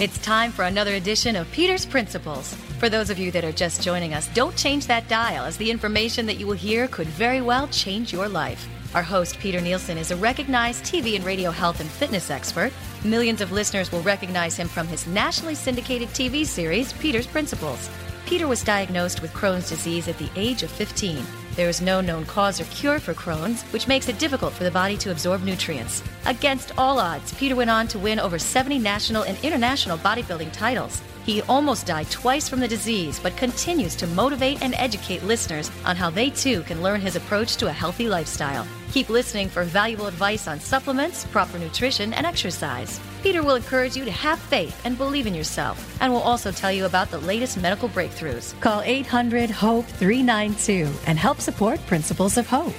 It's 0.00 0.18
time 0.18 0.50
for 0.50 0.64
another 0.64 0.94
edition 0.94 1.36
of 1.36 1.48
Peter's 1.52 1.86
Principles. 1.86 2.52
For 2.80 2.88
those 2.88 3.10
of 3.10 3.18
you 3.20 3.30
that 3.30 3.44
are 3.44 3.52
just 3.52 3.80
joining 3.80 4.12
us, 4.12 4.26
don't 4.34 4.56
change 4.56 4.88
that 4.88 5.06
dial, 5.06 5.44
as 5.44 5.56
the 5.56 5.70
information 5.70 6.26
that 6.26 6.36
you 6.36 6.48
will 6.48 6.54
hear 6.54 6.88
could 6.88 7.06
very 7.06 7.40
well 7.40 7.68
change 7.68 8.12
your 8.12 8.28
life. 8.28 8.66
Our 8.92 9.04
host, 9.04 9.38
Peter 9.38 9.60
Nielsen, 9.60 9.96
is 9.96 10.10
a 10.10 10.16
recognized 10.16 10.84
TV 10.84 11.14
and 11.14 11.24
radio 11.24 11.52
health 11.52 11.78
and 11.78 11.88
fitness 11.88 12.28
expert. 12.28 12.72
Millions 13.04 13.40
of 13.40 13.52
listeners 13.52 13.92
will 13.92 14.02
recognize 14.02 14.56
him 14.56 14.66
from 14.66 14.88
his 14.88 15.06
nationally 15.06 15.54
syndicated 15.54 16.08
TV 16.08 16.44
series, 16.44 16.92
Peter's 16.94 17.28
Principles. 17.28 17.88
Peter 18.26 18.48
was 18.48 18.64
diagnosed 18.64 19.22
with 19.22 19.32
Crohn's 19.32 19.68
disease 19.68 20.08
at 20.08 20.18
the 20.18 20.30
age 20.34 20.64
of 20.64 20.72
15. 20.72 21.24
There 21.56 21.68
is 21.68 21.80
no 21.80 22.00
known 22.00 22.24
cause 22.24 22.60
or 22.60 22.64
cure 22.64 22.98
for 22.98 23.14
Crohn's, 23.14 23.62
which 23.72 23.86
makes 23.86 24.08
it 24.08 24.18
difficult 24.18 24.52
for 24.52 24.64
the 24.64 24.72
body 24.72 24.96
to 24.96 25.12
absorb 25.12 25.44
nutrients. 25.44 26.02
Against 26.26 26.72
all 26.76 26.98
odds, 26.98 27.32
Peter 27.34 27.54
went 27.54 27.70
on 27.70 27.86
to 27.88 27.98
win 27.98 28.18
over 28.18 28.40
70 28.40 28.80
national 28.80 29.22
and 29.22 29.38
international 29.44 29.98
bodybuilding 29.98 30.52
titles. 30.52 31.00
He 31.24 31.42
almost 31.42 31.86
died 31.86 32.10
twice 32.10 32.48
from 32.48 32.58
the 32.58 32.66
disease, 32.66 33.20
but 33.20 33.36
continues 33.36 33.94
to 33.96 34.06
motivate 34.08 34.62
and 34.62 34.74
educate 34.74 35.22
listeners 35.22 35.70
on 35.84 35.94
how 35.94 36.10
they 36.10 36.30
too 36.30 36.62
can 36.62 36.82
learn 36.82 37.00
his 37.00 37.14
approach 37.14 37.56
to 37.56 37.68
a 37.68 37.72
healthy 37.72 38.08
lifestyle. 38.08 38.66
Keep 38.92 39.08
listening 39.08 39.48
for 39.48 39.62
valuable 39.62 40.06
advice 40.06 40.48
on 40.48 40.58
supplements, 40.58 41.24
proper 41.26 41.58
nutrition, 41.58 42.12
and 42.14 42.26
exercise. 42.26 43.00
Peter 43.24 43.42
will 43.42 43.54
encourage 43.54 43.96
you 43.96 44.04
to 44.04 44.10
have 44.10 44.38
faith 44.38 44.78
and 44.84 44.98
believe 44.98 45.26
in 45.26 45.34
yourself, 45.34 45.96
and 46.02 46.12
will 46.12 46.20
also 46.20 46.52
tell 46.52 46.70
you 46.70 46.84
about 46.84 47.10
the 47.10 47.16
latest 47.20 47.56
medical 47.56 47.88
breakthroughs. 47.88 48.52
Call 48.60 48.82
800 48.82 49.48
HOPE 49.48 49.86
392 49.86 50.86
and 51.06 51.18
help 51.18 51.40
support 51.40 51.80
Principles 51.86 52.36
of 52.36 52.46
Hope. 52.46 52.74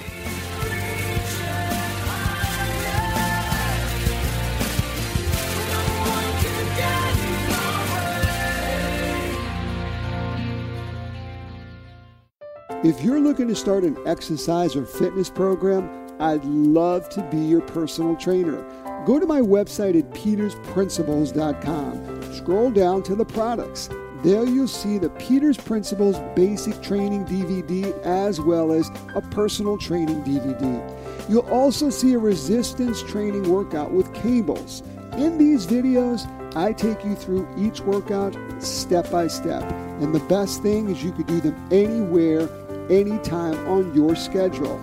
If 12.84 13.02
you're 13.02 13.20
looking 13.20 13.48
to 13.48 13.56
start 13.56 13.84
an 13.84 13.98
exercise 14.06 14.76
or 14.76 14.86
fitness 14.86 15.28
program, 15.28 16.05
I'd 16.20 16.44
love 16.46 17.10
to 17.10 17.22
be 17.24 17.38
your 17.38 17.62
personal 17.62 18.16
trainer. 18.16 18.64
Go 19.06 19.20
to 19.20 19.26
my 19.26 19.42
website 19.42 20.00
at 20.00 20.10
petersprinciples.com. 20.12 22.34
Scroll 22.34 22.72
down 22.72 23.04
to 23.04 23.16
the 23.16 23.26
products. 23.26 23.90
There 24.24 24.46
you'll 24.46 24.68
see 24.68 24.98
the 24.98 25.10
Peters 25.12 25.58
Principles 25.58 26.18
Basic 26.36 26.82
Training 26.82 27.26
DVD 27.26 27.96
as 28.04 28.42
well 28.42 28.72
as 28.72 28.90
a 29.14 29.22
personal 29.22 29.78
training 29.78 30.24
DVD. 30.24 31.30
You'll 31.30 31.48
also 31.50 31.92
see 31.92 32.14
a 32.14 32.18
resistance 32.18 33.04
training 33.04 33.52
workout 33.52 33.92
with 33.92 34.12
cables. 34.16 34.82
In 35.18 35.38
these 35.38 35.68
videos, 35.68 36.26
I 36.56 36.74
take 36.74 37.06
you 37.06 37.14
through 37.14 37.48
each 37.58 37.82
workout 37.82 38.36
step 38.64 39.12
by 39.12 39.28
step. 39.28 39.62
And 40.02 40.16
the 40.16 40.20
best 40.22 40.64
thing 40.64 40.90
is 40.90 41.04
you 41.04 41.12
could 41.12 41.28
do 41.28 41.42
them 41.42 41.56
anywhere 41.72 42.50
anytime 42.90 43.68
on 43.68 43.94
your 43.94 44.16
schedule. 44.16 44.80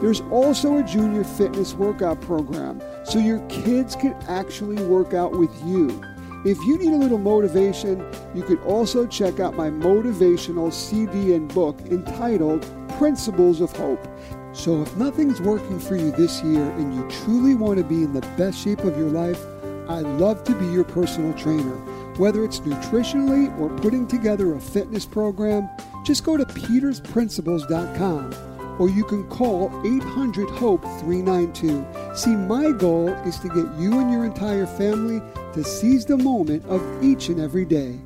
There's 0.00 0.22
also 0.30 0.78
a 0.78 0.82
junior 0.82 1.24
fitness 1.24 1.74
workout 1.74 2.22
program 2.22 2.80
so 3.04 3.18
your 3.18 3.40
kids 3.48 3.94
can 3.94 4.14
actually 4.28 4.82
work 4.84 5.12
out 5.12 5.32
with 5.32 5.50
you. 5.64 6.02
If 6.42 6.56
you 6.64 6.78
need 6.78 6.94
a 6.94 6.96
little 6.96 7.18
motivation, 7.18 8.02
you 8.34 8.42
could 8.42 8.62
also 8.62 9.06
check 9.06 9.40
out 9.40 9.54
my 9.54 9.68
motivational 9.68 10.72
CD 10.72 11.34
and 11.34 11.52
book 11.52 11.78
entitled 11.90 12.64
Principles 12.96 13.60
of 13.60 13.72
Hope. 13.72 14.08
So, 14.52 14.80
if 14.80 14.96
nothing's 14.96 15.40
working 15.40 15.78
for 15.78 15.96
you 15.96 16.12
this 16.12 16.42
year 16.42 16.62
and 16.62 16.94
you 16.94 17.06
truly 17.24 17.54
want 17.54 17.76
to 17.76 17.84
be 17.84 18.02
in 18.02 18.14
the 18.14 18.22
best 18.38 18.58
shape 18.58 18.80
of 18.80 18.96
your 18.96 19.10
life, 19.10 19.44
I'd 19.88 20.06
love 20.18 20.42
to 20.44 20.54
be 20.54 20.66
your 20.66 20.84
personal 20.84 21.34
trainer. 21.34 21.76
Whether 22.16 22.42
it's 22.42 22.60
nutritionally 22.60 23.56
or 23.60 23.68
putting 23.78 24.06
together 24.06 24.54
a 24.54 24.60
fitness 24.60 25.04
program, 25.04 25.68
just 26.04 26.24
go 26.24 26.38
to 26.38 26.46
petersprinciples.com 26.46 28.49
or 28.80 28.88
you 28.88 29.04
can 29.04 29.28
call 29.28 29.70
800 29.84 30.48
HOPE 30.48 30.82
392. 31.00 31.86
See, 32.16 32.34
my 32.34 32.72
goal 32.72 33.10
is 33.26 33.38
to 33.40 33.48
get 33.48 33.66
you 33.78 34.00
and 34.00 34.10
your 34.10 34.24
entire 34.24 34.66
family 34.66 35.20
to 35.52 35.62
seize 35.62 36.06
the 36.06 36.16
moment 36.16 36.64
of 36.64 36.82
each 37.04 37.28
and 37.28 37.38
every 37.38 37.66
day. 37.66 38.00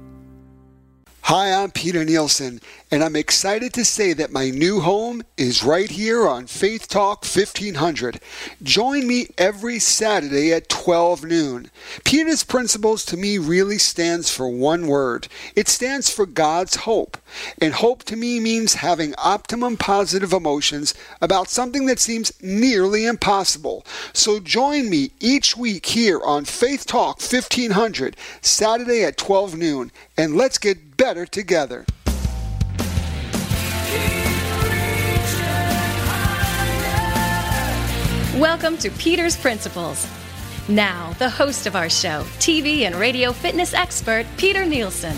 Hi, 1.28 1.54
I'm 1.54 1.70
Peter 1.70 2.04
Nielsen, 2.04 2.60
and 2.90 3.02
I'm 3.02 3.16
excited 3.16 3.72
to 3.72 3.84
say 3.86 4.12
that 4.12 4.30
my 4.30 4.50
new 4.50 4.80
home 4.80 5.22
is 5.38 5.64
right 5.64 5.90
here 5.90 6.28
on 6.28 6.46
Faith 6.46 6.86
Talk 6.86 7.24
1500. 7.24 8.20
Join 8.62 9.06
me 9.06 9.28
every 9.38 9.78
Saturday 9.78 10.52
at 10.52 10.68
12 10.68 11.24
noon. 11.24 11.70
Peter's 12.04 12.44
Principles 12.44 13.06
to 13.06 13.16
me 13.16 13.38
really 13.38 13.78
stands 13.78 14.28
for 14.28 14.50
one 14.50 14.86
word 14.86 15.28
it 15.56 15.66
stands 15.66 16.10
for 16.10 16.26
God's 16.26 16.76
hope. 16.76 17.16
And 17.60 17.72
hope 17.72 18.04
to 18.04 18.16
me 18.16 18.38
means 18.38 18.74
having 18.74 19.14
optimum 19.16 19.78
positive 19.78 20.32
emotions 20.34 20.92
about 21.22 21.48
something 21.48 21.86
that 21.86 21.98
seems 21.98 22.32
nearly 22.42 23.06
impossible. 23.06 23.86
So 24.12 24.40
join 24.40 24.90
me 24.90 25.12
each 25.20 25.56
week 25.56 25.86
here 25.86 26.20
on 26.20 26.44
Faith 26.44 26.86
Talk 26.86 27.20
1500, 27.20 28.16
Saturday 28.42 29.04
at 29.04 29.16
12 29.16 29.56
noon, 29.56 29.90
and 30.16 30.36
let's 30.36 30.58
get 30.58 30.96
better 30.96 31.26
together. 31.26 31.84
Welcome 38.38 38.76
to 38.78 38.90
Peter's 38.90 39.36
Principles. 39.36 40.06
Now, 40.68 41.12
the 41.18 41.30
host 41.30 41.66
of 41.66 41.76
our 41.76 41.88
show, 41.88 42.22
TV 42.38 42.80
and 42.80 42.94
radio 42.96 43.32
fitness 43.32 43.74
expert, 43.74 44.26
Peter 44.36 44.64
Nielsen. 44.64 45.16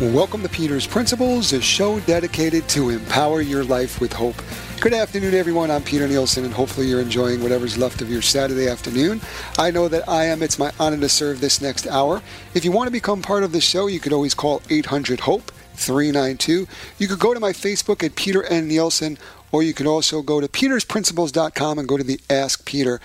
Welcome 0.00 0.42
to 0.42 0.48
Peter's 0.48 0.86
Principles, 0.86 1.52
a 1.52 1.60
show 1.60 1.98
dedicated 2.00 2.68
to 2.70 2.90
empower 2.90 3.40
your 3.40 3.64
life 3.64 4.00
with 4.00 4.12
hope. 4.12 4.36
Good 4.80 4.94
afternoon, 4.94 5.34
everyone. 5.34 5.72
I'm 5.72 5.82
Peter 5.82 6.06
Nielsen, 6.06 6.44
and 6.44 6.54
hopefully 6.54 6.86
you're 6.86 7.00
enjoying 7.00 7.42
whatever's 7.42 7.76
left 7.76 8.00
of 8.00 8.08
your 8.08 8.22
Saturday 8.22 8.68
afternoon. 8.68 9.20
I 9.58 9.72
know 9.72 9.88
that 9.88 10.08
I 10.08 10.26
am. 10.26 10.40
It's 10.40 10.56
my 10.56 10.70
honor 10.78 10.96
to 10.98 11.08
serve 11.08 11.40
this 11.40 11.60
next 11.60 11.88
hour. 11.88 12.22
If 12.54 12.64
you 12.64 12.70
want 12.70 12.86
to 12.86 12.92
become 12.92 13.20
part 13.20 13.42
of 13.42 13.50
the 13.50 13.60
show, 13.60 13.88
you 13.88 13.98
could 13.98 14.12
always 14.12 14.34
call 14.34 14.62
800 14.70 15.18
HOPE 15.18 15.50
392. 15.74 16.68
You 16.96 17.08
could 17.08 17.18
go 17.18 17.34
to 17.34 17.40
my 17.40 17.52
Facebook 17.52 18.04
at 18.04 18.14
Peter 18.14 18.44
N. 18.44 18.68
Nielsen 18.68 19.18
or 19.52 19.62
you 19.62 19.74
can 19.74 19.86
also 19.86 20.22
go 20.22 20.40
to 20.40 20.48
petersprinciples.com 20.48 21.78
and 21.78 21.88
go 21.88 21.96
to 21.96 22.04
the 22.04 22.20
Ask 22.28 22.64
Peter. 22.64 23.00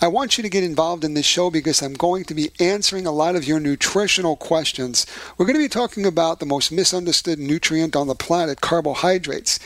I 0.00 0.08
want 0.08 0.36
you 0.36 0.42
to 0.42 0.48
get 0.48 0.64
involved 0.64 1.04
in 1.04 1.14
this 1.14 1.26
show 1.26 1.50
because 1.50 1.82
I'm 1.82 1.94
going 1.94 2.24
to 2.24 2.34
be 2.34 2.50
answering 2.60 3.06
a 3.06 3.12
lot 3.12 3.36
of 3.36 3.46
your 3.46 3.60
nutritional 3.60 4.36
questions. 4.36 5.06
We're 5.36 5.46
going 5.46 5.56
to 5.56 5.64
be 5.64 5.68
talking 5.68 6.06
about 6.06 6.40
the 6.40 6.46
most 6.46 6.72
misunderstood 6.72 7.38
nutrient 7.38 7.96
on 7.96 8.06
the 8.06 8.14
planet, 8.14 8.60
carbohydrates. 8.60 9.58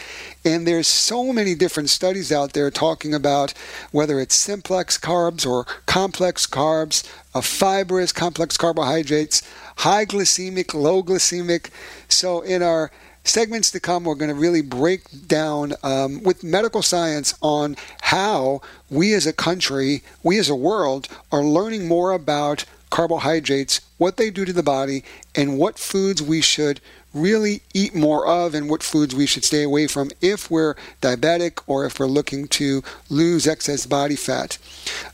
And 0.45 0.67
there's 0.67 0.89
so 0.89 1.33
many 1.33 1.55
different 1.55 1.91
studies 1.91 2.33
out 2.33 2.53
there 2.53 2.71
talking 2.71 3.15
about 3.15 3.53
whether 3.91 4.21
it's 4.21 4.35
simplex 4.35 4.99
carbs 4.99 5.47
or 5.47 5.65
complex 5.87 6.47
carbs, 6.47 7.09
a 7.35 7.43
fibrous 7.43 8.13
complex 8.13 8.57
carbohydrates, 8.57 9.43
high 9.77 10.05
glycemic, 10.05 10.75
low 10.75 11.03
glycemic. 11.03 11.71
So 12.09 12.41
in 12.41 12.63
our 12.63 12.91
segments 13.31 13.71
to 13.71 13.81
come, 13.81 14.05
we're 14.05 14.15
going 14.15 14.31
to 14.31 14.35
really 14.35 14.63
break 14.63 15.27
down 15.27 15.75
um, 15.83 16.23
with 16.23 16.45
medical 16.45 16.83
science 16.83 17.35
on 17.41 17.77
how 18.03 18.61
we 18.91 19.15
as 19.15 19.27
a 19.27 19.33
country, 19.33 20.03
we 20.23 20.39
as 20.39 20.49
a 20.49 20.57
world, 20.57 21.09
are 21.31 21.45
learning 21.45 21.87
more 21.87 22.13
about 22.13 22.65
carbohydrates, 22.91 23.81
what 23.99 24.17
they 24.17 24.31
do 24.31 24.45
to 24.45 24.53
the 24.53 24.63
body, 24.63 25.05
and 25.35 25.59
what 25.59 25.79
foods 25.79 26.21
we 26.23 26.41
should 26.41 26.81
really 27.13 27.63
eat 27.75 27.95
more 27.95 28.27
of 28.27 28.55
and 28.55 28.71
what 28.71 28.83
foods 28.83 29.15
we 29.15 29.27
should 29.27 29.45
stay 29.45 29.63
away 29.63 29.87
from 29.87 30.11
if 30.21 30.51
we're 30.51 30.77
diabetic 31.01 31.61
or 31.67 31.85
if 31.85 31.99
we're 31.99 32.07
looking 32.07 32.47
to 32.47 32.83
lose 33.09 33.47
excess 33.47 33.87
body 33.87 34.17
fat. 34.17 34.59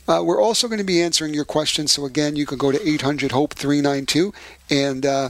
Uh, 0.07 0.21
we're 0.23 0.41
also 0.41 0.67
going 0.67 0.77
to 0.77 0.83
be 0.83 1.01
answering 1.01 1.33
your 1.33 1.45
questions. 1.45 1.91
So, 1.91 2.05
again, 2.05 2.35
you 2.35 2.45
can 2.45 2.57
go 2.57 2.71
to 2.71 2.87
800 2.87 3.31
HOPE 3.31 3.53
392. 3.53 4.33
And 4.69 5.05
uh, 5.05 5.29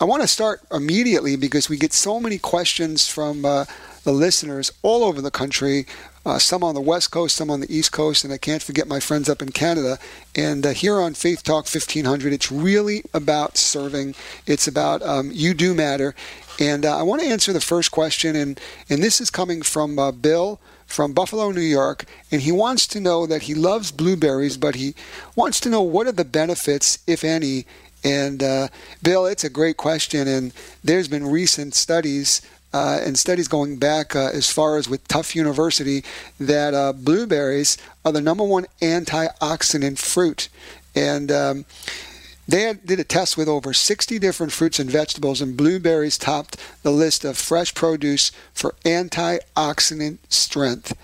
I 0.00 0.04
want 0.04 0.22
to 0.22 0.28
start 0.28 0.62
immediately 0.72 1.36
because 1.36 1.68
we 1.68 1.76
get 1.76 1.92
so 1.92 2.18
many 2.18 2.38
questions 2.38 3.08
from 3.08 3.44
uh, 3.44 3.64
the 4.08 4.14
listeners 4.14 4.72
all 4.80 5.04
over 5.04 5.20
the 5.20 5.30
country 5.30 5.84
uh, 6.24 6.38
some 6.38 6.64
on 6.64 6.74
the 6.74 6.80
West 6.80 7.10
Coast, 7.10 7.36
some 7.36 7.50
on 7.50 7.60
the 7.60 7.74
East 7.74 7.92
Coast, 7.92 8.24
and 8.24 8.32
I 8.32 8.38
can't 8.38 8.62
forget 8.62 8.88
my 8.88 9.00
friends 9.00 9.28
up 9.28 9.42
in 9.42 9.50
Canada. 9.50 9.98
And 10.34 10.64
uh, 10.64 10.70
here 10.70 10.98
on 10.98 11.12
Faith 11.12 11.42
Talk 11.42 11.66
1500, 11.66 12.32
it's 12.32 12.50
really 12.50 13.02
about 13.12 13.58
serving. 13.58 14.14
It's 14.46 14.66
about 14.66 15.02
um, 15.02 15.30
you 15.30 15.52
do 15.52 15.74
matter. 15.74 16.14
And 16.58 16.86
uh, 16.86 16.98
I 16.98 17.02
want 17.02 17.20
to 17.20 17.28
answer 17.28 17.52
the 17.52 17.60
first 17.60 17.90
question, 17.90 18.34
and, 18.34 18.58
and 18.88 19.02
this 19.02 19.20
is 19.20 19.28
coming 19.28 19.60
from 19.60 19.98
uh, 19.98 20.10
Bill 20.10 20.58
from 20.86 21.12
Buffalo, 21.12 21.50
New 21.50 21.60
York, 21.60 22.06
and 22.32 22.40
he 22.40 22.50
wants 22.50 22.86
to 22.86 23.00
know 23.00 23.26
that 23.26 23.42
he 23.42 23.54
loves 23.54 23.92
blueberries, 23.92 24.56
but 24.56 24.74
he 24.74 24.94
wants 25.36 25.60
to 25.60 25.68
know 25.68 25.82
what 25.82 26.06
are 26.06 26.12
the 26.12 26.24
benefits, 26.24 26.98
if 27.06 27.24
any. 27.24 27.66
And 28.02 28.42
uh, 28.42 28.68
Bill, 29.02 29.26
it's 29.26 29.44
a 29.44 29.50
great 29.50 29.76
question, 29.76 30.26
and 30.26 30.54
there's 30.82 31.08
been 31.08 31.26
recent 31.26 31.74
studies 31.74 32.40
uh, 32.72 33.00
and 33.02 33.18
studies 33.18 33.48
going 33.48 33.76
back 33.76 34.14
uh, 34.14 34.30
as 34.32 34.50
far 34.50 34.76
as 34.76 34.88
with 34.88 35.06
Tufts 35.08 35.34
University 35.34 36.04
that 36.38 36.74
uh, 36.74 36.92
blueberries 36.92 37.78
are 38.04 38.12
the 38.12 38.20
number 38.20 38.44
one 38.44 38.66
antioxidant 38.80 39.98
fruit. 39.98 40.48
And 40.94 41.30
um, 41.30 41.64
They 42.48 42.62
had, 42.62 42.86
did 42.86 42.98
a 42.98 43.04
test 43.04 43.36
with 43.36 43.46
over 43.46 43.74
60 43.74 44.18
different 44.18 44.52
fruits 44.52 44.78
and 44.78 44.90
vegetables, 44.90 45.42
and 45.42 45.54
blueberries 45.54 46.16
topped 46.16 46.56
the 46.82 46.90
list 46.90 47.22
of 47.22 47.36
fresh 47.36 47.74
produce 47.74 48.32
for 48.54 48.74
antioxidant 48.86 50.16
strength. 50.30 50.96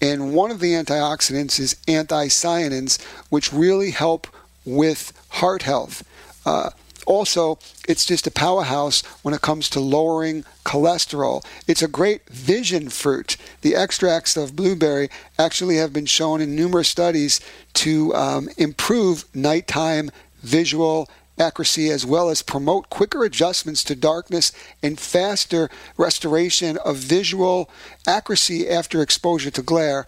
And 0.00 0.32
one 0.32 0.52
of 0.52 0.60
the 0.60 0.74
antioxidants 0.74 1.58
is 1.58 1.74
anthocyanins, 1.88 3.02
which 3.30 3.52
really 3.52 3.90
help 3.90 4.28
with 4.64 5.12
heart 5.30 5.62
health. 5.62 6.04
Uh, 6.46 6.70
also, 7.06 7.58
it's 7.88 8.04
just 8.04 8.26
a 8.26 8.30
powerhouse 8.30 9.02
when 9.22 9.34
it 9.34 9.40
comes 9.40 9.68
to 9.70 9.80
lowering 9.80 10.44
cholesterol. 10.64 11.44
It's 11.66 11.82
a 11.82 11.88
great 11.88 12.28
vision 12.28 12.88
fruit. 12.88 13.36
The 13.62 13.74
extracts 13.74 14.36
of 14.36 14.56
blueberry 14.56 15.08
actually 15.38 15.76
have 15.76 15.92
been 15.92 16.06
shown 16.06 16.40
in 16.40 16.56
numerous 16.56 16.88
studies 16.88 17.40
to 17.74 18.14
um, 18.14 18.48
improve 18.56 19.24
nighttime 19.34 20.10
visual 20.42 21.08
accuracy 21.38 21.90
as 21.90 22.04
well 22.04 22.28
as 22.28 22.42
promote 22.42 22.90
quicker 22.90 23.24
adjustments 23.24 23.82
to 23.84 23.96
darkness 23.96 24.52
and 24.82 25.00
faster 25.00 25.70
restoration 25.96 26.76
of 26.78 26.96
visual 26.96 27.70
accuracy 28.06 28.68
after 28.68 29.00
exposure 29.00 29.50
to 29.50 29.62
glare. 29.62 30.06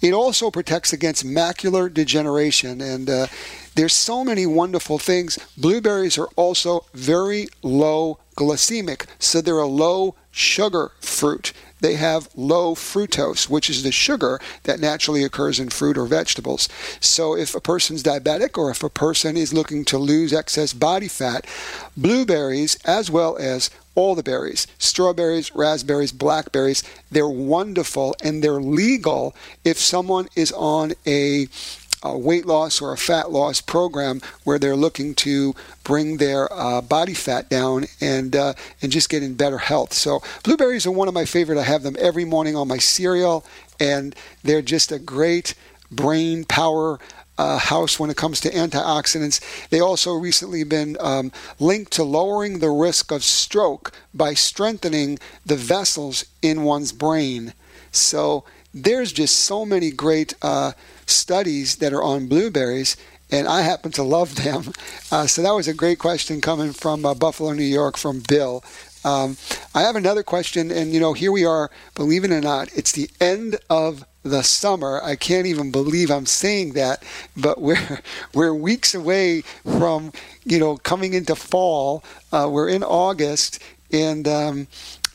It 0.00 0.12
also 0.12 0.50
protects 0.50 0.92
against 0.92 1.26
macular 1.26 1.92
degeneration 1.92 2.80
and 2.80 3.08
uh, 3.08 3.26
there's 3.74 3.94
so 3.94 4.24
many 4.24 4.46
wonderful 4.46 4.98
things. 4.98 5.38
Blueberries 5.56 6.18
are 6.18 6.28
also 6.36 6.86
very 6.94 7.48
low 7.62 8.18
glycemic, 8.36 9.06
so 9.18 9.40
they're 9.40 9.58
a 9.58 9.66
low 9.66 10.14
sugar 10.30 10.92
fruit. 11.00 11.52
They 11.80 11.94
have 11.94 12.28
low 12.34 12.74
fructose, 12.74 13.48
which 13.48 13.70
is 13.70 13.82
the 13.82 13.92
sugar 13.92 14.38
that 14.64 14.80
naturally 14.80 15.24
occurs 15.24 15.58
in 15.58 15.70
fruit 15.70 15.96
or 15.96 16.04
vegetables. 16.04 16.68
So, 17.00 17.34
if 17.36 17.54
a 17.54 17.60
person's 17.60 18.02
diabetic 18.02 18.58
or 18.58 18.70
if 18.70 18.82
a 18.82 18.90
person 18.90 19.36
is 19.36 19.54
looking 19.54 19.84
to 19.86 19.98
lose 19.98 20.32
excess 20.32 20.74
body 20.74 21.08
fat, 21.08 21.46
blueberries, 21.96 22.78
as 22.84 23.10
well 23.10 23.36
as 23.38 23.70
all 23.94 24.14
the 24.14 24.22
berries 24.22 24.66
strawberries, 24.78 25.54
raspberries, 25.54 26.12
blackberries 26.12 26.82
they're 27.10 27.28
wonderful 27.28 28.14
and 28.22 28.42
they're 28.42 28.60
legal 28.60 29.34
if 29.64 29.78
someone 29.78 30.28
is 30.36 30.52
on 30.52 30.92
a 31.06 31.46
a 32.02 32.16
weight 32.16 32.46
loss 32.46 32.80
or 32.80 32.92
a 32.92 32.96
fat 32.96 33.30
loss 33.30 33.60
program 33.60 34.20
where 34.44 34.58
they're 34.58 34.76
looking 34.76 35.14
to 35.14 35.54
bring 35.84 36.16
their 36.16 36.52
uh, 36.52 36.80
body 36.80 37.14
fat 37.14 37.48
down 37.48 37.84
and 38.00 38.34
uh, 38.34 38.54
and 38.80 38.92
just 38.92 39.08
get 39.08 39.22
in 39.22 39.34
better 39.34 39.58
health. 39.58 39.92
So 39.92 40.22
blueberries 40.42 40.86
are 40.86 40.90
one 40.90 41.08
of 41.08 41.14
my 41.14 41.24
favorite. 41.24 41.58
I 41.58 41.64
have 41.64 41.82
them 41.82 41.96
every 41.98 42.24
morning 42.24 42.56
on 42.56 42.68
my 42.68 42.78
cereal, 42.78 43.44
and 43.78 44.14
they're 44.42 44.62
just 44.62 44.92
a 44.92 44.98
great 44.98 45.54
brain 45.90 46.44
power. 46.44 46.98
Uh, 47.38 47.56
house 47.56 47.98
when 47.98 48.10
it 48.10 48.18
comes 48.18 48.38
to 48.38 48.50
antioxidants. 48.50 49.40
They 49.70 49.80
also 49.80 50.12
recently 50.12 50.62
been 50.62 50.98
um, 51.00 51.32
linked 51.58 51.90
to 51.92 52.04
lowering 52.04 52.58
the 52.58 52.68
risk 52.68 53.10
of 53.10 53.24
stroke 53.24 53.92
by 54.12 54.34
strengthening 54.34 55.18
the 55.46 55.56
vessels 55.56 56.26
in 56.42 56.64
one's 56.64 56.92
brain. 56.92 57.54
So 57.92 58.44
there's 58.72 59.12
just 59.12 59.40
so 59.40 59.64
many 59.64 59.90
great 59.90 60.34
uh, 60.42 60.72
studies 61.06 61.76
that 61.76 61.92
are 61.92 62.02
on 62.02 62.28
blueberries, 62.28 62.96
and 63.30 63.48
I 63.48 63.62
happen 63.62 63.92
to 63.92 64.02
love 64.02 64.36
them. 64.36 64.72
Uh, 65.10 65.26
so 65.26 65.42
that 65.42 65.54
was 65.54 65.68
a 65.68 65.74
great 65.74 65.98
question 65.98 66.40
coming 66.40 66.72
from 66.72 67.04
uh, 67.04 67.14
Buffalo, 67.14 67.52
New 67.52 67.62
York, 67.62 67.96
from 67.96 68.22
Bill. 68.28 68.62
Um, 69.04 69.36
I 69.74 69.82
have 69.82 69.96
another 69.96 70.22
question, 70.22 70.70
and 70.70 70.92
you 70.92 71.00
know, 71.00 71.14
here 71.14 71.32
we 71.32 71.44
are. 71.44 71.70
Believe 71.94 72.24
it 72.24 72.30
or 72.30 72.40
not, 72.40 72.68
it's 72.76 72.92
the 72.92 73.08
end 73.20 73.56
of 73.70 74.04
the 74.22 74.42
summer. 74.42 75.00
I 75.02 75.16
can't 75.16 75.46
even 75.46 75.70
believe 75.70 76.10
I'm 76.10 76.26
saying 76.26 76.74
that, 76.74 77.02
but 77.36 77.60
we're 77.60 78.00
we're 78.34 78.54
weeks 78.54 78.94
away 78.94 79.40
from 79.64 80.12
you 80.44 80.58
know 80.58 80.76
coming 80.76 81.14
into 81.14 81.34
fall. 81.34 82.04
Uh, 82.30 82.48
we're 82.50 82.68
in 82.68 82.82
August, 82.82 83.62
and 83.90 84.28
um, 84.28 84.68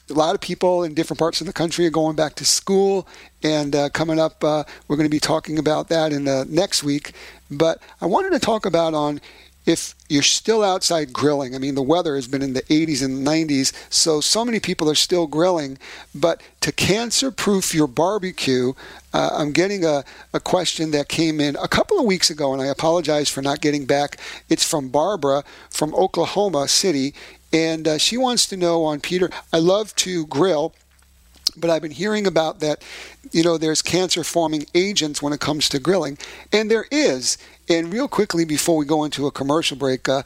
a 0.10 0.14
lot 0.14 0.36
of 0.36 0.42
people 0.42 0.84
in 0.84 0.94
different 0.94 1.20
parts 1.20 1.42
of 1.42 1.48
the 1.48 1.54
country 1.54 1.86
are 1.86 1.92
going 1.92 2.16
back 2.16 2.36
to 2.36 2.46
school, 2.46 3.08
and 3.44 3.76
uh, 3.76 3.90
coming 3.90 4.20
up, 4.20 4.44
uh, 4.44 4.64
we're 4.88 4.96
going 4.96 5.08
to 5.08 5.12
be 5.12 5.20
talking 5.20 5.58
about 5.58 5.90
that 5.90 6.14
in 6.14 6.26
the 6.26 6.46
next 6.50 6.84
week. 6.84 7.14
But 7.50 7.82
I 8.02 8.06
wanted 8.06 8.32
to 8.32 8.40
talk 8.40 8.66
about 8.66 8.94
on 8.94 9.20
if 9.66 9.96
you're 10.08 10.24
still 10.24 10.64
outside 10.64 11.12
grilling. 11.12 11.56
I 11.56 11.58
mean, 11.58 11.76
the 11.76 11.82
weather 11.82 12.16
has 12.16 12.28
been 12.28 12.42
in 12.42 12.54
the 12.54 12.62
80s 12.64 13.04
and 13.04 13.26
90s, 13.26 13.74
so 13.90 14.22
so 14.22 14.46
many 14.46 14.60
people 14.60 14.90
are 14.90 14.96
still 14.96 15.28
grilling. 15.28 15.78
But 16.14 16.42
to 16.62 16.72
cancer-proof 16.72 17.74
your 17.74 17.88
barbecue, 17.88 18.74
uh, 19.14 19.30
I'm 19.34 19.52
getting 19.52 19.84
a, 19.84 20.04
a 20.34 20.40
question 20.40 20.92
that 20.92 21.10
came 21.10 21.40
in 21.40 21.56
a 21.56 21.68
couple 21.68 22.00
of 22.00 22.06
weeks 22.06 22.30
ago, 22.30 22.54
and 22.54 22.62
I 22.62 22.68
apologize 22.68 23.30
for 23.30 23.42
not 23.42 23.62
getting 23.62 23.86
back. 23.86 24.20
It's 24.50 24.68
from 24.68 24.90
Barbara 24.90 25.44
from 25.70 25.96
Oklahoma 25.96 26.68
City, 26.68 27.14
and 27.52 27.88
uh, 27.88 27.98
she 27.98 28.18
wants 28.18 28.46
to 28.48 28.58
know 28.58 28.84
on 28.84 29.00
Peter, 29.00 29.30
I 29.52 29.58
love 29.58 29.96
to 29.96 30.26
grill, 30.28 30.74
but 31.58 31.70
I've 31.70 31.82
been 31.82 31.92
hearing 31.92 32.28
about 32.28 32.60
that, 32.60 32.84
you 33.32 33.44
know, 33.44 33.58
there's 33.58 33.82
cancer 33.82 34.24
forming 34.24 34.66
agents 34.76 35.22
when 35.22 35.34
it 35.34 35.40
comes 35.40 35.70
to 35.70 35.80
grilling. 35.80 36.18
And 36.52 36.70
there 36.70 36.86
is. 36.92 37.38
And 37.68 37.92
real 37.92 38.08
quickly, 38.08 38.46
before 38.46 38.78
we 38.78 38.86
go 38.86 39.04
into 39.04 39.26
a 39.28 39.32
commercial 39.32 39.78
break, 39.78 40.08
uh, 40.08 40.24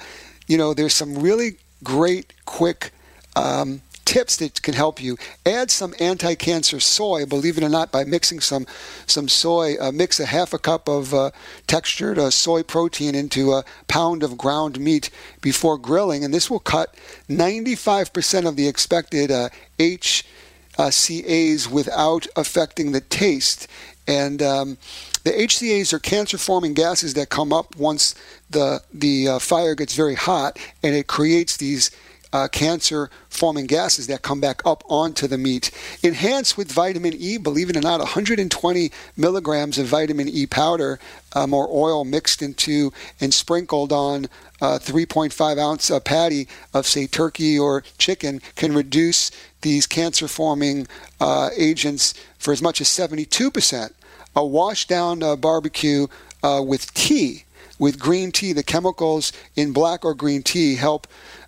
you 0.47 0.57
know, 0.57 0.73
there's 0.73 0.93
some 0.93 1.17
really 1.19 1.57
great, 1.83 2.33
quick 2.45 2.91
um, 3.35 3.81
tips 4.09 4.37
that 4.37 4.61
can 4.63 4.73
help 4.73 5.01
you. 5.01 5.17
Add 5.45 5.69
some 5.69 5.93
anti-cancer 5.99 6.79
soy, 6.79 7.27
believe 7.27 7.59
it 7.59 7.63
or 7.63 7.69
not, 7.69 7.91
by 7.91 8.03
mixing 8.03 8.39
some 8.39 8.65
some 9.05 9.27
soy. 9.27 9.75
Uh, 9.79 9.91
mix 9.91 10.19
a 10.19 10.25
half 10.25 10.51
a 10.51 10.57
cup 10.57 10.89
of 10.89 11.13
uh, 11.13 11.29
textured 11.67 12.17
uh, 12.17 12.31
soy 12.31 12.63
protein 12.63 13.13
into 13.13 13.53
a 13.53 13.63
pound 13.87 14.23
of 14.23 14.35
ground 14.35 14.79
meat 14.79 15.11
before 15.41 15.77
grilling, 15.77 16.25
and 16.25 16.33
this 16.33 16.49
will 16.49 16.59
cut 16.59 16.95
95% 17.29 18.47
of 18.47 18.55
the 18.55 18.67
expected 18.67 19.29
HCAs 19.77 21.67
uh, 21.67 21.69
without 21.71 22.25
affecting 22.35 22.91
the 22.91 23.01
taste. 23.01 23.67
And 24.09 24.41
um, 24.41 24.77
the 25.23 25.29
HCAs 25.29 25.93
are 25.93 25.99
cancer-forming 25.99 26.73
gases 26.73 27.13
that 27.13 27.29
come 27.29 27.53
up 27.53 27.75
once 27.75 28.15
the 28.49 28.81
the 28.91 29.27
uh, 29.27 29.39
fire 29.39 29.75
gets 29.75 29.95
very 29.95 30.15
hot, 30.15 30.57
and 30.81 30.95
it 30.95 31.05
creates 31.05 31.57
these 31.57 31.91
uh, 32.33 32.47
cancer 32.47 33.11
forming 33.29 33.67
gases 33.67 34.07
that 34.07 34.23
come 34.23 34.41
back 34.41 34.65
up 34.65 34.83
onto 34.87 35.27
the 35.27 35.37
meat. 35.37 35.69
Enhanced 36.01 36.57
with 36.57 36.71
vitamin 36.71 37.13
E, 37.13 37.37
believe 37.37 37.69
it 37.69 37.77
or 37.77 37.81
not, 37.81 37.99
120 37.99 38.91
milligrams 39.15 39.77
of 39.77 39.85
vitamin 39.85 40.27
E 40.27 40.47
powder 40.47 40.99
um, 41.33 41.53
or 41.53 41.67
oil 41.71 42.03
mixed 42.03 42.41
into 42.41 42.91
and 43.21 43.31
sprinkled 43.31 43.91
on 43.91 44.25
a 44.59 44.79
3.5 44.79 45.59
ounce 45.59 45.91
uh, 45.91 45.99
patty 45.99 46.47
of, 46.73 46.87
say, 46.87 47.05
turkey 47.05 47.57
or 47.59 47.83
chicken 47.99 48.41
can 48.55 48.73
reduce 48.73 49.29
these 49.61 49.85
cancer 49.85 50.27
forming 50.27 50.87
uh, 51.19 51.49
agents 51.55 52.13
for 52.39 52.51
as 52.51 52.61
much 52.61 52.81
as 52.81 52.87
72%. 52.87 53.91
A 54.35 54.45
wash 54.45 54.87
down 54.87 55.23
uh, 55.23 55.35
barbecue 55.35 56.07
uh, 56.43 56.63
with 56.65 56.93
tea, 56.93 57.45
with 57.77 57.99
green 57.99 58.31
tea, 58.31 58.53
the 58.53 58.63
chemicals 58.63 59.31
in 59.55 59.73
black 59.73 60.05
or 60.05 60.13
green 60.13 60.43
tea 60.43 60.75
help 60.75 61.07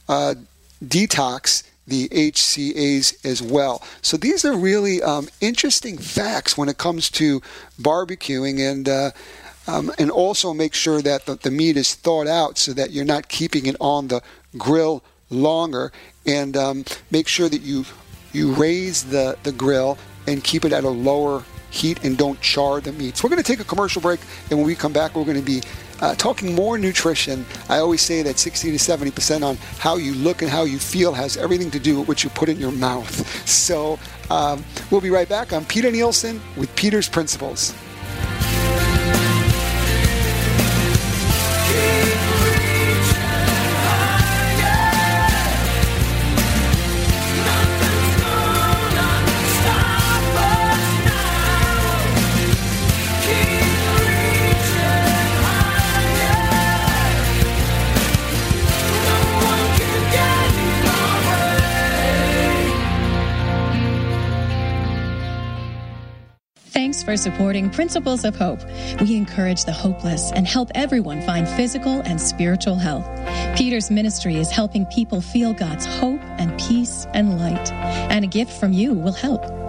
uh, 0.09 0.35
detox 0.83 1.63
the 1.87 2.07
HCAs 2.09 3.25
as 3.25 3.41
well. 3.41 3.83
So 4.01 4.17
these 4.17 4.45
are 4.45 4.55
really 4.55 5.01
um, 5.01 5.29
interesting 5.41 5.97
facts 5.97 6.57
when 6.57 6.69
it 6.69 6.77
comes 6.77 7.09
to 7.11 7.41
barbecuing 7.79 8.59
and. 8.59 8.87
Uh, 8.87 9.11
um, 9.67 9.91
and 9.99 10.09
also 10.09 10.55
make 10.55 10.73
sure 10.73 11.03
that 11.03 11.27
the, 11.27 11.35
the, 11.35 11.51
meat 11.51 11.77
is 11.77 11.93
thawed 11.93 12.27
out 12.27 12.57
so 12.57 12.73
that 12.73 12.89
you're 12.89 13.05
not 13.05 13.27
keeping 13.27 13.67
it 13.67 13.75
on 13.79 14.07
the 14.07 14.19
grill 14.57 15.03
longer. 15.29 15.91
And 16.25 16.57
um, 16.57 16.83
make 17.11 17.27
sure 17.27 17.47
that 17.47 17.61
you 17.61 17.85
you 18.33 18.53
raise 18.53 19.03
the, 19.03 19.37
the 19.43 19.51
grill 19.51 19.97
and 20.25 20.43
keep 20.43 20.65
it 20.65 20.73
at 20.73 20.83
a 20.83 20.89
lower 20.89 21.43
heat 21.71 22.03
and 22.03 22.17
don't 22.17 22.39
char 22.41 22.79
the 22.81 22.91
meats. 22.91 23.23
We're 23.23 23.29
going 23.29 23.41
to 23.41 23.47
take 23.51 23.59
a 23.59 23.63
commercial 23.63 24.01
break, 24.01 24.19
and 24.49 24.59
when 24.59 24.67
we 24.67 24.75
come 24.75 24.93
back, 24.93 25.15
we're 25.15 25.25
going 25.25 25.39
to 25.39 25.43
be 25.43 25.61
uh, 26.01 26.15
talking 26.15 26.53
more 26.53 26.77
nutrition. 26.77 27.45
I 27.69 27.77
always 27.77 28.01
say 28.01 28.21
that 28.23 28.37
60 28.37 28.71
to 28.71 28.79
70 28.79 29.11
percent 29.11 29.43
on 29.43 29.55
how 29.79 29.97
you 29.97 30.13
look 30.13 30.41
and 30.41 30.51
how 30.51 30.63
you 30.63 30.77
feel 30.77 31.13
has 31.13 31.37
everything 31.37 31.71
to 31.71 31.79
do 31.79 31.99
with 31.99 32.07
what 32.07 32.23
you 32.23 32.29
put 32.31 32.49
in 32.49 32.59
your 32.59 32.71
mouth. 32.71 33.47
So 33.47 33.97
um, 34.29 34.63
we'll 34.91 35.01
be 35.01 35.09
right 35.09 35.29
back. 35.29 35.53
I'm 35.53 35.65
Peter 35.65 35.91
Nielsen 35.91 36.41
with 36.57 36.73
Peter's 36.75 37.09
Principles. 37.09 37.73
For 67.11 67.17
supporting 67.17 67.69
Principles 67.69 68.23
of 68.23 68.37
Hope. 68.37 68.61
We 69.01 69.17
encourage 69.17 69.65
the 69.65 69.73
hopeless 69.73 70.31
and 70.31 70.47
help 70.47 70.71
everyone 70.75 71.21
find 71.23 71.45
physical 71.45 71.99
and 72.05 72.21
spiritual 72.21 72.75
health. 72.75 73.05
Peter's 73.57 73.91
ministry 73.91 74.37
is 74.37 74.49
helping 74.49 74.85
people 74.85 75.19
feel 75.19 75.51
God's 75.51 75.85
hope 75.85 76.21
and 76.39 76.57
peace 76.57 77.07
and 77.13 77.37
light, 77.37 77.69
and 77.73 78.23
a 78.23 78.29
gift 78.29 78.57
from 78.57 78.71
you 78.71 78.93
will 78.93 79.11
help. 79.11 79.60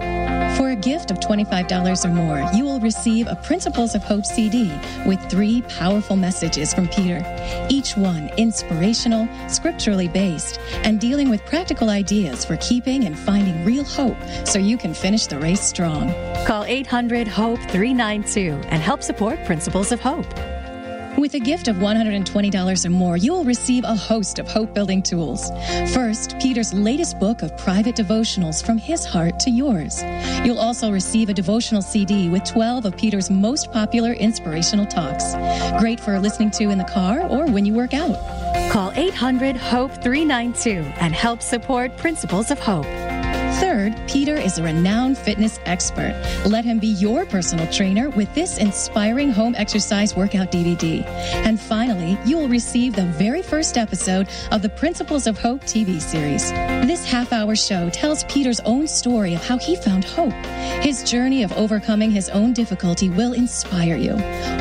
For 0.57 0.69
a 0.69 0.75
gift 0.75 1.09
of 1.09 1.19
$25 1.19 2.05
or 2.05 2.09
more, 2.09 2.49
you 2.53 2.63
will 2.63 2.79
receive 2.79 3.27
a 3.27 3.35
Principles 3.35 3.95
of 3.95 4.03
Hope 4.03 4.25
CD 4.25 4.71
with 5.05 5.19
three 5.29 5.63
powerful 5.63 6.15
messages 6.15 6.73
from 6.73 6.87
Peter, 6.87 7.21
each 7.69 7.97
one 7.97 8.29
inspirational, 8.37 9.27
scripturally 9.49 10.07
based, 10.07 10.59
and 10.83 10.99
dealing 10.99 11.29
with 11.29 11.43
practical 11.45 11.89
ideas 11.89 12.45
for 12.45 12.55
keeping 12.57 13.05
and 13.05 13.17
finding 13.17 13.65
real 13.65 13.83
hope 13.83 14.17
so 14.45 14.59
you 14.59 14.77
can 14.77 14.93
finish 14.93 15.25
the 15.25 15.39
race 15.39 15.61
strong. 15.61 16.13
Call 16.45 16.63
800 16.65 17.27
HOPE 17.27 17.59
392 17.59 18.61
and 18.67 18.81
help 18.81 19.01
support 19.01 19.43
Principles 19.45 19.91
of 19.91 19.99
Hope. 20.01 20.52
With 21.17 21.35
a 21.35 21.39
gift 21.39 21.67
of 21.67 21.75
$120 21.75 22.85
or 22.85 22.89
more, 22.89 23.17
you 23.17 23.33
will 23.33 23.43
receive 23.43 23.83
a 23.83 23.95
host 23.95 24.39
of 24.39 24.47
hope 24.47 24.73
building 24.73 25.03
tools. 25.03 25.51
First, 25.93 26.39
Peter's 26.39 26.73
latest 26.73 27.19
book 27.19 27.43
of 27.43 27.55
private 27.55 27.95
devotionals 27.95 28.65
from 28.65 28.79
his 28.79 29.05
heart 29.05 29.39
to 29.41 29.51
yours. 29.51 30.03
You'll 30.43 30.59
also 30.59 30.91
receive 30.91 31.29
a 31.29 31.33
devotional 31.33 31.83
CD 31.83 32.29
with 32.29 32.43
12 32.45 32.85
of 32.85 32.97
Peter's 32.97 33.29
most 33.29 33.71
popular 33.71 34.13
inspirational 34.13 34.87
talks. 34.87 35.35
Great 35.79 35.99
for 35.99 36.19
listening 36.19 36.49
to 36.51 36.69
in 36.71 36.79
the 36.79 36.83
car 36.83 37.21
or 37.27 37.45
when 37.45 37.65
you 37.65 37.73
work 37.73 37.93
out. 37.93 38.17
Call 38.71 38.91
800 38.95 39.55
HOPE 39.55 39.91
392 40.01 40.83
and 40.99 41.13
help 41.13 41.41
support 41.43 41.95
Principles 41.95 42.49
of 42.49 42.59
Hope. 42.59 42.87
Third, 43.59 43.95
Peter 44.07 44.35
is 44.35 44.57
a 44.57 44.63
renowned 44.63 45.17
fitness 45.17 45.59
expert. 45.65 46.13
Let 46.45 46.65
him 46.65 46.79
be 46.79 46.87
your 46.87 47.25
personal 47.25 47.71
trainer 47.71 48.09
with 48.09 48.33
this 48.33 48.57
inspiring 48.57 49.31
home 49.31 49.53
exercise 49.55 50.15
workout 50.15 50.51
DVD. 50.51 51.05
And 51.45 51.59
finally, 51.59 52.17
you 52.25 52.37
will 52.37 52.49
receive 52.49 52.95
the 52.95 53.05
very 53.05 53.41
first 53.41 53.77
episode 53.77 54.27
of 54.51 54.61
the 54.61 54.69
Principles 54.69 55.27
of 55.27 55.37
Hope 55.37 55.61
TV 55.61 56.01
series. 56.01 56.51
This 56.87 57.05
half 57.05 57.31
hour 57.31 57.55
show 57.55 57.89
tells 57.89 58.23
Peter's 58.25 58.59
own 58.61 58.87
story 58.87 59.35
of 59.35 59.45
how 59.45 59.57
he 59.57 59.75
found 59.75 60.03
hope. 60.03 60.33
His 60.83 61.03
journey 61.03 61.43
of 61.43 61.51
overcoming 61.53 62.09
his 62.11 62.29
own 62.29 62.53
difficulty 62.53 63.09
will 63.09 63.33
inspire 63.33 63.95
you. 63.95 64.13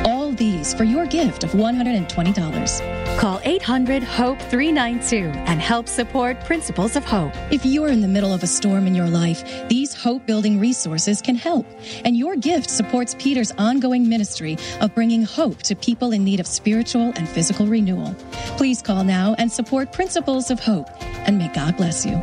All 0.04 0.11
these 0.42 0.74
for 0.74 0.82
your 0.82 1.06
gift 1.06 1.44
of 1.44 1.50
$120. 1.52 3.16
Call 3.16 3.40
800 3.44 4.02
HOPE 4.02 4.40
392 4.40 5.26
and 5.46 5.60
help 5.60 5.86
support 5.86 6.44
Principles 6.44 6.96
of 6.96 7.04
Hope. 7.04 7.32
If 7.52 7.64
you're 7.64 7.90
in 7.90 8.00
the 8.00 8.08
middle 8.08 8.34
of 8.34 8.42
a 8.42 8.48
storm 8.48 8.88
in 8.88 8.94
your 8.96 9.06
life, 9.06 9.44
these 9.68 9.94
hope 9.94 10.26
building 10.26 10.58
resources 10.58 11.22
can 11.22 11.36
help. 11.36 11.64
And 12.04 12.16
your 12.16 12.34
gift 12.34 12.70
supports 12.70 13.14
Peter's 13.20 13.52
ongoing 13.52 14.08
ministry 14.08 14.56
of 14.80 14.92
bringing 14.96 15.22
hope 15.22 15.62
to 15.62 15.76
people 15.76 16.10
in 16.10 16.24
need 16.24 16.40
of 16.40 16.48
spiritual 16.48 17.12
and 17.14 17.28
physical 17.28 17.66
renewal. 17.66 18.12
Please 18.56 18.82
call 18.82 19.04
now 19.04 19.36
and 19.38 19.52
support 19.52 19.92
Principles 19.92 20.50
of 20.50 20.58
Hope. 20.58 20.88
And 21.26 21.38
may 21.38 21.52
God 21.52 21.76
bless 21.76 22.04
you. 22.04 22.20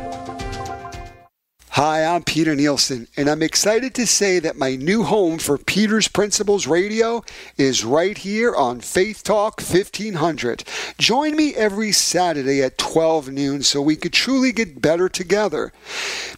Hi, 1.74 2.04
I'm 2.04 2.24
Peter 2.24 2.56
Nielsen, 2.56 3.06
and 3.16 3.30
I'm 3.30 3.44
excited 3.44 3.94
to 3.94 4.04
say 4.04 4.40
that 4.40 4.58
my 4.58 4.74
new 4.74 5.04
home 5.04 5.38
for 5.38 5.56
Peter's 5.56 6.08
Principles 6.08 6.66
Radio 6.66 7.22
is 7.56 7.84
right 7.84 8.18
here 8.18 8.52
on 8.52 8.80
Faith 8.80 9.22
Talk 9.22 9.60
1500. 9.60 10.64
Join 10.98 11.36
me 11.36 11.54
every 11.54 11.92
Saturday 11.92 12.60
at 12.60 12.76
12 12.76 13.30
noon 13.30 13.62
so 13.62 13.80
we 13.80 13.94
could 13.94 14.12
truly 14.12 14.50
get 14.50 14.82
better 14.82 15.08
together. 15.08 15.72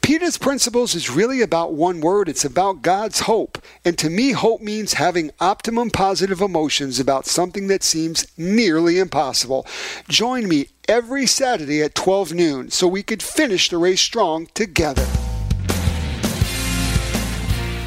Peter's 0.03 0.37
Principles 0.37 0.95
is 0.95 1.09
really 1.09 1.41
about 1.41 1.73
one 1.73 2.03
word 2.03 2.29
it's 2.29 2.45
about 2.45 2.83
God's 2.83 3.21
hope. 3.21 3.57
And 3.87 3.97
to 3.99 4.11
me, 4.11 4.33
hope 4.33 4.61
means 4.61 4.93
having 4.93 5.31
optimum 5.41 5.89
positive 5.89 6.43
emotions 6.43 7.01
about 7.01 7.25
something 7.25 7.69
that 7.69 7.83
seems 7.83 8.27
nearly 8.37 8.99
impossible. 8.99 9.67
Join 10.11 10.47
me 10.47 10.69
every 10.89 11.25
Saturday 11.25 11.83
at 11.83 11.95
12 11.95 12.35
noon 12.35 12.71
so 12.71 12.87
we 12.87 13.03
could 13.03 13.23
finish 13.23 13.71
the 13.71 13.79
race 13.79 14.03
strong 14.03 14.47
together. 14.53 15.07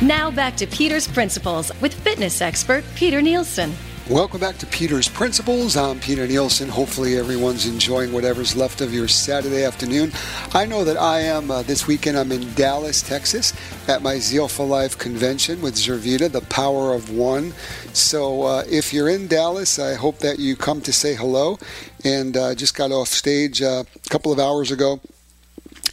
Now 0.01 0.29
back 0.29 0.57
to 0.57 0.67
Peter's 0.67 1.07
Principles 1.07 1.71
with 1.79 1.93
fitness 1.93 2.41
expert 2.41 2.83
Peter 2.95 3.21
Nielsen. 3.21 3.73
Welcome 4.09 4.41
back 4.41 4.57
to 4.57 4.65
Peter's 4.65 5.07
Principles. 5.07 5.77
I'm 5.77 6.01
Peter 6.01 6.27
Nielsen. 6.27 6.67
Hopefully, 6.67 7.17
everyone's 7.17 7.65
enjoying 7.65 8.11
whatever's 8.11 8.57
left 8.57 8.81
of 8.81 8.93
your 8.93 9.07
Saturday 9.07 9.63
afternoon. 9.63 10.11
I 10.53 10.65
know 10.65 10.83
that 10.83 10.97
I 10.97 11.21
am. 11.21 11.49
Uh, 11.49 11.61
this 11.61 11.87
weekend, 11.87 12.17
I'm 12.17 12.33
in 12.33 12.53
Dallas, 12.55 13.01
Texas, 13.01 13.53
at 13.87 14.01
my 14.01 14.19
Zeal 14.19 14.49
for 14.49 14.65
Life 14.65 14.97
convention 14.97 15.61
with 15.61 15.75
Zurvita, 15.75 16.29
the 16.29 16.41
Power 16.41 16.93
of 16.93 17.09
One. 17.09 17.53
So, 17.93 18.43
uh, 18.43 18.63
if 18.69 18.93
you're 18.93 19.09
in 19.09 19.27
Dallas, 19.27 19.79
I 19.79 19.93
hope 19.93 20.19
that 20.19 20.39
you 20.39 20.57
come 20.57 20.81
to 20.81 20.91
say 20.91 21.15
hello. 21.15 21.57
And 22.03 22.35
uh, 22.35 22.53
just 22.53 22.75
got 22.75 22.91
off 22.91 23.07
stage 23.07 23.61
uh, 23.61 23.85
a 23.95 24.09
couple 24.09 24.33
of 24.33 24.39
hours 24.39 24.71
ago 24.71 24.99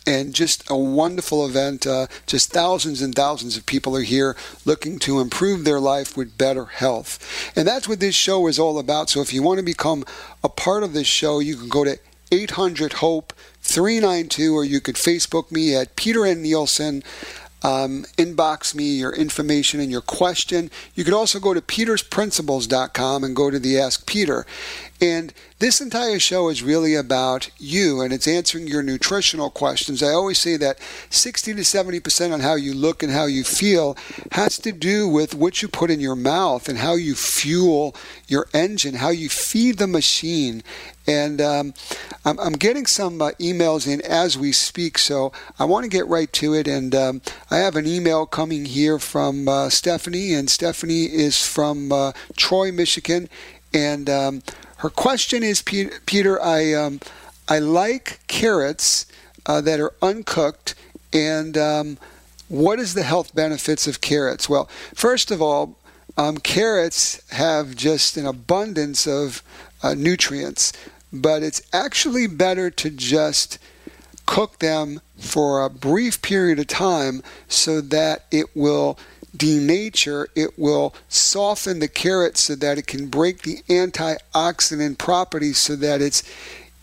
and 0.07 0.35
just 0.35 0.69
a 0.69 0.77
wonderful 0.77 1.47
event. 1.47 1.87
Uh, 1.87 2.07
just 2.27 2.53
thousands 2.53 3.03
and 3.03 3.15
thousands 3.15 3.57
of 3.57 3.67
people 3.67 3.97
are 3.97 4.03
here 4.03 4.37
looking 4.65 4.99
to 5.01 5.21
improve 5.21 5.65
their 5.65 5.81
life 5.81 6.17
with 6.17 6.39
better 6.39 6.67
health. 6.67 7.53
And 7.57 7.67
that's 7.67 7.89
what 7.89 8.01
this 8.01 8.15
show 8.15 8.47
is 8.47 8.59
all 8.59 8.79
about. 8.79 9.11
So 9.11 9.21
if 9.21 9.33
you 9.33 9.43
want 9.43 9.59
to 9.59 9.65
become 9.65 10.05
a 10.43 10.49
part 10.49 10.83
of 10.83 10.93
this 10.93 11.07
show, 11.07 11.39
you 11.39 11.57
can 11.57 11.69
go 11.69 11.85
to 11.85 11.99
800 12.31 12.95
HOPE 12.95 13.33
392 13.61 14.57
or 14.57 14.65
you 14.65 14.81
could 14.81 14.97
Facebook 14.97 15.53
me 15.53 15.75
at 15.77 15.97
Peter 15.97 16.27
N. 16.27 16.43
Nielsen. 16.43 17.03
Um, 17.65 18.05
inbox 18.17 18.75
me 18.75 18.97
your 18.97 19.13
information 19.13 19.79
and 19.79 19.89
your 19.89 20.01
question. 20.01 20.69
You 20.97 21.05
could 21.05 21.15
also 21.15 21.39
go 21.39 21.55
to 21.55 21.61
petersprinciples.com 21.61 23.23
and 23.23 23.37
go 23.37 23.51
to 23.51 23.59
the 23.61 23.79
Ask 23.79 24.05
Peter. 24.05 24.45
And 25.03 25.35
this 25.59 25.81
entire 25.81 26.21
show 26.21 26.49
is 26.49 26.63
really 26.63 26.95
about 26.95 27.51
you 27.59 28.01
and 28.01 28.13
it's 28.13 28.29
answering 28.29 28.69
your 28.69 28.85
nutritional 28.85 29.51
questions. 29.51 30.01
I 30.01 30.13
always 30.13 30.39
say 30.39 30.57
that 30.59 30.79
60 31.11 31.55
to 31.55 31.63
70% 31.63 32.33
on 32.33 32.39
how 32.39 32.55
you 32.55 32.73
look 32.73 33.03
and 33.03 33.11
how 33.11 33.25
you 33.25 33.43
feel 33.43 33.97
has 34.31 34.59
to 34.59 34.71
do 34.71 35.09
with 35.09 35.35
what 35.35 35.61
you 35.61 35.67
put 35.67 35.91
in 35.91 35.99
your 35.99 36.15
mouth 36.15 36.69
and 36.69 36.79
how 36.79 36.95
you 36.95 37.17
fuel 37.17 37.97
your 38.29 38.47
engine, 38.55 38.95
how 38.95 39.09
you 39.09 39.29
feed 39.29 39.79
the 39.79 39.89
machine. 39.89 40.63
And 41.05 41.41
um, 41.41 41.75
I'm, 42.25 42.53
getting 42.53 42.87
some 42.87 43.21
uh, 43.21 43.33
emails 43.41 43.93
in 43.93 44.01
as 44.03 44.39
we 44.39 44.53
speak, 44.53 44.99
so 44.99 45.33
I 45.59 45.65
want 45.65 45.83
to 45.83 45.91
get 45.91 46.07
right 46.07 46.33
to 46.35 46.55
it. 46.55 46.69
And 46.69 46.95
um, 46.95 47.23
I 47.51 47.57
have 47.57 47.75
an 47.75 47.89
email 47.89 48.25
coming 48.25 48.67
here 48.67 49.01
from 49.01 49.49
uh, 49.49 49.69
Stephanie, 49.69 50.33
and 50.33 50.49
Stephanie 50.49 51.07
is 51.07 51.45
from 51.45 51.91
uh, 51.91 52.13
Troy, 52.37 52.71
Michigan. 52.71 53.29
And 53.75 54.09
um, 54.09 54.43
her 54.83 54.91
question 54.91 55.45
is, 55.45 55.63
Peter, 55.63 56.43
I 56.43 56.75
um, 56.75 56.99
I 57.49 57.61
like 57.61 58.19
carrots 58.27 59.07
uh, 59.47 59.61
that 59.61 59.79
are 59.79 59.93
uncooked, 60.03 60.75
and 61.13 61.57
um, 61.57 61.99
what 62.49 62.81
is 62.81 62.95
the 62.95 63.05
health 63.05 63.33
benefits 63.33 63.87
of 63.87 64.01
carrots? 64.01 64.49
Well, 64.49 64.69
first 64.93 65.31
of 65.31 65.41
all, 65.41 65.79
um, 66.17 66.37
carrots 66.39 67.23
have 67.31 67.77
just 67.77 68.17
an 68.17 68.27
abundance 68.27 69.07
of 69.07 69.41
uh, 69.85 69.95
nutrients, 69.95 70.73
but 71.13 71.45
it's 71.45 71.63
actually 71.73 72.27
better 72.27 72.69
to 72.69 72.91
just 72.91 73.61
cook 74.27 74.59
them 74.59 75.01
for 75.17 75.65
a 75.65 75.71
brief 75.71 76.21
period 76.23 76.59
of 76.59 76.67
time 76.67 77.23
so 77.47 77.81
that 77.81 78.25
it 78.33 78.47
will 78.57 78.99
denature, 79.37 80.27
it 80.35 80.59
will 80.59 80.95
soften 81.09 81.79
the 81.79 81.89
carrot 81.89 82.37
so 82.37 82.55
that 82.57 82.79
it 82.79 82.87
can 82.87 83.09
break 83.09 83.43
the 83.43 83.63
antioxidant 83.69 84.99
properties 84.99 85.59
so 85.59 85.77
that 85.77 86.01
it's 86.01 86.23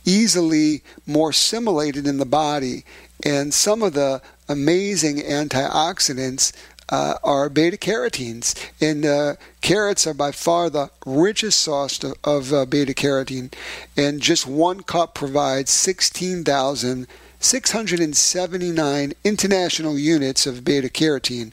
easily 0.06 0.82
more 1.06 1.30
assimilated 1.30 2.08
in 2.08 2.18
the 2.18 2.26
body. 2.26 2.84
And 3.24 3.54
some 3.54 3.84
of 3.84 3.94
the 3.94 4.22
amazing 4.48 5.18
antioxidants 5.18 6.54
uh, 6.92 7.16
are 7.24 7.50
beta 7.50 7.78
carotenes, 7.78 8.56
and 8.82 9.06
uh, 9.06 9.36
carrots 9.62 10.08
are 10.08 10.14
by 10.14 10.32
far 10.32 10.70
the 10.70 10.90
richest 11.06 11.62
source 11.62 12.04
of, 12.04 12.16
of 12.24 12.52
uh, 12.52 12.66
beta 12.66 12.94
carotene. 12.94 13.54
And 13.96 14.22
just 14.22 14.48
one 14.48 14.82
cup 14.82 15.14
provides 15.14 15.72
16,000 15.72 17.08
679 17.40 19.14
international 19.24 19.98
units 19.98 20.46
of 20.46 20.64
beta 20.64 20.90
carotene. 20.90 21.52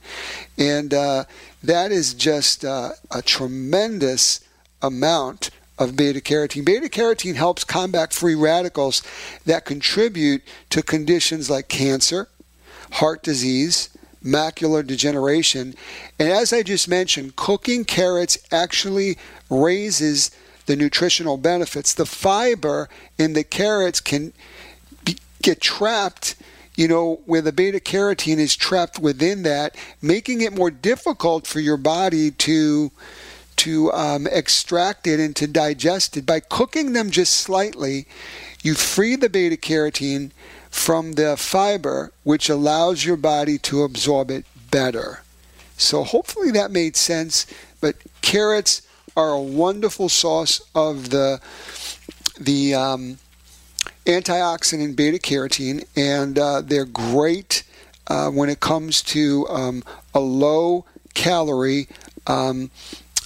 And 0.58 0.92
uh, 0.92 1.24
that 1.62 1.92
is 1.92 2.14
just 2.14 2.64
uh, 2.64 2.90
a 3.10 3.22
tremendous 3.22 4.40
amount 4.82 5.50
of 5.78 5.96
beta 5.96 6.20
carotene. 6.20 6.64
Beta 6.64 6.88
carotene 6.88 7.34
helps 7.34 7.64
combat 7.64 8.12
free 8.12 8.34
radicals 8.34 9.02
that 9.44 9.64
contribute 9.64 10.42
to 10.70 10.82
conditions 10.82 11.50
like 11.50 11.68
cancer, 11.68 12.28
heart 12.92 13.22
disease, 13.22 13.90
macular 14.24 14.84
degeneration. 14.84 15.74
And 16.18 16.28
as 16.30 16.52
I 16.52 16.62
just 16.62 16.88
mentioned, 16.88 17.36
cooking 17.36 17.84
carrots 17.84 18.38
actually 18.50 19.18
raises 19.48 20.30
the 20.66 20.76
nutritional 20.76 21.36
benefits. 21.36 21.94
The 21.94 22.06
fiber 22.06 22.88
in 23.18 23.34
the 23.34 23.44
carrots 23.44 24.00
can 24.00 24.32
get 25.46 25.60
trapped 25.60 26.34
you 26.76 26.86
know, 26.86 27.20
where 27.24 27.40
the 27.40 27.52
beta 27.52 27.80
carotene 27.80 28.38
is 28.38 28.54
trapped 28.54 28.98
within 28.98 29.42
that, 29.44 29.74
making 30.02 30.42
it 30.42 30.52
more 30.52 30.70
difficult 30.70 31.46
for 31.46 31.58
your 31.58 31.78
body 31.78 32.30
to 32.30 32.92
to 33.56 33.90
um, 33.92 34.26
extract 34.30 35.06
it 35.06 35.18
and 35.18 35.34
to 35.34 35.46
digest 35.46 36.14
it. 36.18 36.26
By 36.26 36.40
cooking 36.40 36.92
them 36.92 37.10
just 37.10 37.32
slightly, 37.32 38.06
you 38.62 38.74
free 38.74 39.16
the 39.16 39.30
beta 39.30 39.56
carotene 39.56 40.30
from 40.68 41.12
the 41.12 41.38
fiber, 41.38 42.12
which 42.22 42.50
allows 42.50 43.06
your 43.06 43.16
body 43.16 43.56
to 43.60 43.82
absorb 43.82 44.30
it 44.30 44.44
better. 44.70 45.22
So 45.78 46.04
hopefully 46.04 46.50
that 46.50 46.70
made 46.70 46.96
sense. 46.96 47.46
But 47.80 47.96
carrots 48.20 48.82
are 49.16 49.30
a 49.30 49.40
wonderful 49.40 50.10
source 50.10 50.60
of 50.74 51.08
the 51.08 51.40
the 52.38 52.74
um, 52.74 53.18
antioxidant 54.06 54.96
beta 54.96 55.18
carotene, 55.18 55.84
and 55.96 56.38
uh, 56.38 56.60
they're 56.60 56.84
great 56.84 57.64
uh, 58.06 58.30
when 58.30 58.48
it 58.48 58.60
comes 58.60 59.02
to 59.02 59.46
um, 59.48 59.82
a 60.14 60.20
low 60.20 60.84
calorie 61.14 61.88
um, 62.26 62.70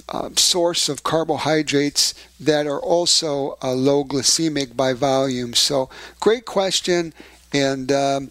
uh, 0.08 0.30
source 0.37 0.88
of 0.88 1.02
carbohydrates 1.02 2.14
that 2.38 2.66
are 2.66 2.80
also 2.80 3.58
uh, 3.62 3.72
low 3.72 4.04
glycemic 4.04 4.75
by 4.75 4.92
volume. 4.92 5.54
So, 5.54 5.90
great 6.18 6.46
question, 6.46 7.12
and 7.52 7.92
um, 7.92 8.30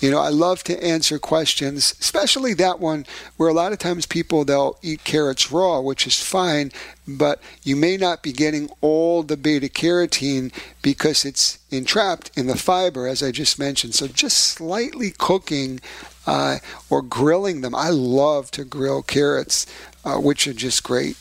you 0.00 0.10
know, 0.10 0.20
I 0.20 0.28
love 0.28 0.62
to 0.64 0.84
answer 0.84 1.18
questions, 1.18 1.94
especially 2.00 2.54
that 2.54 2.78
one 2.78 3.04
where 3.36 3.48
a 3.48 3.54
lot 3.54 3.72
of 3.72 3.78
times 3.78 4.06
people 4.06 4.44
they'll 4.44 4.78
eat 4.82 5.04
carrots 5.04 5.50
raw, 5.50 5.80
which 5.80 6.06
is 6.06 6.22
fine, 6.22 6.72
but 7.06 7.40
you 7.62 7.74
may 7.74 7.96
not 7.96 8.22
be 8.22 8.32
getting 8.32 8.70
all 8.80 9.22
the 9.22 9.36
beta 9.36 9.68
carotene 9.68 10.52
because 10.82 11.24
it's 11.24 11.58
entrapped 11.70 12.30
in 12.36 12.46
the 12.46 12.56
fiber, 12.56 13.06
as 13.06 13.22
I 13.22 13.32
just 13.32 13.58
mentioned. 13.58 13.94
So 13.94 14.06
just 14.06 14.38
slightly 14.38 15.12
cooking 15.16 15.80
uh, 16.26 16.58
or 16.90 17.02
grilling 17.02 17.62
them. 17.62 17.74
I 17.74 17.90
love 17.90 18.50
to 18.52 18.64
grill 18.64 19.02
carrots. 19.02 19.66
Uh, 20.04 20.18
which 20.18 20.46
are 20.46 20.54
just 20.54 20.84
great. 20.84 21.18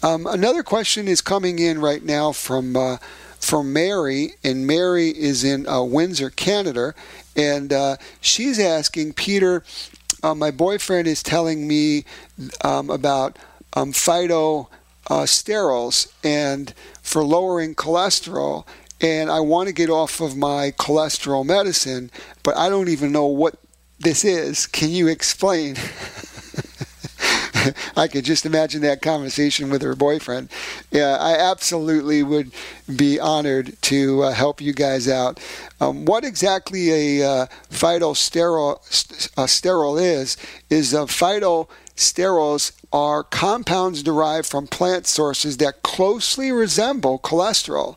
Um, 0.00 0.24
another 0.24 0.62
question 0.62 1.08
is 1.08 1.20
coming 1.20 1.58
in 1.58 1.80
right 1.80 2.04
now 2.04 2.30
from 2.30 2.76
uh, 2.76 2.98
from 3.40 3.72
Mary, 3.72 4.34
and 4.44 4.66
Mary 4.66 5.08
is 5.08 5.44
in 5.44 5.66
uh, 5.66 5.82
Windsor, 5.82 6.30
Canada, 6.30 6.94
and 7.38 7.72
uh, 7.72 7.96
she's 8.20 8.58
asking 8.58 9.14
Peter. 9.14 9.62
Uh, 10.22 10.34
my 10.34 10.50
boyfriend 10.50 11.06
is 11.06 11.22
telling 11.22 11.66
me 11.68 12.04
um, 12.64 12.90
about 12.90 13.38
um, 13.74 13.92
phyto 13.92 14.66
uh, 15.08 15.22
sterols 15.22 16.12
and 16.24 16.74
for 17.00 17.22
lowering 17.22 17.74
cholesterol. 17.74 18.66
And 19.00 19.30
I 19.30 19.38
want 19.38 19.68
to 19.68 19.72
get 19.72 19.88
off 19.88 20.20
of 20.20 20.36
my 20.36 20.72
cholesterol 20.72 21.46
medicine, 21.46 22.10
but 22.42 22.56
I 22.56 22.68
don't 22.68 22.88
even 22.88 23.12
know 23.12 23.26
what 23.26 23.54
this 24.00 24.24
is. 24.24 24.66
Can 24.66 24.90
you 24.90 25.06
explain? 25.06 25.76
I 27.96 28.08
could 28.08 28.24
just 28.24 28.46
imagine 28.46 28.82
that 28.82 29.02
conversation 29.02 29.70
with 29.70 29.82
her 29.82 29.94
boyfriend. 29.94 30.48
Yeah, 30.90 31.16
I 31.18 31.32
absolutely 31.38 32.22
would 32.22 32.52
be 32.94 33.18
honored 33.20 33.80
to 33.82 34.22
uh, 34.24 34.32
help 34.32 34.60
you 34.60 34.72
guys 34.72 35.08
out. 35.08 35.40
Um, 35.80 36.04
what 36.04 36.24
exactly 36.24 37.20
a 37.20 37.28
uh, 37.28 37.46
phytosterol 37.70 38.82
st- 38.84 39.98
is 40.00 40.36
is 40.70 40.94
uh, 40.94 41.06
phytosterols 41.06 42.72
are 42.92 43.22
compounds 43.22 44.02
derived 44.02 44.46
from 44.46 44.66
plant 44.66 45.06
sources 45.06 45.58
that 45.58 45.82
closely 45.82 46.50
resemble 46.50 47.18
cholesterol, 47.18 47.96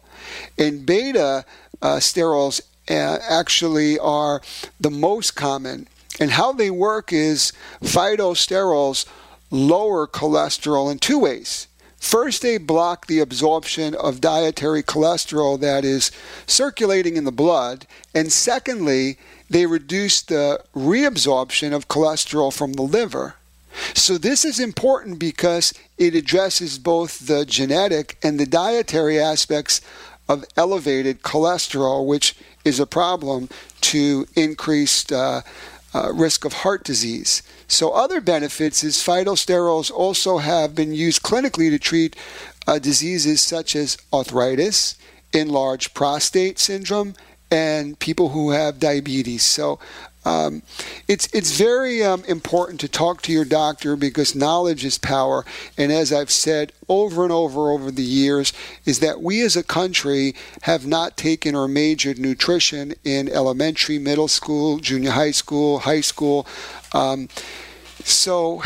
and 0.58 0.86
beta 0.86 1.46
uh, 1.82 1.98
sterols 1.98 2.62
uh, 2.90 3.18
actually 3.30 3.98
are 4.00 4.42
the 4.80 4.92
most 4.92 5.36
common. 5.36 5.88
And 6.20 6.32
how 6.32 6.52
they 6.52 6.70
work 6.70 7.14
is 7.14 7.54
phytosterols 7.82 9.06
lower 9.52 10.08
cholesterol 10.08 10.92
in 10.92 10.98
two 10.98 11.20
ways. 11.20 11.68
First, 12.02 12.42
they 12.42 12.58
block 12.58 13.06
the 13.06 13.20
absorption 13.20 13.94
of 13.94 14.22
dietary 14.22 14.82
cholesterol 14.82 15.60
that 15.60 15.86
is 15.86 16.12
circulating 16.48 17.16
in 17.16 17.26
the 17.26 17.32
blood. 17.32 17.86
And 18.16 18.32
secondly, 18.32 19.20
they 19.52 19.68
reduce 19.68 20.24
the 20.24 20.64
reabsorption 20.76 21.74
of 21.74 21.88
cholesterol 21.88 22.52
from 22.52 22.74
the 22.74 22.82
liver. 22.82 23.36
So, 23.94 24.18
this 24.18 24.44
is 24.44 24.60
important 24.60 25.20
because 25.20 25.74
it 25.98 26.16
addresses 26.16 26.80
both 26.80 27.28
the 27.28 27.46
genetic 27.46 28.18
and 28.24 28.40
the 28.40 28.48
dietary 28.48 29.20
aspects 29.20 29.80
of 30.28 30.44
elevated 30.58 31.22
cholesterol, 31.22 32.06
which 32.06 32.36
is 32.66 32.80
a 32.80 32.88
problem 32.88 33.48
to 33.82 34.26
increased 34.36 35.12
uh, 35.12 35.42
uh, 35.94 36.12
risk 36.14 36.46
of 36.46 36.54
heart 36.54 36.84
disease. 36.84 37.44
So, 37.72 37.92
other 37.92 38.20
benefits 38.20 38.84
is 38.84 38.98
phytosterols 38.98 39.90
also 39.90 40.40
have 40.40 40.76
been 40.76 40.94
used 40.94 41.24
clinically 41.24 41.70
to 41.70 41.80
treat 41.80 42.18
uh, 42.68 42.80
diseases 42.80 43.42
such 43.42 43.78
as 43.78 43.98
arthritis, 44.12 44.98
enlarged 45.32 45.94
prostate 45.94 46.60
syndrome, 46.60 47.16
and 47.50 47.98
people 47.98 48.30
who 48.30 48.52
have 48.52 48.82
diabetes. 48.82 49.44
So, 49.46 49.80
um, 50.24 50.62
it's 51.08 51.28
it's 51.34 51.58
very 51.58 52.04
um, 52.04 52.24
important 52.26 52.80
to 52.82 52.88
talk 52.88 53.22
to 53.24 53.32
your 53.32 53.46
doctor 53.46 53.96
because 53.96 54.36
knowledge 54.36 54.86
is 54.86 54.98
power. 54.98 55.46
And 55.78 55.92
as 55.92 56.14
I've 56.14 56.32
said 56.32 56.74
over 56.88 57.24
and 57.24 57.32
over 57.32 57.72
over 57.72 57.90
the 57.90 58.04
years, 58.04 58.54
is 58.86 59.00
that 59.00 59.22
we 59.22 59.42
as 59.42 59.56
a 59.56 59.64
country 59.64 60.36
have 60.64 60.86
not 60.86 61.18
taken 61.18 61.56
or 61.56 61.68
majored 61.68 62.20
nutrition 62.20 62.94
in 63.04 63.30
elementary, 63.30 63.98
middle 63.98 64.28
school, 64.28 64.78
junior 64.78 65.12
high 65.12 65.32
school, 65.32 65.80
high 65.80 66.02
school. 66.02 66.46
Um, 66.94 67.28
so 68.04 68.62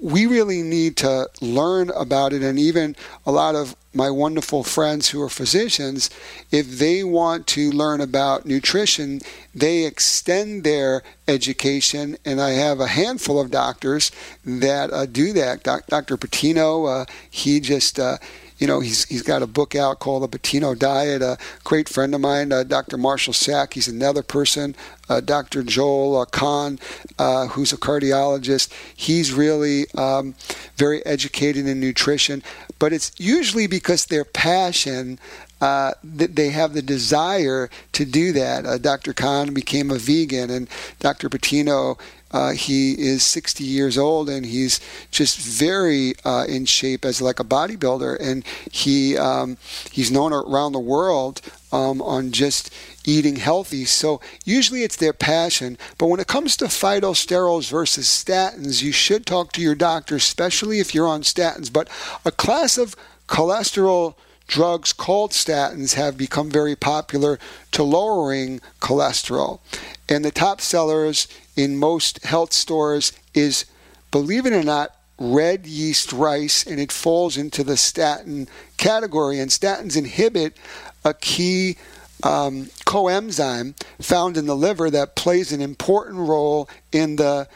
we 0.00 0.26
really 0.26 0.62
need 0.62 0.96
to 0.98 1.28
learn 1.40 1.90
about 1.90 2.32
it 2.32 2.42
and 2.42 2.58
even 2.58 2.96
a 3.26 3.32
lot 3.32 3.54
of 3.54 3.76
my 3.92 4.08
wonderful 4.08 4.62
friends 4.62 5.08
who 5.08 5.20
are 5.20 5.28
physicians, 5.28 6.10
if 6.52 6.78
they 6.78 7.02
want 7.02 7.46
to 7.48 7.70
learn 7.70 8.00
about 8.00 8.46
nutrition, 8.46 9.20
they 9.54 9.84
extend 9.84 10.62
their 10.62 11.02
education. 11.26 12.16
And 12.24 12.40
I 12.40 12.50
have 12.50 12.78
a 12.78 12.86
handful 12.86 13.40
of 13.40 13.50
doctors 13.50 14.12
that 14.44 14.92
uh, 14.92 15.06
do 15.06 15.32
that. 15.32 15.64
Doc, 15.64 15.86
Dr. 15.88 16.16
Patino, 16.16 16.84
uh, 16.84 17.04
he 17.28 17.58
just 17.58 17.98
uh, 17.98 18.18
you 18.60 18.66
know, 18.66 18.80
he's 18.80 19.06
he's 19.06 19.22
got 19.22 19.42
a 19.42 19.46
book 19.46 19.74
out 19.74 19.98
called 19.98 20.22
The 20.22 20.28
Patino 20.28 20.74
Diet. 20.74 21.22
A 21.22 21.38
great 21.64 21.88
friend 21.88 22.14
of 22.14 22.20
mine, 22.20 22.52
uh, 22.52 22.62
Dr. 22.62 22.98
Marshall 22.98 23.32
Sack, 23.32 23.72
he's 23.72 23.88
another 23.88 24.22
person. 24.22 24.76
Uh, 25.08 25.20
Dr. 25.20 25.64
Joel 25.64 26.18
uh, 26.18 26.24
Kahn, 26.26 26.78
uh, 27.18 27.48
who's 27.48 27.72
a 27.72 27.78
cardiologist, 27.78 28.70
he's 28.94 29.32
really 29.32 29.90
um, 29.96 30.34
very 30.76 31.04
educated 31.04 31.66
in 31.66 31.80
nutrition. 31.80 32.44
But 32.78 32.92
it's 32.92 33.10
usually 33.18 33.66
because 33.66 34.06
their 34.06 34.24
passion 34.24 35.18
uh, 35.60 35.94
that 36.04 36.36
they 36.36 36.50
have 36.50 36.74
the 36.74 36.82
desire 36.82 37.68
to 37.92 38.04
do 38.04 38.32
that. 38.32 38.64
Uh, 38.64 38.78
Dr. 38.78 39.12
Kahn 39.12 39.52
became 39.52 39.90
a 39.90 39.98
vegan, 39.98 40.50
and 40.50 40.68
Dr. 41.00 41.28
Patino 41.28 41.98
uh, 42.32 42.52
he 42.52 42.92
is 42.92 43.22
60 43.22 43.64
years 43.64 43.98
old 43.98 44.28
and 44.28 44.46
he's 44.46 44.80
just 45.10 45.38
very 45.38 46.14
uh, 46.24 46.44
in 46.48 46.64
shape 46.64 47.04
as 47.04 47.20
like 47.20 47.40
a 47.40 47.44
bodybuilder, 47.44 48.18
and 48.20 48.44
he 48.70 49.16
um, 49.16 49.56
he's 49.90 50.10
known 50.10 50.32
around 50.32 50.72
the 50.72 50.78
world 50.78 51.40
um, 51.72 52.00
on 52.02 52.32
just 52.32 52.72
eating 53.04 53.36
healthy. 53.36 53.84
So 53.84 54.20
usually 54.44 54.82
it's 54.82 54.96
their 54.96 55.12
passion. 55.12 55.78
But 55.98 56.06
when 56.06 56.20
it 56.20 56.26
comes 56.26 56.56
to 56.58 56.66
phytosterols 56.66 57.70
versus 57.70 58.06
statins, 58.06 58.82
you 58.82 58.92
should 58.92 59.26
talk 59.26 59.52
to 59.52 59.62
your 59.62 59.74
doctor, 59.74 60.16
especially 60.16 60.78
if 60.78 60.94
you're 60.94 61.08
on 61.08 61.22
statins. 61.22 61.72
But 61.72 61.88
a 62.24 62.30
class 62.30 62.78
of 62.78 62.94
cholesterol 63.28 64.14
drugs 64.50 64.92
called 64.92 65.30
statins 65.30 65.94
have 65.94 66.18
become 66.18 66.50
very 66.50 66.74
popular 66.74 67.38
to 67.70 67.84
lowering 67.84 68.60
cholesterol. 68.80 69.60
And 70.08 70.24
the 70.24 70.32
top 70.32 70.60
sellers 70.60 71.28
in 71.56 71.78
most 71.78 72.24
health 72.24 72.52
stores 72.52 73.12
is, 73.32 73.64
believe 74.10 74.46
it 74.46 74.52
or 74.52 74.64
not, 74.64 74.96
red 75.18 75.66
yeast 75.66 76.12
rice, 76.12 76.66
and 76.66 76.80
it 76.80 76.90
falls 76.90 77.36
into 77.36 77.62
the 77.62 77.76
statin 77.76 78.48
category. 78.76 79.38
And 79.38 79.50
statins 79.52 79.96
inhibit 79.96 80.56
a 81.04 81.14
key 81.14 81.76
um, 82.24 82.66
coenzyme 82.84 83.74
found 84.02 84.36
in 84.36 84.46
the 84.46 84.56
liver 84.56 84.90
that 84.90 85.14
plays 85.14 85.52
an 85.52 85.60
important 85.60 86.16
role 86.16 86.68
in 86.90 87.16
the 87.16 87.46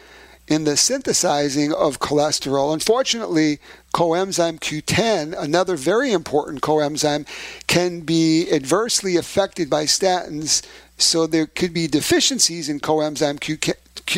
in 0.46 0.64
the 0.64 0.76
synthesizing 0.76 1.72
of 1.72 2.00
cholesterol. 2.00 2.72
Unfortunately, 2.72 3.58
coenzyme 3.94 4.60
Q10, 4.60 5.34
another 5.40 5.76
very 5.76 6.12
important 6.12 6.60
coenzyme, 6.60 7.26
can 7.66 8.00
be 8.00 8.50
adversely 8.50 9.16
affected 9.16 9.70
by 9.70 9.84
statins. 9.84 10.66
So 10.98 11.26
there 11.26 11.46
could 11.46 11.72
be 11.72 11.86
deficiencies 11.86 12.68
in 12.68 12.80
coenzyme 12.80 13.40
Q10 13.40 13.74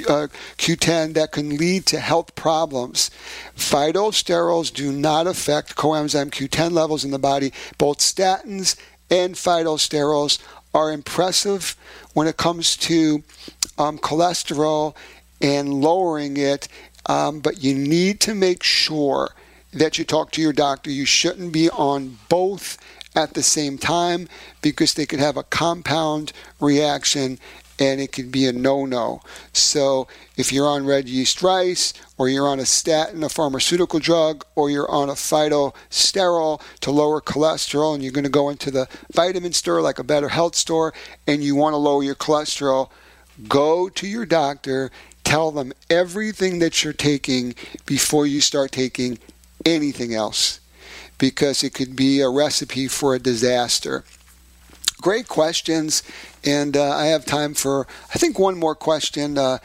uh, 0.08 0.26
Q10 0.58 1.14
that 1.14 1.30
can 1.30 1.56
lead 1.56 1.86
to 1.86 2.00
health 2.00 2.34
problems. 2.34 3.08
Phytosterols 3.56 4.74
do 4.74 4.90
not 4.90 5.28
affect 5.28 5.76
coenzyme 5.76 6.30
Q10 6.30 6.72
levels 6.72 7.04
in 7.04 7.12
the 7.12 7.20
body. 7.20 7.52
Both 7.78 7.98
statins 7.98 8.76
and 9.10 9.36
phytosterols 9.36 10.40
are 10.74 10.92
impressive 10.92 11.76
when 12.14 12.26
it 12.26 12.36
comes 12.36 12.76
to 12.76 13.22
um, 13.78 13.98
cholesterol 13.98 14.94
and 15.40 15.72
lowering 15.72 16.36
it, 16.36 16.68
um, 17.06 17.40
but 17.40 17.62
you 17.62 17.74
need 17.74 18.20
to 18.20 18.34
make 18.34 18.62
sure 18.62 19.30
that 19.72 19.98
you 19.98 20.04
talk 20.04 20.30
to 20.32 20.42
your 20.42 20.52
doctor. 20.52 20.90
You 20.90 21.04
shouldn't 21.04 21.52
be 21.52 21.70
on 21.70 22.18
both 22.28 22.78
at 23.14 23.34
the 23.34 23.42
same 23.42 23.78
time 23.78 24.28
because 24.62 24.94
they 24.94 25.06
could 25.06 25.20
have 25.20 25.36
a 25.36 25.42
compound 25.42 26.32
reaction 26.60 27.38
and 27.78 28.00
it 28.00 28.12
could 28.12 28.32
be 28.32 28.46
a 28.46 28.52
no-no. 28.52 29.20
So 29.52 30.08
if 30.36 30.52
you're 30.52 30.66
on 30.66 30.86
red 30.86 31.08
yeast 31.08 31.42
rice 31.42 31.92
or 32.16 32.28
you're 32.28 32.48
on 32.48 32.58
a 32.58 32.66
statin, 32.66 33.22
a 33.22 33.28
pharmaceutical 33.28 34.00
drug, 34.00 34.44
or 34.54 34.70
you're 34.70 34.90
on 34.90 35.10
a 35.10 35.14
phytosterol 35.14 36.62
to 36.80 36.90
lower 36.90 37.20
cholesterol 37.20 37.94
and 37.94 38.02
you're 38.02 38.12
going 38.12 38.24
to 38.24 38.30
go 38.30 38.48
into 38.48 38.70
the 38.70 38.88
vitamin 39.12 39.52
store 39.52 39.82
like 39.82 39.98
a 39.98 40.04
better 40.04 40.28
health 40.28 40.54
store 40.54 40.94
and 41.26 41.44
you 41.44 41.54
want 41.54 41.74
to 41.74 41.78
lower 41.78 42.02
your 42.02 42.14
cholesterol, 42.14 42.90
go 43.46 43.88
to 43.90 44.06
your 44.06 44.24
doctor, 44.24 44.90
tell 45.26 45.50
them 45.50 45.72
everything 45.90 46.60
that 46.60 46.84
you're 46.84 46.92
taking 46.92 47.52
before 47.84 48.28
you 48.28 48.40
start 48.40 48.70
taking 48.70 49.18
anything 49.64 50.14
else 50.14 50.60
because 51.18 51.64
it 51.64 51.74
could 51.74 51.96
be 51.96 52.20
a 52.20 52.28
recipe 52.28 52.86
for 52.86 53.12
a 53.12 53.18
disaster. 53.18 54.04
Great 55.02 55.26
questions, 55.26 56.04
and 56.44 56.76
uh, 56.76 56.90
I 56.90 57.06
have 57.06 57.26
time 57.26 57.54
for, 57.54 57.88
I 58.14 58.18
think, 58.18 58.38
one 58.38 58.56
more 58.56 58.76
question. 58.76 59.36
Uh, 59.36 59.58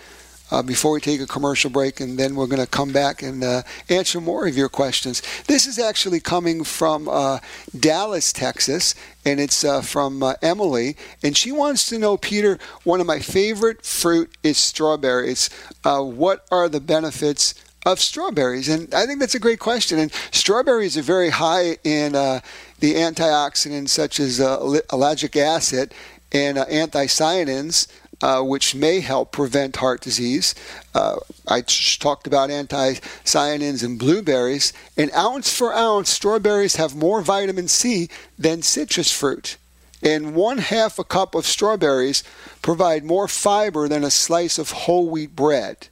uh, 0.52 0.62
before 0.62 0.92
we 0.92 1.00
take 1.00 1.22
a 1.22 1.28
commercial 1.28 1.70
break, 1.70 2.00
and 2.00 2.18
then 2.18 2.36
we're 2.36 2.48
going 2.48 2.62
to 2.62 2.68
come 2.68 2.92
back 2.92 3.24
and 3.24 3.44
uh, 3.44 3.64
answer 3.90 4.22
more 4.22 4.48
of 4.48 4.58
your 4.58 4.70
questions. 4.70 5.22
This 5.48 5.66
is 5.66 5.80
actually 5.80 6.20
coming 6.20 6.64
from 6.64 7.08
uh, 7.08 7.40
Dallas, 7.78 8.34
Texas, 8.34 8.94
and 9.26 9.40
it's 9.40 9.64
uh, 9.64 9.82
from 9.82 10.22
uh, 10.22 10.34
Emily, 10.42 10.98
and 11.24 11.36
she 11.36 11.52
wants 11.52 11.88
to 11.90 11.98
know, 11.98 12.18
Peter, 12.18 12.60
one 12.84 13.00
of 13.00 13.08
my 13.08 13.20
favorite 13.20 13.86
fruit 13.86 14.30
is 14.44 14.58
strawberries. 14.58 15.50
Uh, 15.84 16.04
what 16.04 16.46
are 16.52 16.70
the 16.70 16.82
benefits? 16.82 17.56
Of 17.84 18.00
strawberries, 18.00 18.70
and 18.70 18.94
I 18.94 19.08
think 19.08 19.20
that's 19.20 19.34
a 19.34 19.40
great 19.40 19.58
question. 19.58 19.98
And 19.98 20.12
strawberries 20.30 21.00
are 21.00 21.02
very 21.02 21.32
high 21.32 21.78
in 21.84 22.12
the 22.12 22.44
antioxidants 22.80 23.90
such 23.90 24.20
as 24.20 24.38
ellagic 24.38 25.36
acid 25.36 25.92
and 26.32 26.58
anthocyanins, 26.58 27.88
uh, 28.22 28.42
which 28.42 28.76
may 28.76 29.00
help 29.00 29.32
prevent 29.32 29.78
heart 29.78 30.02
disease. 30.02 30.56
Uh, 30.94 31.18
I 31.48 31.62
talked 31.62 32.28
about 32.28 32.50
anthocyanins 32.50 33.84
in 33.84 33.98
blueberries. 33.98 34.74
And 34.98 35.12
ounce 35.14 35.56
for 35.56 35.74
ounce, 35.74 36.10
strawberries 36.10 36.76
have 36.76 36.96
more 36.96 37.22
vitamin 37.22 37.68
C 37.68 38.10
than 38.38 38.62
citrus 38.62 39.12
fruit. 39.12 39.58
And 40.04 40.34
one 40.34 40.58
half 40.58 40.98
a 40.98 41.04
cup 41.04 41.36
of 41.36 41.46
strawberries 41.46 42.24
provide 42.62 43.04
more 43.04 43.28
fiber 43.28 43.88
than 43.88 44.04
a 44.04 44.12
slice 44.12 44.58
of 44.58 44.72
whole 44.72 45.10
wheat 45.10 45.36
bread. 45.36 45.88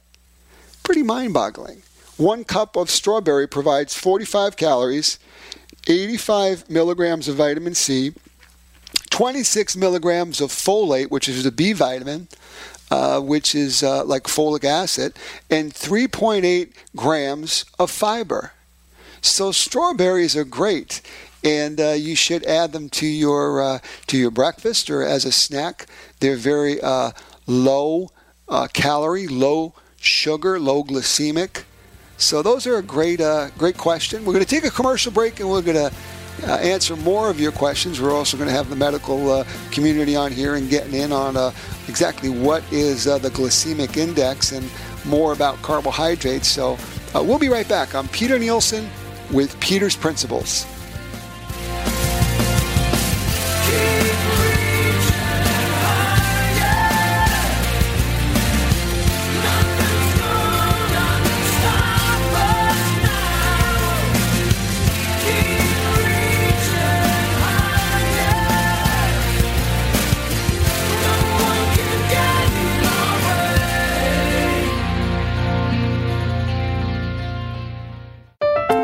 Pretty 0.82 1.02
mind 1.02 1.34
boggling. 1.34 1.82
One 2.16 2.44
cup 2.44 2.76
of 2.76 2.90
strawberry 2.90 3.46
provides 3.46 3.96
45 3.96 4.56
calories, 4.56 5.18
85 5.86 6.68
milligrams 6.68 7.28
of 7.28 7.36
vitamin 7.36 7.74
C, 7.74 8.12
26 9.10 9.76
milligrams 9.76 10.40
of 10.40 10.50
folate, 10.50 11.10
which 11.10 11.28
is 11.28 11.44
a 11.44 11.52
B 11.52 11.72
vitamin, 11.72 12.28
uh, 12.90 13.20
which 13.20 13.54
is 13.54 13.82
uh, 13.82 14.04
like 14.04 14.24
folic 14.24 14.64
acid, 14.64 15.14
and 15.50 15.72
3.8 15.72 16.72
grams 16.96 17.64
of 17.78 17.90
fiber. 17.90 18.52
So 19.20 19.52
strawberries 19.52 20.36
are 20.36 20.44
great, 20.44 21.02
and 21.44 21.80
uh, 21.80 21.90
you 21.90 22.16
should 22.16 22.44
add 22.46 22.72
them 22.72 22.88
to 22.90 23.06
your 23.06 23.62
uh, 23.62 23.78
to 24.06 24.16
your 24.16 24.30
breakfast 24.30 24.88
or 24.88 25.02
as 25.02 25.24
a 25.24 25.32
snack. 25.32 25.86
They're 26.20 26.36
very 26.36 26.80
uh, 26.80 27.12
low 27.46 28.10
uh, 28.48 28.68
calorie, 28.72 29.28
low 29.28 29.74
sugar, 30.00 30.58
low 30.58 30.82
glycemic. 30.82 31.64
So 32.16 32.42
those 32.42 32.66
are 32.66 32.76
a 32.76 32.82
great 32.82 33.20
great 33.58 33.76
question. 33.76 34.24
We're 34.24 34.32
going 34.32 34.44
to 34.44 34.50
take 34.50 34.64
a 34.64 34.70
commercial 34.70 35.12
break, 35.12 35.40
and 35.40 35.50
we're 35.50 35.62
going 35.62 35.90
to 35.90 35.94
uh, 36.46 36.52
answer 36.54 36.96
more 36.96 37.30
of 37.30 37.38
your 37.38 37.52
questions. 37.52 38.00
We're 38.00 38.14
also 38.14 38.36
going 38.36 38.48
to 38.48 38.54
have 38.54 38.70
the 38.70 38.76
medical 38.76 39.30
uh, 39.30 39.44
community 39.70 40.16
on 40.16 40.32
here 40.32 40.54
and 40.54 40.68
getting 40.68 40.94
in 40.94 41.12
on 41.12 41.36
uh, 41.36 41.52
exactly 41.88 42.28
what 42.28 42.62
is 42.72 43.06
uh, 43.06 43.18
the 43.18 43.30
glycemic 43.30 43.96
index 43.96 44.52
and 44.52 44.68
more 45.04 45.32
about 45.32 45.60
carbohydrates. 45.62 46.48
So 46.48 46.78
uh, 47.14 47.22
we'll 47.22 47.38
be 47.38 47.48
right 47.48 47.68
back. 47.68 47.94
I'm 47.94 48.08
Peter 48.08 48.38
Nielsen 48.38 48.88
with 49.30 49.58
Peter's 49.60 49.96
Principles. 49.96 50.66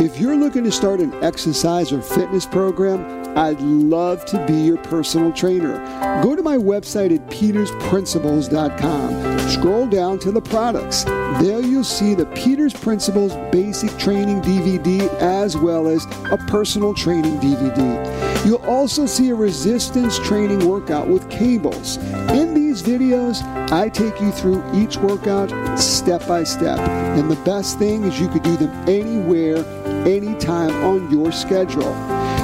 If 0.07 0.19
you're 0.21 0.37
looking 0.37 0.63
to 0.63 0.71
start 0.71 1.01
an 1.01 1.13
exercise 1.25 1.91
or 1.91 2.01
fitness 2.01 2.47
program, 2.47 3.37
I'd 3.37 3.61
love 3.61 4.25
to 4.27 4.47
be 4.47 4.55
your 4.55 4.77
personal 4.77 5.33
trainer. 5.33 5.79
Go 6.23 6.37
to 6.37 6.45
my 6.45 6.57
website 6.57 7.13
at 7.13 7.29
petersprinciples.com. 7.29 9.51
Scroll 9.51 9.89
down 9.89 10.21
to 10.21 10.31
the 10.31 10.41
products. 10.41 11.03
There 11.03 11.61
you'll 11.61 11.83
see 11.83 12.15
the 12.15 12.27
Peters 12.27 12.73
Principles 12.73 13.35
Basic 13.51 13.91
Training 13.99 14.43
DVD 14.43 15.13
as 15.21 15.57
well 15.57 15.89
as 15.89 16.05
a 16.31 16.37
personal 16.47 16.95
training 16.95 17.41
DVD. 17.41 18.47
You'll 18.47 18.65
also 18.65 19.07
see 19.07 19.31
a 19.31 19.35
resistance 19.35 20.21
training 20.21 20.69
workout 20.69 21.09
with 21.09 21.29
cables. 21.29 21.97
In 22.31 22.55
these 22.55 22.81
videos, 22.81 23.43
I 23.73 23.89
take 23.89 24.21
you 24.21 24.31
through 24.31 24.63
each 24.73 24.99
workout 24.99 25.51
step 25.77 26.25
by 26.29 26.45
step. 26.45 26.79
And 26.79 27.29
the 27.29 27.43
best 27.45 27.81
thing 27.81 28.05
is 28.05 28.21
you 28.21 28.29
could 28.29 28.45
do 28.45 28.57
them 28.57 28.71
anywhere 28.89 29.65
anytime 30.07 30.71
on 30.85 31.11
your 31.11 31.33
schedule. 31.33 31.93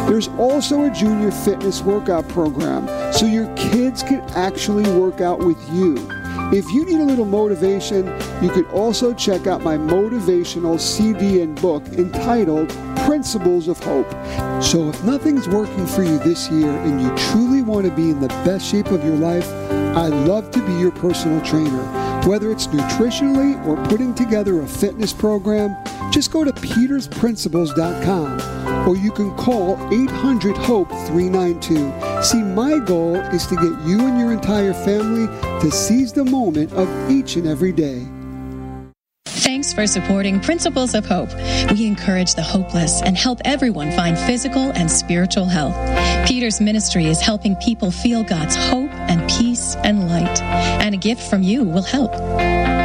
There's 0.07 0.29
also 0.29 0.85
a 0.85 0.91
junior 0.91 1.31
fitness 1.31 1.81
workout 1.81 2.29
program 2.29 2.87
so 3.13 3.25
your 3.25 3.47
kids 3.55 4.03
can 4.03 4.21
actually 4.31 4.91
work 4.99 5.21
out 5.21 5.39
with 5.39 5.59
you. 5.73 5.95
If 6.53 6.71
you 6.71 6.85
need 6.85 7.01
a 7.01 7.05
little 7.05 7.25
motivation, 7.25 8.07
you 8.43 8.51
could 8.51 8.67
also 8.67 9.15
check 9.15 9.47
out 9.47 9.63
my 9.63 9.77
motivational 9.77 10.79
CD 10.79 11.41
and 11.41 11.59
book 11.63 11.83
entitled 11.93 12.69
Principles 13.07 13.69
of 13.69 13.79
Hope. 13.83 14.11
So, 14.63 14.89
if 14.91 15.03
nothing's 15.03 15.49
working 15.49 15.87
for 15.87 16.03
you 16.03 16.19
this 16.19 16.51
year 16.51 16.71
and 16.71 17.01
you 17.01 17.15
truly 17.31 17.63
want 17.63 17.87
to 17.87 17.93
be 17.93 18.11
in 18.11 18.21
the 18.21 18.29
best 18.29 18.67
shape 18.67 18.89
of 18.89 19.03
your 19.05 19.17
life, 19.17 19.49
I'd 19.97 20.13
love 20.27 20.51
to 20.51 20.67
be 20.67 20.75
your 20.75 20.93
personal 20.93 21.41
trainer. 21.41 22.12
Whether 22.27 22.51
it's 22.53 22.69
nutritionally 22.69 23.61
or 23.67 23.77
putting 23.89 24.15
together 24.15 24.61
a 24.61 24.67
fitness 24.67 25.13
program, 25.13 25.77
just 26.13 26.31
go 26.31 26.45
to 26.45 26.53
petersprinciples.com 26.53 28.89
or 28.89 28.97
you 28.97 29.11
can 29.11 29.37
call 29.37 29.77
800 29.93 30.57
HOPE 30.57 30.89
392. 31.09 32.23
See, 32.23 32.43
my 32.43 32.79
goal 32.79 33.17
is 33.17 33.45
to 33.49 33.57
get 33.57 33.73
you 33.87 34.07
and 34.07 34.21
your 34.21 34.31
entire 34.31 34.73
family 34.73 35.27
to 35.61 35.71
seize 35.73 36.13
the 36.13 36.25
moment 36.25 36.73
of 36.75 36.89
each 37.11 37.35
and 37.35 37.49
every 37.49 37.73
day. 37.73 38.07
For 39.75 39.87
supporting 39.87 40.39
Principles 40.39 40.95
of 40.95 41.07
Hope. 41.07 41.31
We 41.73 41.87
encourage 41.87 42.35
the 42.35 42.43
hopeless 42.43 43.01
and 43.01 43.17
help 43.17 43.41
everyone 43.45 43.91
find 43.93 44.19
physical 44.19 44.71
and 44.73 44.91
spiritual 44.91 45.47
health. 45.47 45.75
Peter's 46.29 46.61
ministry 46.61 47.07
is 47.07 47.21
helping 47.21 47.57
people 47.57 47.91
feel 47.91 48.23
God's 48.23 48.55
hope 48.55 48.93
and 48.93 49.29
peace 49.31 49.77
and 49.77 50.09
light. 50.11 50.43
And 50.43 50.95
a 50.95 50.99
gift 50.99 51.23
from 51.23 51.43
you 51.43 51.65
will 51.65 51.83
help. 51.83 52.13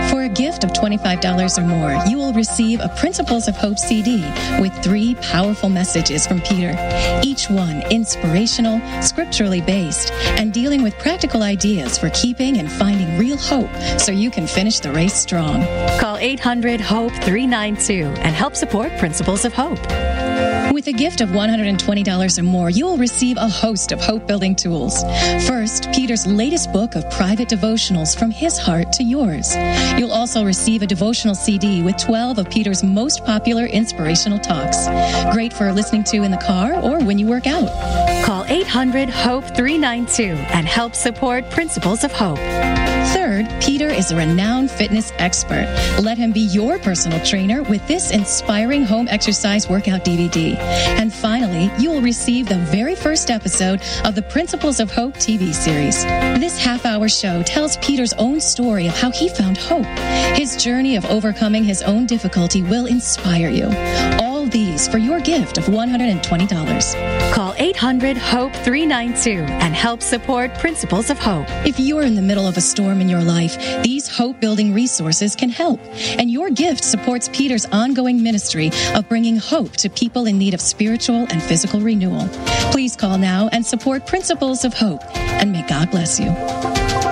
For 0.10 0.24
a 0.24 0.30
gift 0.30 0.63
of 0.63 0.72
$25 0.72 1.58
or 1.58 1.62
more, 1.62 2.06
you 2.08 2.17
will 2.17 2.34
receive 2.34 2.80
a 2.80 2.89
Principles 2.89 3.48
of 3.48 3.56
Hope 3.58 3.78
CD 3.78 4.22
with 4.60 4.74
three 4.82 5.15
powerful 5.15 5.70
messages 5.70 6.26
from 6.26 6.41
Peter, 6.41 6.76
each 7.24 7.50
one 7.50 7.82
inspirational, 7.91 8.80
scripturally 9.02 9.62
based, 9.62 10.12
and 10.39 10.54
dealing 10.54 10.82
with 10.82 10.98
practical 10.98 11.43
ideas 11.43 11.98
for 11.98 12.10
keeping 12.12 12.58
and 12.58 12.72
finding 12.72 13.17
real 13.17 13.38
hope 13.38 13.74
so 14.00 14.12
you 14.12 14.32
can 14.32 14.48
finish 14.48 14.80
the 14.80 14.91
race 14.91 15.13
strong. 15.13 15.62
Call 16.00 16.17
800 16.17 16.80
HOPE 16.80 17.12
392 17.12 18.06
and 18.22 18.34
help 18.36 18.56
support 18.56 18.91
Principles 18.98 19.46
of 19.46 19.54
Hope. 19.54 20.07
With 20.77 20.85
a 20.85 20.93
gift 20.93 21.21
of 21.21 21.29
$120 21.29 22.37
or 22.37 22.43
more, 22.43 22.69
you 22.69 22.85
will 22.85 22.97
receive 22.97 23.35
a 23.37 23.49
host 23.49 23.91
of 23.91 23.99
hope 23.99 24.27
building 24.27 24.53
tools. 24.55 25.01
First, 25.47 25.91
Peter's 25.91 26.27
latest 26.27 26.71
book 26.71 26.93
of 26.93 27.09
private 27.09 27.49
devotionals 27.49 28.15
from 28.15 28.29
his 28.29 28.59
heart 28.59 28.93
to 28.93 29.03
yours. 29.03 29.55
You'll 29.97 30.11
also 30.11 30.45
receive 30.45 30.83
a 30.83 30.85
devotional 30.85 31.33
CD 31.33 31.81
with 31.81 31.97
12 31.97 32.37
of 32.37 32.49
Peter's 32.51 32.83
most 32.83 33.25
popular 33.25 33.65
inspirational 33.65 34.37
talks. 34.37 34.87
Great 35.33 35.51
for 35.51 35.73
listening 35.73 36.03
to 36.03 36.21
in 36.21 36.29
the 36.29 36.37
car 36.37 36.75
or 36.75 37.03
when 37.03 37.17
you 37.17 37.25
work 37.25 37.47
out. 37.47 37.71
Call 38.23 38.45
800 38.45 39.09
HOPE 39.09 39.55
392 39.55 40.25
and 40.53 40.67
help 40.67 40.93
support 40.93 41.49
Principles 41.49 42.03
of 42.03 42.11
Hope. 42.11 42.37
Third, 43.13 43.47
Peter 43.61 43.87
is 43.87 44.11
a 44.11 44.17
renowned 44.17 44.69
fitness 44.69 45.13
expert. 45.17 45.65
Let 46.03 46.17
him 46.17 46.33
be 46.33 46.41
your 46.41 46.77
personal 46.77 47.23
trainer 47.25 47.63
with 47.63 47.85
this 47.87 48.11
inspiring 48.11 48.83
home 48.83 49.07
exercise 49.07 49.69
workout 49.69 50.03
DVD. 50.03 50.57
And 50.67 51.13
finally, 51.13 51.71
you 51.80 51.89
will 51.91 52.01
receive 52.01 52.47
the 52.47 52.58
very 52.58 52.95
first 52.95 53.30
episode 53.30 53.82
of 54.03 54.15
the 54.15 54.21
Principles 54.21 54.80
of 54.80 54.91
Hope 54.91 55.15
TV 55.15 55.53
series. 55.53 56.03
This 56.39 56.58
half 56.58 56.86
hour 56.86 57.10
show 57.10 57.41
tells 57.43 57.77
Peter's 57.77 58.13
own 58.13 58.39
story 58.39 58.88
of 58.88 58.95
how 58.95 59.12
he 59.12 59.30
found 59.30 59.58
hope. 59.58 59.86
His 60.38 60.56
journey 60.58 60.95
of 60.95 61.06
overcoming 61.06 61.63
his 61.63 61.82
own 61.82 62.06
difficulty 62.06 62.62
will 62.62 62.86
inspire 62.86 63.49
you. 63.49 63.65
All 64.19 64.37
these 64.45 64.88
for 64.88 64.97
your 64.97 65.19
gift 65.19 65.58
of 65.58 65.65
$120. 65.65 67.34
Call 67.34 67.54
800 67.58 68.17
HOPE 68.17 68.54
392 68.54 69.32
and 69.32 69.73
help 69.73 70.02
support 70.02 70.54
Principles 70.56 71.10
of 71.10 71.17
Hope. 71.17 71.45
If 71.65 71.80
you're 71.80 72.04
in 72.04 72.15
the 72.15 72.21
middle 72.21 72.47
of 72.47 72.58
a 72.58 72.62
storm 72.62 73.02
in 73.02 73.10
your 73.10 73.23
life, 73.23 73.58
these 73.84 74.08
hope 74.08 74.39
building 74.39 74.73
resources 74.73 75.36
can 75.36 75.50
help. 75.50 75.80
And 76.19 76.30
your 76.30 76.50
gift 76.50 76.84
supports 76.84 77.30
Peter's 77.34 77.65
ongoing 77.67 78.21
ministry 78.21 78.71
of 78.93 79.08
bringing 79.10 79.38
hope 79.38 79.71
to 79.78 79.89
people 79.89 80.28
in 80.28 80.38
need 80.38 80.54
of 80.54 80.62
spiritual 80.62 81.26
and 81.30 81.41
physical 81.41 81.80
renewal. 81.80 82.28
Please 82.71 82.95
call 82.95 83.17
now 83.17 83.50
and 83.52 83.65
support 83.65 84.06
Principles 84.06 84.65
of 84.65 84.73
Hope. 84.73 85.02
And 85.15 85.52
may 85.52 85.65
God 85.67 85.91
bless 85.91 86.19
you. 86.19 87.07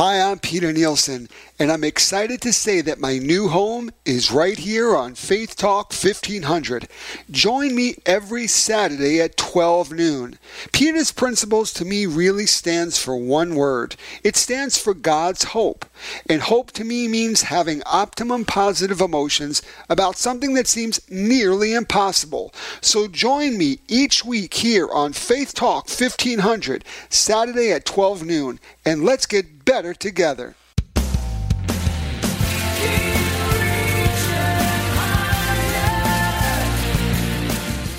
Hi, 0.00 0.20
I'm 0.20 0.38
Peter 0.38 0.72
Nielsen, 0.72 1.28
and 1.58 1.72
I'm 1.72 1.82
excited 1.82 2.40
to 2.42 2.52
say 2.52 2.80
that 2.82 3.00
my 3.00 3.18
new 3.18 3.48
home 3.48 3.90
is 4.04 4.30
right 4.30 4.56
here 4.56 4.94
on 4.94 5.16
Faith 5.16 5.56
Talk 5.56 5.92
1500. 5.92 6.86
Join 7.32 7.74
me 7.74 7.96
every 8.06 8.46
Saturday 8.46 9.20
at 9.20 9.36
12 9.36 9.90
noon. 9.90 10.38
Peter's 10.70 11.10
Principles 11.10 11.72
to 11.72 11.84
me 11.84 12.06
really 12.06 12.46
stands 12.46 12.96
for 12.96 13.16
one 13.16 13.56
word 13.56 13.96
it 14.22 14.36
stands 14.36 14.78
for 14.78 14.94
God's 14.94 15.42
hope. 15.42 15.84
And 16.30 16.42
hope 16.42 16.70
to 16.72 16.84
me 16.84 17.08
means 17.08 17.42
having 17.42 17.82
optimum 17.84 18.44
positive 18.44 19.00
emotions 19.00 19.62
about 19.88 20.16
something 20.16 20.54
that 20.54 20.68
seems 20.68 21.00
nearly 21.10 21.74
impossible. 21.74 22.54
So 22.80 23.08
join 23.08 23.58
me 23.58 23.80
each 23.88 24.24
week 24.24 24.54
here 24.54 24.88
on 24.90 25.12
Faith 25.12 25.54
Talk 25.54 25.88
1500, 25.88 26.84
Saturday 27.08 27.72
at 27.72 27.84
12 27.84 28.24
noon, 28.24 28.60
and 28.84 29.04
let's 29.04 29.26
get 29.26 29.57
better 29.68 29.92
together. 29.92 30.54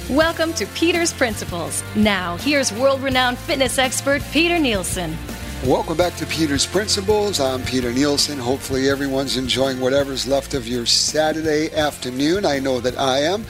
Welcome 0.10 0.54
to 0.54 0.66
Peter's 0.74 1.14
Principles. 1.14 1.84
Now, 1.96 2.38
here's 2.38 2.74
world 2.74 3.04
renowned 3.04 3.38
fitness 3.38 3.78
expert 3.78 4.24
Peter 4.32 4.58
Nielsen. 4.58 5.16
Welcome 5.64 5.96
back 5.96 6.16
to 6.16 6.26
Peter's 6.26 6.66
Principles. 6.66 7.40
I'm 7.40 7.62
Peter 7.62 7.94
Nielsen. 7.94 8.40
Hopefully, 8.40 8.90
everyone's 8.90 9.38
enjoying 9.38 9.80
whatever's 9.80 10.26
left 10.26 10.56
of 10.56 10.68
your 10.68 10.88
Saturday 10.88 11.72
afternoon. 11.76 12.48
I 12.48 12.58
know 12.58 12.80
that 12.80 12.98
I 12.98 13.20
am. 13.20 13.46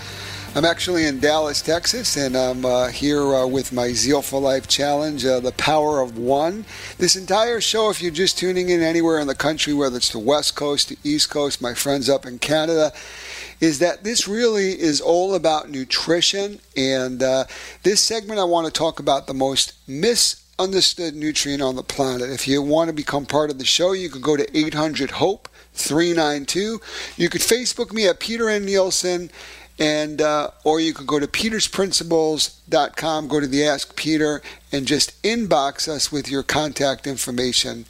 I'm 0.59 0.65
actually 0.65 1.05
in 1.05 1.21
Dallas, 1.21 1.61
Texas, 1.61 2.17
and 2.17 2.35
I'm 2.35 2.65
uh, 2.65 2.87
here 2.89 3.33
uh, 3.33 3.47
with 3.47 3.71
my 3.71 3.93
Zeal 3.93 4.21
for 4.21 4.41
Life 4.41 4.67
challenge, 4.67 5.23
uh, 5.23 5.39
The 5.39 5.53
Power 5.53 6.01
of 6.01 6.17
One. 6.17 6.65
This 6.97 7.15
entire 7.15 7.61
show, 7.61 7.89
if 7.89 8.01
you're 8.01 8.11
just 8.11 8.37
tuning 8.37 8.67
in 8.67 8.81
anywhere 8.81 9.19
in 9.19 9.27
the 9.27 9.35
country, 9.35 9.73
whether 9.73 9.95
it's 9.95 10.11
the 10.11 10.19
West 10.19 10.57
Coast, 10.57 10.89
the 10.89 10.97
East 11.01 11.29
Coast, 11.29 11.61
my 11.61 11.73
friends 11.73 12.09
up 12.09 12.25
in 12.25 12.39
Canada, 12.39 12.91
is 13.61 13.79
that 13.79 14.03
this 14.03 14.27
really 14.27 14.71
is 14.71 14.99
all 14.99 15.33
about 15.33 15.69
nutrition. 15.69 16.59
And 16.75 17.23
uh, 17.23 17.45
this 17.83 18.03
segment, 18.03 18.41
I 18.41 18.43
want 18.43 18.67
to 18.67 18.73
talk 18.73 18.99
about 18.99 19.27
the 19.27 19.33
most 19.33 19.75
misunderstood 19.87 21.15
nutrient 21.15 21.61
on 21.61 21.77
the 21.77 21.83
planet. 21.83 22.31
If 22.31 22.49
you 22.49 22.61
want 22.61 22.89
to 22.89 22.93
become 22.93 23.25
part 23.25 23.49
of 23.49 23.59
the 23.59 23.65
show, 23.65 23.93
you 23.93 24.09
can 24.09 24.19
go 24.19 24.35
to 24.35 24.57
800 24.57 25.11
HOPE 25.11 25.47
392. 25.71 26.81
You 27.15 27.29
could 27.29 27.39
Facebook 27.39 27.93
me 27.93 28.07
at 28.07 28.19
Peter 28.19 28.49
N. 28.49 28.65
Nielsen 28.65 29.31
and 29.79 30.21
uh, 30.21 30.51
or 30.63 30.79
you 30.79 30.93
can 30.93 31.05
go 31.05 31.19
to 31.19 31.27
petersprinciples.com 31.27 33.27
go 33.27 33.39
to 33.39 33.47
the 33.47 33.63
ask 33.63 33.95
peter 33.95 34.41
and 34.71 34.85
just 34.85 35.19
inbox 35.23 35.87
us 35.87 36.11
with 36.11 36.29
your 36.29 36.43
contact 36.43 37.07
information. 37.07 37.85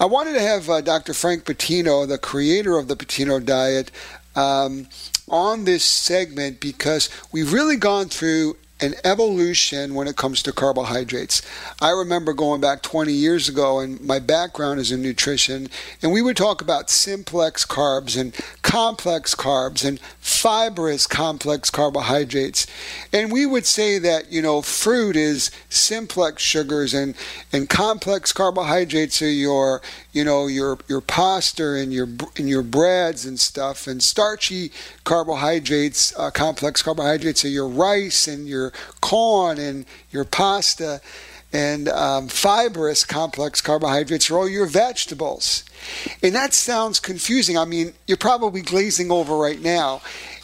I 0.00 0.06
wanted 0.06 0.32
to 0.34 0.40
have 0.40 0.70
uh, 0.70 0.80
dr 0.80 1.12
frank 1.14 1.44
patino 1.44 2.06
the 2.06 2.18
creator 2.18 2.78
of 2.78 2.88
the 2.88 2.96
patino 2.96 3.38
diet 3.38 3.90
um, 4.34 4.88
on 5.28 5.64
this 5.64 5.84
segment 5.84 6.60
because 6.60 7.10
we've 7.32 7.52
really 7.52 7.76
gone 7.76 8.08
through 8.08 8.56
an 8.80 8.94
evolution 9.04 9.94
when 9.94 10.06
it 10.06 10.16
comes 10.16 10.42
to 10.42 10.52
carbohydrates. 10.52 11.40
I 11.80 11.90
remember 11.90 12.34
going 12.34 12.60
back 12.60 12.82
20 12.82 13.12
years 13.12 13.48
ago, 13.48 13.78
and 13.78 14.00
my 14.02 14.18
background 14.18 14.80
is 14.80 14.92
in 14.92 15.00
nutrition, 15.00 15.68
and 16.02 16.12
we 16.12 16.20
would 16.20 16.36
talk 16.36 16.60
about 16.60 16.90
simplex 16.90 17.64
carbs 17.64 18.20
and 18.20 18.34
complex 18.62 19.34
carbs 19.34 19.84
and 19.84 19.98
fibrous 20.20 21.06
complex 21.06 21.70
carbohydrates. 21.70 22.66
And 23.12 23.32
we 23.32 23.46
would 23.46 23.64
say 23.64 23.98
that, 23.98 24.30
you 24.30 24.42
know, 24.42 24.60
fruit 24.60 25.16
is 25.16 25.50
simplex 25.70 26.42
sugars 26.42 26.92
and, 26.92 27.14
and 27.52 27.68
complex 27.70 28.32
carbohydrates 28.32 29.22
are 29.22 29.30
your, 29.30 29.80
you 30.16 30.24
know, 30.24 30.46
your, 30.46 30.78
your 30.88 31.02
pasta 31.02 31.74
and 31.74 31.92
your, 31.92 32.08
and 32.38 32.48
your 32.48 32.62
breads 32.62 33.26
and 33.26 33.38
stuff, 33.38 33.86
and 33.86 34.02
starchy 34.02 34.72
carbohydrates, 35.04 36.18
uh, 36.18 36.30
complex 36.30 36.80
carbohydrates 36.80 37.44
are 37.44 37.48
your 37.48 37.68
rice 37.68 38.26
and 38.26 38.48
your 38.48 38.72
corn 39.02 39.58
and 39.58 39.84
your 40.10 40.24
pasta 40.24 41.02
and 41.52 41.90
um, 41.90 42.28
fibrous 42.28 43.04
complex 43.04 43.60
carbohydrates 43.60 44.30
are 44.30 44.38
all 44.38 44.48
your 44.48 44.64
vegetables. 44.64 45.64
And 46.22 46.34
that 46.34 46.54
sounds 46.54 46.98
confusing. 46.98 47.58
I 47.58 47.66
mean, 47.66 47.92
you're 48.06 48.16
probably 48.16 48.62
glazing 48.62 49.10
over 49.10 49.36
right 49.36 49.60
now. 49.60 50.00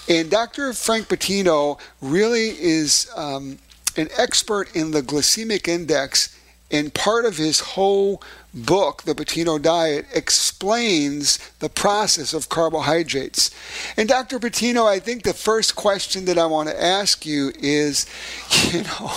And 0.07 0.31
Dr. 0.31 0.75
Frank 0.75 1.09
Patino 1.09 1.79
really 2.03 2.51
is 2.61 3.11
um, 3.17 3.59
an 3.97 4.09
expert 4.19 4.75
in 4.77 4.91
the 4.91 5.01
glycemic 5.01 5.67
index, 5.67 6.39
and 6.71 6.93
part 6.93 7.25
of 7.25 7.37
his 7.37 7.61
whole 7.61 8.23
book, 8.55 9.03
The 9.03 9.15
Patino 9.15 9.59
Diet, 9.59 10.07
explains 10.15 11.39
the 11.61 11.69
process 11.69 12.35
of 12.35 12.49
carbohydrates. 12.49 13.51
And 13.97 14.09
Dr. 14.09 14.39
Patino, 14.39 14.87
I 14.87 14.99
think 14.99 15.23
the 15.23 15.35
first 15.35 15.75
question 15.75 16.27
that 16.27 16.39
I 16.39 16.47
want 16.47 16.69
to 16.69 16.83
ask 16.83 17.25
you 17.25 17.53
is 17.59 18.07
you 18.73 18.83
know, 18.83 19.13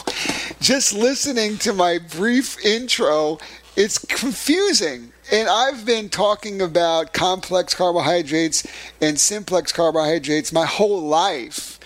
just 0.59 0.93
listening 0.93 1.57
to 1.59 1.73
my 1.73 1.99
brief 1.99 2.63
intro, 2.65 3.39
it's 3.75 3.97
confusing. 3.97 5.11
And 5.31 5.49
I've 5.49 5.85
been 5.85 6.09
talking 6.09 6.61
about 6.61 7.13
complex 7.13 7.73
carbohydrates 7.73 8.65
and 9.01 9.19
simplex 9.19 9.71
carbohydrates 9.71 10.53
my 10.53 10.65
whole 10.65 11.01
life. 11.01 11.79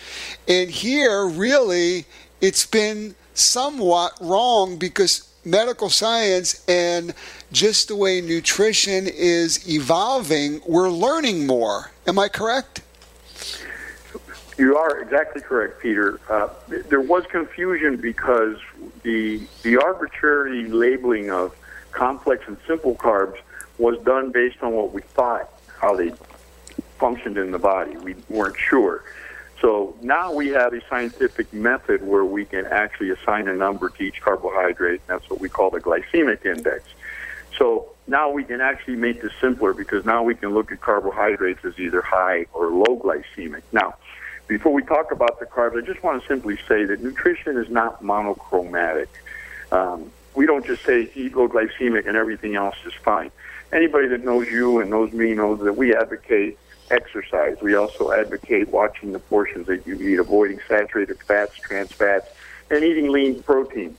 And 0.47 0.69
here, 0.69 1.25
really, 1.25 2.05
it's 2.41 2.65
been 2.65 3.15
somewhat 3.33 4.13
wrong 4.19 4.77
because 4.77 5.28
medical 5.45 5.89
science 5.89 6.63
and 6.67 7.13
just 7.52 7.88
the 7.88 7.95
way 7.95 8.21
nutrition 8.21 9.08
is 9.08 9.67
evolving, 9.69 10.62
we're 10.67 10.89
learning 10.89 11.47
more. 11.47 11.91
Am 12.08 12.19
I 12.19 12.28
correct? 12.28 12.82
You 14.58 14.75
are 14.75 14.99
exactly 14.99 15.41
correct, 15.41 15.82
Peter. 15.82 16.19
Uh, 16.30 16.49
there 16.67 17.02
was 17.02 17.25
confusion 17.28 17.95
because 17.95 18.58
the 19.04 19.41
the 19.63 19.78
arbitrary 19.78 20.67
labeling 20.67 21.32
of 21.32 21.56
complex 21.91 22.43
and 22.45 22.58
simple 22.67 22.95
carbs 22.95 23.38
was 23.78 23.97
done 23.99 24.32
based 24.32 24.62
on 24.62 24.73
what 24.73 24.91
we 24.91 25.02
thought 25.02 25.49
how 25.80 25.95
they 25.95 26.12
functioned 26.97 27.38
in 27.38 27.52
the 27.52 27.60
body. 27.60 27.95
We 27.97 28.15
weren't 28.30 28.58
sure. 28.58 29.04
So 29.62 29.95
now 30.02 30.34
we 30.34 30.50
have 30.50 30.74
a 30.74 30.82
scientific 30.88 31.52
method 31.52 32.06
where 32.06 32.24
we 32.24 32.45
can 32.45 32.65
actually 32.65 33.10
assign 33.10 33.48
a 33.48 33.54
number 33.54 33.89
to 33.89 34.04
each 34.04 34.22
carbohydrate. 34.22 35.02
And 35.08 35.19
that's 35.19 35.30
what 35.30 35.41
we 35.41 35.50
call 35.50 35.69
the 35.69 35.82
glycemic 35.82 36.45
index. 36.45 36.86
So 37.58 37.91
now 38.08 38.32
we 38.32 38.43
can 38.43 38.62
actually 38.62 38.95
make 38.95 39.22
this 39.22 39.34
simpler 39.41 39.74
because 39.74 40.06
now 40.06 40.24
we 40.24 40.36
can 40.36 40.50
look 40.50 40.72
at 40.72 40.80
carbohydrates 40.80 41.65
as 41.65 41.78
either 41.78 42.02
high 42.02 42.45
or 42.54 42.67
low 42.67 42.98
glycemic. 42.98 43.63
Now, 43.74 43.95
before 44.48 44.72
we 44.72 44.82
talk 44.82 45.12
about 45.12 45.39
the 45.39 45.45
carbs, 45.45 45.78
I 45.78 45.86
just 45.86 46.02
want 46.04 46.22
to 46.22 46.28
simply 46.28 46.58
say 46.67 46.86
that 46.86 47.04
nutrition 47.04 47.58
is 47.58 47.69
not 47.69 48.02
monochromatic. 48.02 49.10
Um, 49.72 50.12
we 50.36 50.45
don't 50.45 50.65
just 50.65 50.84
say 50.86 51.12
eat 51.15 51.36
low 51.36 51.50
glycemic 51.50 52.08
and 52.08 52.15
everything 52.15 52.56
else 52.56 52.78
is 52.86 52.93
fine. 52.93 53.32
Anybody 53.72 54.08
that 54.08 54.24
knows 54.24 54.48
you 54.48 54.80
and 54.80 54.89
knows 54.89 55.12
me 55.12 55.34
knows 55.34 55.60
that 55.60 55.74
we 55.74 55.93
advocate 55.93 56.58
exercise. 56.91 57.56
We 57.62 57.75
also 57.75 58.12
advocate 58.12 58.69
watching 58.69 59.13
the 59.13 59.19
portions 59.19 59.67
that 59.67 59.86
you 59.86 59.95
eat, 59.95 60.19
avoiding 60.19 60.60
saturated 60.67 61.17
fats, 61.28 61.52
trans 61.67 61.91
fats, 61.97 62.25
and 62.69 62.84
eating 62.84 63.12
lean 63.12 63.43
protein. 63.43 63.97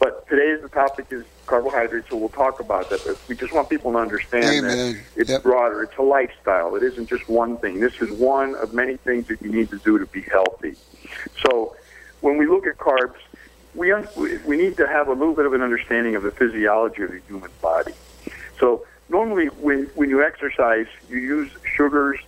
But 0.00 0.26
today's 0.28 0.60
the 0.62 0.68
topic 0.68 1.06
is 1.10 1.24
carbohydrates, 1.46 2.08
so 2.10 2.16
we'll 2.16 2.28
talk 2.30 2.58
about 2.58 2.90
that. 2.90 3.04
But 3.06 3.18
we 3.28 3.36
just 3.36 3.52
want 3.54 3.68
people 3.70 3.92
to 3.92 3.98
understand 3.98 4.58
Amen. 4.58 4.78
that 4.78 5.20
it's 5.20 5.30
Yep. 5.30 5.42
broader. 5.44 5.82
It's 5.82 5.96
a 5.98 6.02
lifestyle. 6.02 6.74
It 6.74 6.82
isn't 6.82 7.08
just 7.08 7.28
one 7.28 7.58
thing. 7.58 7.80
This 7.80 7.92
is 8.00 8.10
one 8.10 8.56
of 8.56 8.72
many 8.72 8.96
things 8.96 9.28
that 9.28 9.40
you 9.40 9.52
need 9.52 9.70
to 9.70 9.78
do 9.84 9.98
to 9.98 10.06
be 10.06 10.22
healthy. 10.22 10.74
So 11.46 11.76
when 12.20 12.36
we 12.38 12.46
look 12.46 12.66
at 12.66 12.78
carbs, 12.78 13.14
we 13.74 13.92
un- 13.92 14.08
we 14.16 14.38
we 14.38 14.56
need 14.56 14.76
to 14.78 14.86
have 14.88 15.08
a 15.08 15.12
little 15.12 15.34
bit 15.34 15.46
of 15.46 15.52
an 15.52 15.62
understanding 15.62 16.16
of 16.16 16.22
the 16.24 16.32
physiology 16.32 17.02
of 17.02 17.10
the 17.10 17.20
human 17.28 17.50
body. 17.60 17.92
So 18.58 18.84
normally, 19.12 19.46
when 19.46 19.84
when 19.94 20.08
you 20.08 20.24
exercise, 20.24 20.86
you 21.08 21.18
use 21.18 21.50
sugars, 21.76 22.18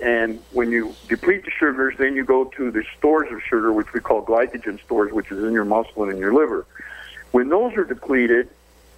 and 0.00 0.38
when 0.52 0.70
you 0.70 0.94
deplete 1.08 1.44
the 1.44 1.50
sugars, 1.50 1.94
then 1.98 2.14
you 2.14 2.24
go 2.24 2.44
to 2.44 2.70
the 2.70 2.84
stores 2.96 3.32
of 3.32 3.42
sugar, 3.42 3.72
which 3.72 3.92
we 3.92 4.00
call 4.00 4.24
glycogen 4.24 4.80
stores, 4.84 5.12
which 5.12 5.32
is 5.32 5.42
in 5.42 5.52
your 5.52 5.64
muscle 5.64 6.04
and 6.04 6.12
in 6.12 6.18
your 6.18 6.34
liver. 6.34 6.66
When 7.32 7.48
those 7.48 7.74
are 7.76 7.84
depleted, 7.84 8.48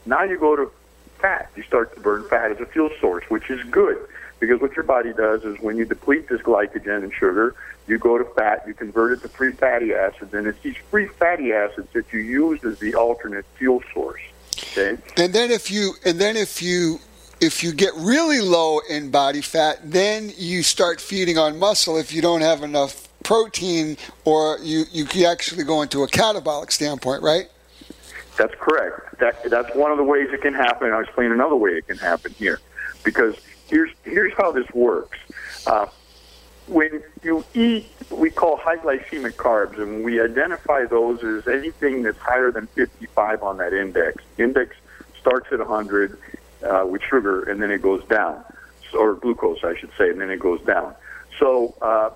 now 0.05 0.25
you 0.25 0.39
go 0.39 0.57
to 0.57 0.71
fat. 1.19 1.51
You 1.57 1.63
start 1.63 1.95
to 1.95 2.01
burn 2.01 2.29
fat 2.29 2.51
as 2.51 2.61
a 2.61 2.67
fuel 2.67 2.91
source, 3.01 3.25
which 3.31 3.49
is 3.49 3.63
good 3.71 3.97
because 4.39 4.61
what 4.61 4.75
your 4.77 4.85
body 4.85 5.13
does 5.13 5.45
is 5.45 5.59
when 5.61 5.77
you 5.77 5.85
deplete 5.85 6.29
this 6.29 6.43
glycogen 6.43 7.03
and 7.03 7.13
sugar, 7.13 7.55
you 7.87 7.99
go 7.99 8.19
to 8.19 8.25
fat, 8.25 8.65
you 8.67 8.75
convert 8.75 9.13
it 9.13 9.23
to 9.23 9.29
free 9.29 9.53
fatty 9.53 9.95
acids, 9.95 10.35
and 10.35 10.47
it's 10.47 10.61
these 10.61 10.77
free 10.91 11.07
fatty 11.07 11.53
acids 11.53 11.89
that 11.95 12.13
you 12.13 12.21
use 12.21 12.63
as 12.65 12.79
the 12.79 12.95
alternate 12.95 13.47
fuel 13.57 13.83
source. 13.95 14.21
Okay? 14.73 14.99
And 15.17 15.33
then 15.33 15.51
if 15.51 15.71
you 15.71 15.95
and 16.05 16.19
then 16.19 16.37
if 16.37 16.61
you 16.61 16.99
if 17.41 17.63
you 17.63 17.73
get 17.73 17.95
really 17.97 18.41
low 18.41 18.81
in 18.89 19.11
body 19.11 19.41
fat, 19.41 19.79
then 19.83 20.33
you 20.37 20.63
start 20.63 21.01
feeding 21.01 21.39
on 21.39 21.59
muscle 21.59 21.97
if 21.97 22.13
you 22.13 22.23
don't 22.23 22.41
have 22.41 22.63
enough 22.63 23.09
protein 23.23 23.97
or 24.25 24.59
you 24.63 24.85
you 24.93 25.05
could 25.05 25.25
actually 25.25 25.65
go 25.65 25.83
into 25.83 26.03
a 26.03 26.09
catabolic 26.09 26.71
standpoint, 26.71 27.23
right? 27.23 27.49
That's 28.37 28.55
correct. 28.55 29.19
That, 29.19 29.43
that's 29.51 29.75
one 29.75 29.91
of 29.91 29.97
the 29.97 30.05
ways 30.05 30.29
it 30.31 30.43
can 30.43 30.55
happen. 30.55 30.93
I'll 30.93 31.01
explain 31.01 31.33
another 31.33 31.57
way 31.57 31.71
it 31.71 31.87
can 31.87 31.97
happen 31.99 32.33
here, 32.33 32.61
because 33.03 33.37
here's 33.69 33.91
here's 34.05 34.33
how 34.35 34.53
this 34.53 34.69
works. 34.73 35.19
Uh, 35.67 35.87
when 36.69 37.03
you 37.23 37.45
eat 37.55 37.87
we 38.11 38.31
call 38.31 38.57
high 38.57 38.77
glycemic 38.77 39.33
carbs, 39.33 39.79
and 39.79 40.05
we 40.05 40.21
identify 40.21 40.85
those 40.85 41.23
as 41.25 41.49
anything 41.49 42.03
that's 42.03 42.19
higher 42.19 42.51
than 42.51 42.67
55 42.69 43.43
on 43.43 43.59
that 43.59 43.73
index. 43.73 44.23
Index 44.39 44.77
starts 45.19 45.49
at 45.51 45.59
100 45.59 46.17
uh, 46.67 46.85
with 46.87 47.03
sugar, 47.03 47.43
and 47.45 47.63
then 47.63 47.71
it 47.71 47.83
goes 47.83 48.05
down, 48.05 48.45
or 48.95 49.15
glucose, 49.15 49.65
I 49.65 49.77
should 49.77 49.91
say, 49.97 50.11
and 50.11 50.21
then 50.21 50.31
it 50.31 50.41
goes 50.41 50.61
down. 50.63 50.95
So 51.39 51.75
uh, 51.81 52.11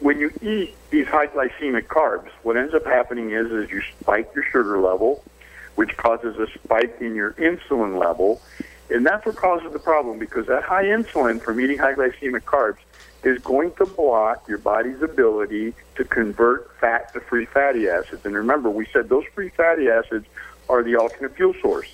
when 0.00 0.18
you 0.18 0.30
eat 0.42 0.74
these 0.90 1.06
high 1.06 1.26
glycemic 1.26 1.86
carbs, 1.86 2.28
what 2.42 2.56
ends 2.56 2.74
up 2.74 2.84
happening 2.84 3.30
is 3.30 3.50
is 3.50 3.70
you 3.70 3.82
spike 4.00 4.30
your 4.34 4.44
sugar 4.44 4.78
level, 4.80 5.22
which 5.74 5.96
causes 5.96 6.36
a 6.38 6.46
spike 6.58 6.96
in 7.00 7.14
your 7.14 7.32
insulin 7.32 7.98
level, 7.98 8.40
and 8.90 9.04
that's 9.04 9.26
what 9.26 9.36
causes 9.36 9.72
the 9.72 9.78
problem 9.78 10.18
because 10.18 10.46
that 10.46 10.62
high 10.62 10.84
insulin 10.84 11.40
from 11.40 11.60
eating 11.60 11.78
high 11.78 11.94
glycemic 11.94 12.42
carbs 12.42 12.78
is 13.24 13.38
going 13.42 13.72
to 13.72 13.84
block 13.84 14.46
your 14.46 14.58
body's 14.58 15.02
ability 15.02 15.74
to 15.96 16.04
convert 16.04 16.70
fat 16.78 17.12
to 17.12 17.20
free 17.20 17.44
fatty 17.46 17.88
acids. 17.88 18.24
And 18.24 18.34
remember, 18.34 18.70
we 18.70 18.86
said 18.92 19.08
those 19.08 19.24
free 19.34 19.48
fatty 19.48 19.88
acids 19.88 20.26
are 20.68 20.82
the 20.82 20.96
alternate 20.96 21.34
fuel 21.34 21.54
source. 21.60 21.92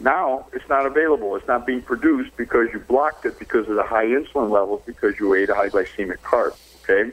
Now 0.00 0.46
it's 0.52 0.68
not 0.68 0.86
available. 0.86 1.36
It's 1.36 1.46
not 1.46 1.66
being 1.66 1.82
produced 1.82 2.36
because 2.36 2.68
you 2.72 2.80
blocked 2.80 3.26
it 3.26 3.38
because 3.38 3.68
of 3.68 3.76
the 3.76 3.82
high 3.82 4.06
insulin 4.06 4.50
levels 4.50 4.82
because 4.86 5.18
you 5.20 5.34
ate 5.34 5.50
a 5.50 5.54
high 5.54 5.68
glycemic 5.68 6.18
carb. 6.18 6.56
Okay. 6.82 7.12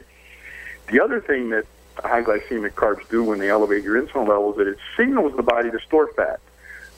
The 0.90 1.00
other 1.00 1.20
thing 1.20 1.50
that 1.50 1.66
high 1.96 2.22
glycemic 2.22 2.72
carbs 2.72 3.08
do 3.10 3.22
when 3.22 3.38
they 3.38 3.50
elevate 3.50 3.84
your 3.84 4.00
insulin 4.00 4.28
levels 4.28 4.54
is 4.54 4.58
that 4.58 4.68
it 4.68 4.78
signals 4.96 5.36
the 5.36 5.42
body 5.42 5.70
to 5.70 5.78
store 5.80 6.08
fat. 6.14 6.40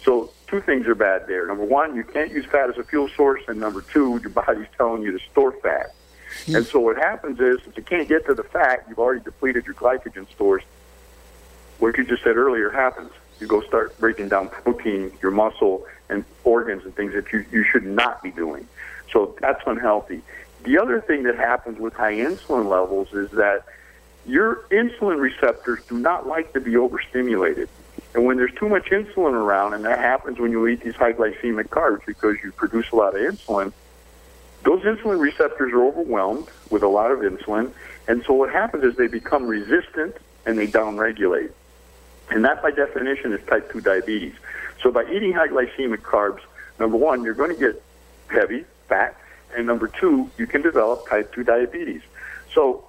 So 0.04 0.30
two 0.46 0.60
things 0.60 0.86
are 0.86 0.94
bad 0.94 1.26
there. 1.26 1.46
Number 1.46 1.64
one, 1.64 1.94
you 1.94 2.04
can't 2.04 2.30
use 2.30 2.46
fat 2.46 2.70
as 2.70 2.78
a 2.78 2.84
fuel 2.84 3.08
source, 3.08 3.42
and 3.48 3.60
number 3.60 3.82
two, 3.82 4.18
your 4.22 4.30
body's 4.30 4.66
telling 4.76 5.02
you 5.02 5.12
to 5.12 5.18
store 5.30 5.52
fat. 5.52 5.94
Hmm. 6.46 6.56
And 6.56 6.66
so 6.66 6.80
what 6.80 6.96
happens 6.96 7.40
is, 7.40 7.58
if 7.66 7.76
you 7.76 7.82
can't 7.82 8.08
get 8.08 8.24
to 8.26 8.34
the 8.34 8.44
fat, 8.44 8.84
you've 8.88 8.98
already 8.98 9.22
depleted 9.22 9.66
your 9.66 9.74
glycogen 9.74 10.30
stores. 10.30 10.62
What 11.78 11.98
you 11.98 12.04
just 12.04 12.22
said 12.22 12.36
earlier 12.36 12.70
happens. 12.70 13.10
You 13.40 13.46
go 13.46 13.62
start 13.62 13.98
breaking 13.98 14.28
down 14.28 14.48
protein, 14.48 15.12
your 15.22 15.30
muscle, 15.30 15.86
and 16.08 16.24
organs 16.44 16.84
and 16.84 16.94
things 16.94 17.14
that 17.14 17.32
you, 17.32 17.44
you 17.50 17.64
should 17.64 17.86
not 17.86 18.22
be 18.22 18.30
doing. 18.30 18.68
So 19.12 19.36
that's 19.40 19.62
unhealthy. 19.66 20.22
The 20.64 20.78
other 20.78 21.00
thing 21.00 21.22
that 21.22 21.36
happens 21.36 21.78
with 21.78 21.94
high 21.94 22.14
insulin 22.14 22.68
levels 22.68 23.12
is 23.12 23.30
that 23.32 23.64
your 24.26 24.56
insulin 24.70 25.18
receptors 25.18 25.80
do 25.88 25.98
not 25.98 26.26
like 26.26 26.52
to 26.52 26.60
be 26.60 26.76
overstimulated. 26.76 27.68
And 28.14 28.24
when 28.24 28.36
there's 28.36 28.54
too 28.54 28.68
much 28.68 28.86
insulin 28.90 29.32
around, 29.32 29.74
and 29.74 29.84
that 29.84 29.98
happens 29.98 30.38
when 30.38 30.50
you 30.50 30.66
eat 30.66 30.82
these 30.82 30.96
high 30.96 31.12
glycemic 31.12 31.68
carbs 31.68 32.04
because 32.04 32.36
you 32.42 32.52
produce 32.52 32.90
a 32.90 32.96
lot 32.96 33.16
of 33.16 33.22
insulin, 33.22 33.72
those 34.64 34.82
insulin 34.82 35.20
receptors 35.20 35.72
are 35.72 35.82
overwhelmed 35.84 36.48
with 36.70 36.82
a 36.82 36.88
lot 36.88 37.10
of 37.10 37.20
insulin. 37.20 37.72
And 38.08 38.22
so 38.26 38.34
what 38.34 38.50
happens 38.50 38.84
is 38.84 38.96
they 38.96 39.06
become 39.06 39.46
resistant 39.46 40.16
and 40.44 40.58
they 40.58 40.66
downregulate. 40.66 41.52
And 42.30 42.44
that, 42.44 42.62
by 42.62 42.70
definition, 42.70 43.32
is 43.32 43.44
type 43.46 43.72
2 43.72 43.80
diabetes. 43.80 44.34
So 44.82 44.90
by 44.90 45.04
eating 45.10 45.32
high 45.32 45.48
glycemic 45.48 45.98
carbs, 45.98 46.40
number 46.78 46.96
one, 46.96 47.22
you're 47.24 47.34
going 47.34 47.54
to 47.54 47.58
get 47.58 47.82
heavy, 48.28 48.64
fat, 48.88 49.16
and 49.56 49.66
number 49.66 49.88
two, 49.88 50.30
you 50.38 50.46
can 50.46 50.62
develop 50.62 51.08
type 51.08 51.34
2 51.34 51.44
diabetes. 51.44 52.02
So 52.54 52.84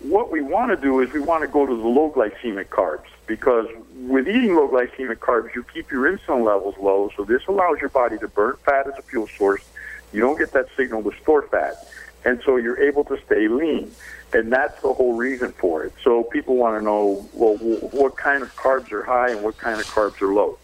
what 0.00 0.30
we 0.30 0.40
want 0.40 0.70
to 0.70 0.76
do 0.76 1.00
is 1.00 1.12
we 1.12 1.20
want 1.20 1.42
to 1.42 1.48
go 1.48 1.66
to 1.66 1.74
the 1.74 1.88
low 1.88 2.10
glycemic 2.10 2.66
carbs 2.66 3.06
because 3.26 3.66
with 3.96 4.26
eating 4.26 4.56
low 4.56 4.68
glycemic 4.68 5.16
carbs, 5.16 5.54
you 5.54 5.64
keep 5.64 5.90
your 5.90 6.10
insulin 6.10 6.44
levels 6.44 6.74
low. 6.80 7.10
So 7.16 7.24
this 7.24 7.46
allows 7.46 7.78
your 7.80 7.90
body 7.90 8.18
to 8.18 8.28
burn 8.28 8.56
fat 8.64 8.86
as 8.86 8.94
a 8.98 9.02
fuel 9.02 9.28
source. 9.28 9.62
You 10.12 10.20
don't 10.20 10.38
get 10.38 10.52
that 10.52 10.66
signal 10.76 11.02
to 11.04 11.16
store 11.20 11.42
fat. 11.42 11.74
And 12.24 12.40
so 12.44 12.56
you're 12.56 12.80
able 12.80 13.04
to 13.04 13.18
stay 13.26 13.48
lean. 13.48 13.92
And 14.32 14.52
that's 14.52 14.80
the 14.80 14.92
whole 14.92 15.14
reason 15.14 15.52
for 15.52 15.84
it. 15.84 15.92
So 16.02 16.24
people 16.24 16.56
want 16.56 16.78
to 16.78 16.84
know, 16.84 17.28
well, 17.34 17.56
what 17.56 18.16
kind 18.16 18.42
of 18.42 18.54
carbs 18.56 18.90
are 18.92 19.02
high 19.02 19.30
and 19.30 19.42
what 19.42 19.58
kind 19.58 19.78
of 19.78 19.86
carbs 19.86 20.22
are 20.22 20.32
low. 20.32 20.58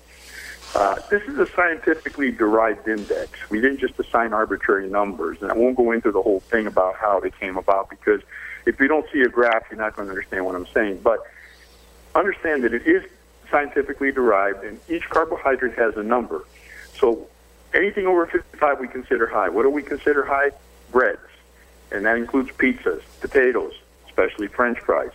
Uh, 0.74 0.96
this 1.10 1.22
is 1.24 1.38
a 1.38 1.46
scientifically 1.54 2.30
derived 2.30 2.88
index. 2.88 3.38
We 3.50 3.60
didn't 3.60 3.78
just 3.78 3.98
assign 3.98 4.32
arbitrary 4.32 4.88
numbers. 4.88 5.38
And 5.42 5.50
I 5.50 5.56
won't 5.56 5.76
go 5.76 5.92
into 5.92 6.10
the 6.10 6.22
whole 6.22 6.40
thing 6.40 6.66
about 6.66 6.96
how 6.96 7.20
they 7.20 7.30
came 7.30 7.56
about 7.56 7.90
because 7.90 8.22
if 8.66 8.78
you 8.80 8.88
don't 8.88 9.06
see 9.12 9.22
a 9.22 9.28
graph, 9.28 9.64
you're 9.70 9.78
not 9.78 9.96
going 9.96 10.06
to 10.06 10.10
understand 10.10 10.44
what 10.44 10.54
I'm 10.54 10.66
saying. 10.68 11.00
But 11.02 11.20
understand 12.14 12.64
that 12.64 12.74
it 12.74 12.86
is 12.86 13.02
scientifically 13.50 14.12
derived, 14.12 14.64
and 14.64 14.78
each 14.88 15.08
carbohydrate 15.08 15.74
has 15.74 15.96
a 15.96 16.02
number. 16.02 16.44
So 16.98 17.26
anything 17.72 18.06
over 18.06 18.26
55 18.26 18.80
we 18.80 18.88
consider 18.88 19.26
high. 19.26 19.48
What 19.48 19.62
do 19.62 19.70
we 19.70 19.82
consider 19.82 20.24
high? 20.24 20.50
Breads, 20.90 21.20
and 21.90 22.04
that 22.04 22.16
includes 22.16 22.50
pizzas, 22.50 23.02
potatoes, 23.20 23.74
especially 24.06 24.48
French 24.48 24.78
fries, 24.80 25.10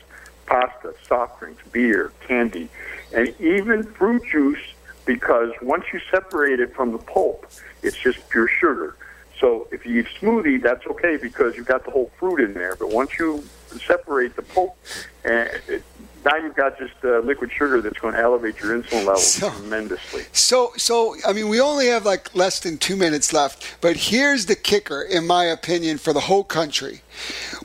pasta, 0.45 0.93
soft 1.07 1.39
drinks, 1.39 1.63
beer, 1.71 2.11
candy, 2.27 2.69
and 3.13 3.33
even 3.39 3.83
fruit 3.83 4.23
juice 4.29 4.73
because 5.05 5.51
once 5.61 5.85
you 5.91 5.99
separate 6.09 6.59
it 6.59 6.73
from 6.73 6.91
the 6.91 6.97
pulp, 6.97 7.45
it's 7.81 7.97
just 7.97 8.29
pure 8.29 8.47
sugar. 8.47 8.95
So 9.39 9.67
if 9.71 9.85
you 9.85 9.99
eat 9.99 10.07
smoothie, 10.21 10.61
that's 10.61 10.85
okay 10.87 11.17
because 11.17 11.57
you've 11.57 11.67
got 11.67 11.83
the 11.83 11.91
whole 11.91 12.11
fruit 12.17 12.39
in 12.39 12.53
there. 12.53 12.75
But 12.75 12.91
once 12.91 13.11
you 13.19 13.43
separate 13.85 14.35
the 14.35 14.41
pulp, 14.41 14.77
and 15.25 15.49
it, 15.67 15.83
now 16.25 16.35
you've 16.37 16.55
got 16.55 16.77
just 16.77 16.93
uh, 17.03 17.19
liquid 17.19 17.51
sugar 17.51 17.81
that's 17.81 17.99
going 17.99 18.13
to 18.13 18.19
elevate 18.19 18.59
your 18.59 18.77
insulin 18.79 19.05
levels 19.05 19.33
So- 19.33 19.49
tremendously. 19.49 20.23
So, 20.31 20.71
so 20.77 21.15
I 21.27 21.33
mean, 21.33 21.49
we 21.49 21.59
only 21.59 21.87
have 21.87 22.05
like 22.05 22.33
less 22.35 22.59
than 22.59 22.77
two 22.77 22.95
minutes 22.95 23.33
left, 23.33 23.77
but 23.81 23.95
here's 23.95 24.45
the 24.45 24.55
kicker, 24.55 25.01
in 25.01 25.25
my 25.27 25.45
opinion, 25.45 25.97
for 25.97 26.13
the 26.13 26.21
whole 26.21 26.43
country. 26.43 27.01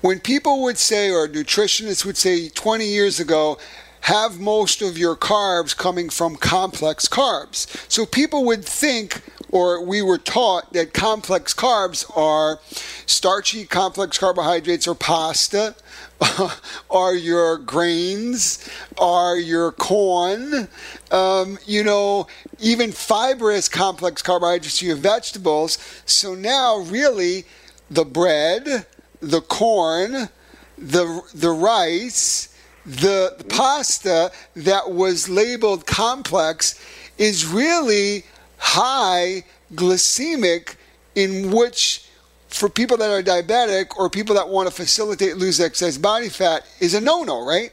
When 0.00 0.20
people 0.20 0.62
would 0.62 0.78
say, 0.78 1.10
or 1.10 1.28
nutritionists 1.28 2.04
would 2.04 2.16
say 2.16 2.48
20 2.48 2.84
years 2.86 3.20
ago, 3.20 3.58
have 4.02 4.38
most 4.40 4.80
of 4.80 4.96
your 4.96 5.16
carbs 5.16 5.76
coming 5.76 6.08
from 6.08 6.36
complex 6.36 7.08
carbs. 7.08 7.66
So 7.90 8.06
people 8.06 8.44
would 8.46 8.64
think, 8.64 9.22
or 9.50 9.82
we 9.84 10.02
were 10.02 10.18
taught, 10.18 10.72
that 10.72 10.92
complex 10.92 11.54
carbs 11.54 12.04
are 12.16 12.60
starchy 13.06 13.64
complex 13.64 14.18
carbohydrates 14.18 14.86
or 14.86 14.94
pasta, 14.94 15.74
are 16.90 17.14
your 17.14 17.58
grains, 17.58 18.68
are 18.98 19.36
your 19.36 19.72
corn, 19.72 20.68
um, 21.10 21.58
you 21.64 21.84
know, 21.84 22.26
even 22.58 22.92
fibrous 22.92 23.68
complex 23.68 24.20
carbohydrates, 24.20 24.82
your 24.82 24.96
vegetables. 24.96 25.78
So 26.06 26.34
now, 26.34 26.78
really, 26.78 27.44
the 27.90 28.04
bread, 28.04 28.86
the 29.20 29.40
corn, 29.40 30.28
the 30.76 31.22
the 31.34 31.50
rice, 31.50 32.54
the 32.84 33.44
pasta 33.48 34.32
that 34.56 34.90
was 34.90 35.28
labeled 35.28 35.86
complex 35.86 36.80
is 37.18 37.46
really 37.46 38.24
high 38.58 39.44
glycemic, 39.72 40.76
in 41.14 41.50
which 41.50 42.08
for 42.48 42.68
people 42.68 42.96
that 42.96 43.10
are 43.10 43.22
diabetic 43.22 43.96
or 43.96 44.08
people 44.08 44.34
that 44.34 44.48
want 44.48 44.68
to 44.68 44.74
facilitate 44.74 45.36
lose 45.36 45.60
excess 45.60 45.98
body 45.98 46.28
fat 46.28 46.66
is 46.80 46.94
a 46.94 47.00
no-no, 47.00 47.46
right? 47.46 47.72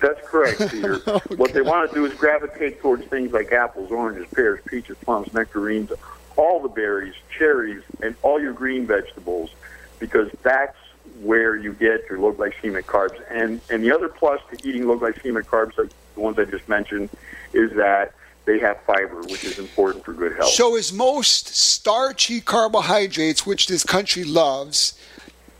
That's 0.00 0.26
correct, 0.26 0.60
Peter. 0.70 1.00
okay. 1.06 1.34
What 1.34 1.52
they 1.52 1.62
want 1.62 1.90
to 1.90 1.94
do 1.94 2.04
is 2.06 2.14
gravitate 2.14 2.80
towards 2.80 3.04
things 3.06 3.32
like 3.32 3.52
apples, 3.52 3.90
oranges, 3.90 4.26
pears, 4.34 4.60
peaches, 4.66 4.96
plums, 5.02 5.32
nectarines, 5.34 5.92
all 6.36 6.60
the 6.60 6.68
berries, 6.68 7.14
cherries, 7.36 7.82
and 8.02 8.14
all 8.22 8.40
your 8.40 8.52
green 8.54 8.86
vegetables, 8.86 9.50
because 9.98 10.30
that's 10.42 10.76
where 11.22 11.54
you 11.54 11.74
get 11.74 12.08
your 12.08 12.18
low 12.18 12.32
glycemic 12.32 12.84
carbs. 12.84 13.20
And 13.30 13.60
and 13.70 13.82
the 13.84 13.92
other 13.92 14.08
plus 14.08 14.40
to 14.50 14.68
eating 14.68 14.86
low 14.86 14.98
glycemic 14.98 15.44
carbs, 15.44 15.76
like 15.76 15.90
the 16.14 16.20
ones 16.20 16.38
I 16.38 16.44
just 16.44 16.68
mentioned, 16.68 17.10
is 17.52 17.72
that 17.72 18.14
they 18.44 18.58
have 18.58 18.80
fiber, 18.82 19.20
which 19.22 19.44
is 19.44 19.58
important 19.58 20.04
for 20.04 20.12
good 20.12 20.36
health. 20.36 20.50
So, 20.50 20.76
is 20.76 20.92
most 20.92 21.54
starchy 21.54 22.40
carbohydrates, 22.40 23.46
which 23.46 23.68
this 23.68 23.84
country 23.84 24.24
loves, 24.24 24.98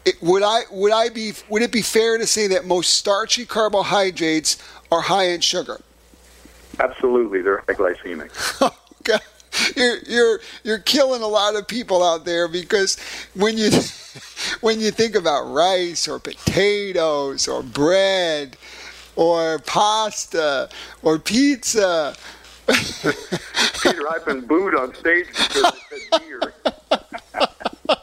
it, 0.04 0.20
would 0.22 0.42
I 0.42 0.62
would 0.70 0.92
I 0.92 1.08
be 1.08 1.32
would 1.48 1.62
it 1.62 1.72
be 1.72 1.82
fair 1.82 2.18
to 2.18 2.26
say 2.26 2.46
that 2.48 2.64
most 2.64 2.94
starchy 2.94 3.44
carbohydrates 3.44 4.58
are 4.90 5.02
high 5.02 5.28
in 5.28 5.40
sugar? 5.40 5.80
Absolutely, 6.78 7.42
they're 7.42 7.62
high 7.68 7.74
glycemic. 7.74 8.72
okay. 9.02 9.22
You're 9.76 9.98
you're 10.06 10.40
you're 10.64 10.78
killing 10.78 11.22
a 11.22 11.28
lot 11.28 11.56
of 11.56 11.66
people 11.68 12.02
out 12.02 12.24
there 12.24 12.48
because 12.48 12.96
when 13.34 13.58
you 13.58 13.70
when 14.60 14.80
you 14.80 14.90
think 14.90 15.16
about 15.16 15.42
rice 15.52 16.08
or 16.08 16.18
potatoes 16.18 17.46
or 17.46 17.62
bread 17.62 18.56
or 19.16 19.58
pasta 19.60 20.70
or 21.02 21.18
pizza 21.18 22.16
Peter, 23.82 24.08
I've 24.08 24.24
been 24.24 24.46
booed 24.46 24.74
on 24.74 24.94
stage 24.94 25.26
because 25.28 25.64
I 25.64 25.72
said 25.88 26.20
beer. 26.20 26.40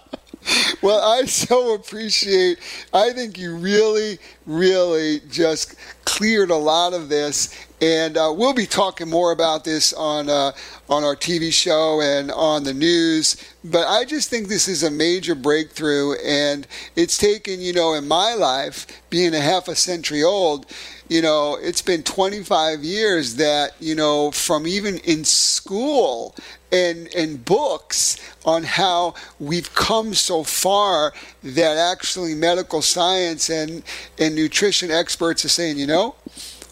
well, 0.81 1.01
I 1.01 1.25
so 1.25 1.75
appreciate. 1.75 2.59
I 2.93 3.11
think 3.13 3.37
you 3.37 3.55
really, 3.55 4.19
really 4.47 5.19
just 5.29 5.75
cleared 6.05 6.49
a 6.49 6.55
lot 6.55 6.93
of 6.93 7.09
this, 7.09 7.53
and 7.81 8.17
uh, 8.17 8.33
we'll 8.35 8.53
be 8.53 8.65
talking 8.65 9.09
more 9.09 9.31
about 9.31 9.63
this 9.63 9.93
on 9.93 10.29
uh, 10.29 10.51
on 10.89 11.03
our 11.03 11.15
TV 11.15 11.51
show 11.51 12.01
and 12.01 12.31
on 12.31 12.63
the 12.63 12.73
news. 12.73 13.35
But 13.63 13.85
I 13.87 14.05
just 14.05 14.29
think 14.29 14.47
this 14.47 14.67
is 14.67 14.83
a 14.83 14.89
major 14.89 15.35
breakthrough, 15.35 16.13
and 16.25 16.65
it's 16.95 17.17
taken, 17.17 17.59
you 17.59 17.73
know, 17.73 17.93
in 17.93 18.07
my 18.07 18.33
life, 18.33 18.87
being 19.09 19.35
a 19.35 19.41
half 19.41 19.67
a 19.67 19.75
century 19.75 20.23
old, 20.23 20.65
you 21.09 21.21
know, 21.21 21.57
it's 21.61 21.81
been 21.81 22.03
25 22.03 22.83
years 22.83 23.35
that, 23.35 23.71
you 23.79 23.95
know, 23.95 24.31
from 24.31 24.67
even 24.67 24.97
in 24.99 25.23
school 25.23 26.35
and, 26.71 27.07
and 27.15 27.45
books 27.45 28.17
on 28.45 28.63
how 28.63 29.13
we've 29.39 29.73
come 29.73 30.13
so 30.13 30.43
far 30.43 31.13
that 31.43 31.77
actually 31.77 32.35
medical 32.35 32.81
science 32.81 33.49
and, 33.49 33.83
and 34.19 34.36
nutrition 34.37 34.91
experts 34.91 35.43
are 35.43 35.49
saying, 35.49 35.77
you 35.77 35.87
know, 35.87 36.15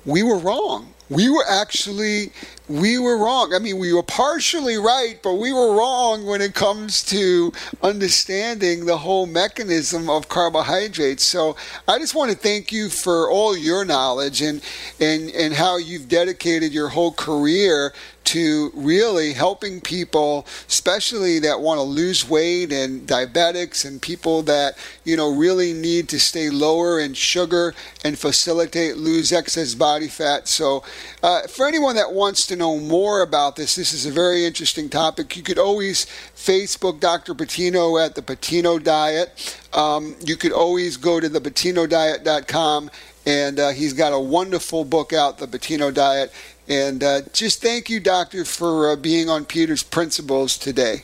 we 0.05 0.23
were 0.23 0.37
wrong. 0.37 0.93
We 1.09 1.29
were 1.29 1.43
actually 1.47 2.31
we 2.67 2.97
were 2.97 3.17
wrong. 3.17 3.53
I 3.53 3.59
mean, 3.59 3.77
we 3.77 3.93
were 3.93 4.01
partially 4.01 4.77
right, 4.77 5.19
but 5.21 5.35
we 5.35 5.53
were 5.53 5.75
wrong 5.75 6.25
when 6.25 6.41
it 6.41 6.55
comes 6.55 7.03
to 7.05 7.53
understanding 7.83 8.85
the 8.85 8.97
whole 8.97 9.27
mechanism 9.27 10.09
of 10.09 10.29
carbohydrates. 10.29 11.23
So 11.23 11.55
I 11.87 11.99
just 11.99 12.15
want 12.15 12.31
to 12.31 12.37
thank 12.37 12.71
you 12.71 12.89
for 12.89 13.29
all 13.29 13.55
your 13.55 13.85
knowledge 13.85 14.41
and 14.41 14.61
and 14.99 15.29
and 15.31 15.53
how 15.53 15.77
you've 15.77 16.07
dedicated 16.07 16.73
your 16.73 16.89
whole 16.89 17.11
career 17.11 17.93
to 18.25 18.71
really 18.73 19.33
helping 19.33 19.79
people, 19.79 20.45
especially 20.67 21.39
that 21.39 21.59
want 21.59 21.77
to 21.77 21.83
lose 21.83 22.27
weight 22.27 22.71
and 22.71 23.07
diabetics 23.07 23.85
and 23.85 24.01
people 24.01 24.41
that, 24.43 24.77
you 25.03 25.15
know, 25.15 25.33
really 25.33 25.73
need 25.73 26.09
to 26.09 26.19
stay 26.19 26.49
lower 26.49 26.99
in 26.99 27.13
sugar 27.13 27.73
and 28.03 28.17
facilitate 28.17 28.97
lose 28.97 29.31
excess 29.31 29.73
body 29.73 30.07
fat. 30.07 30.47
So, 30.47 30.83
uh, 31.23 31.47
for 31.47 31.67
anyone 31.67 31.95
that 31.95 32.13
wants 32.13 32.45
to 32.47 32.55
know 32.55 32.79
more 32.79 33.21
about 33.21 33.55
this, 33.55 33.75
this 33.75 33.93
is 33.93 34.05
a 34.05 34.11
very 34.11 34.45
interesting 34.45 34.89
topic. 34.89 35.35
You 35.37 35.43
could 35.43 35.59
always 35.59 36.05
Facebook 36.35 36.99
Dr. 36.99 37.33
Patino 37.33 37.97
at 37.97 38.15
the 38.15 38.21
Patino 38.21 38.79
Diet. 38.79 39.59
Um, 39.73 40.15
you 40.23 40.35
could 40.35 40.51
always 40.51 40.97
go 40.97 41.19
to 41.19 41.29
thepatinodiet.com 41.29 42.89
and 43.25 43.59
uh, 43.59 43.69
he's 43.69 43.93
got 43.93 44.13
a 44.13 44.19
wonderful 44.19 44.85
book 44.85 45.11
out, 45.11 45.39
The 45.39 45.47
Patino 45.47 45.89
Diet. 45.89 46.31
And 46.67 47.03
uh, 47.03 47.21
just 47.33 47.61
thank 47.61 47.89
you, 47.89 47.99
Doctor, 47.99 48.43
for 48.43 48.91
uh, 48.91 48.95
being 48.95 49.29
on 49.29 49.45
Peter's 49.45 49.83
Principles 49.83 50.57
today. 50.57 51.03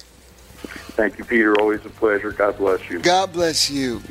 Thank 0.93 1.17
you, 1.17 1.25
Peter. 1.25 1.59
Always 1.59 1.85
a 1.85 1.89
pleasure. 1.89 2.31
God 2.31 2.57
bless 2.57 2.89
you. 2.89 2.99
God 2.99 3.33
bless 3.33 3.69
you. 3.69 4.01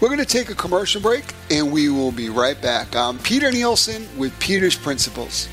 We're 0.00 0.08
going 0.08 0.18
to 0.18 0.24
take 0.24 0.50
a 0.50 0.54
commercial 0.54 1.00
break 1.00 1.24
and 1.50 1.72
we 1.72 1.88
will 1.88 2.12
be 2.12 2.28
right 2.28 2.60
back. 2.60 2.94
I'm 2.94 3.18
Peter 3.18 3.50
Nielsen 3.50 4.06
with 4.16 4.38
Peter's 4.38 4.76
Principles. 4.76 5.48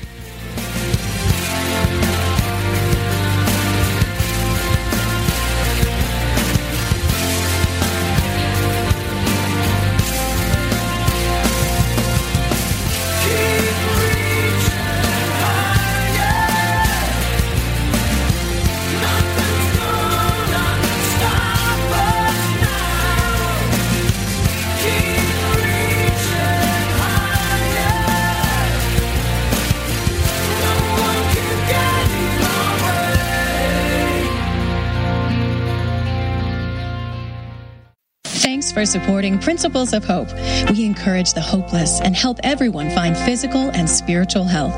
For 38.72 38.86
supporting 38.86 39.38
Principles 39.38 39.92
of 39.92 40.04
Hope. 40.04 40.28
We 40.70 40.84
encourage 40.84 41.34
the 41.34 41.40
hopeless 41.40 42.00
and 42.00 42.16
help 42.16 42.38
everyone 42.42 42.90
find 42.90 43.16
physical 43.16 43.70
and 43.70 43.88
spiritual 43.88 44.44
health. 44.44 44.74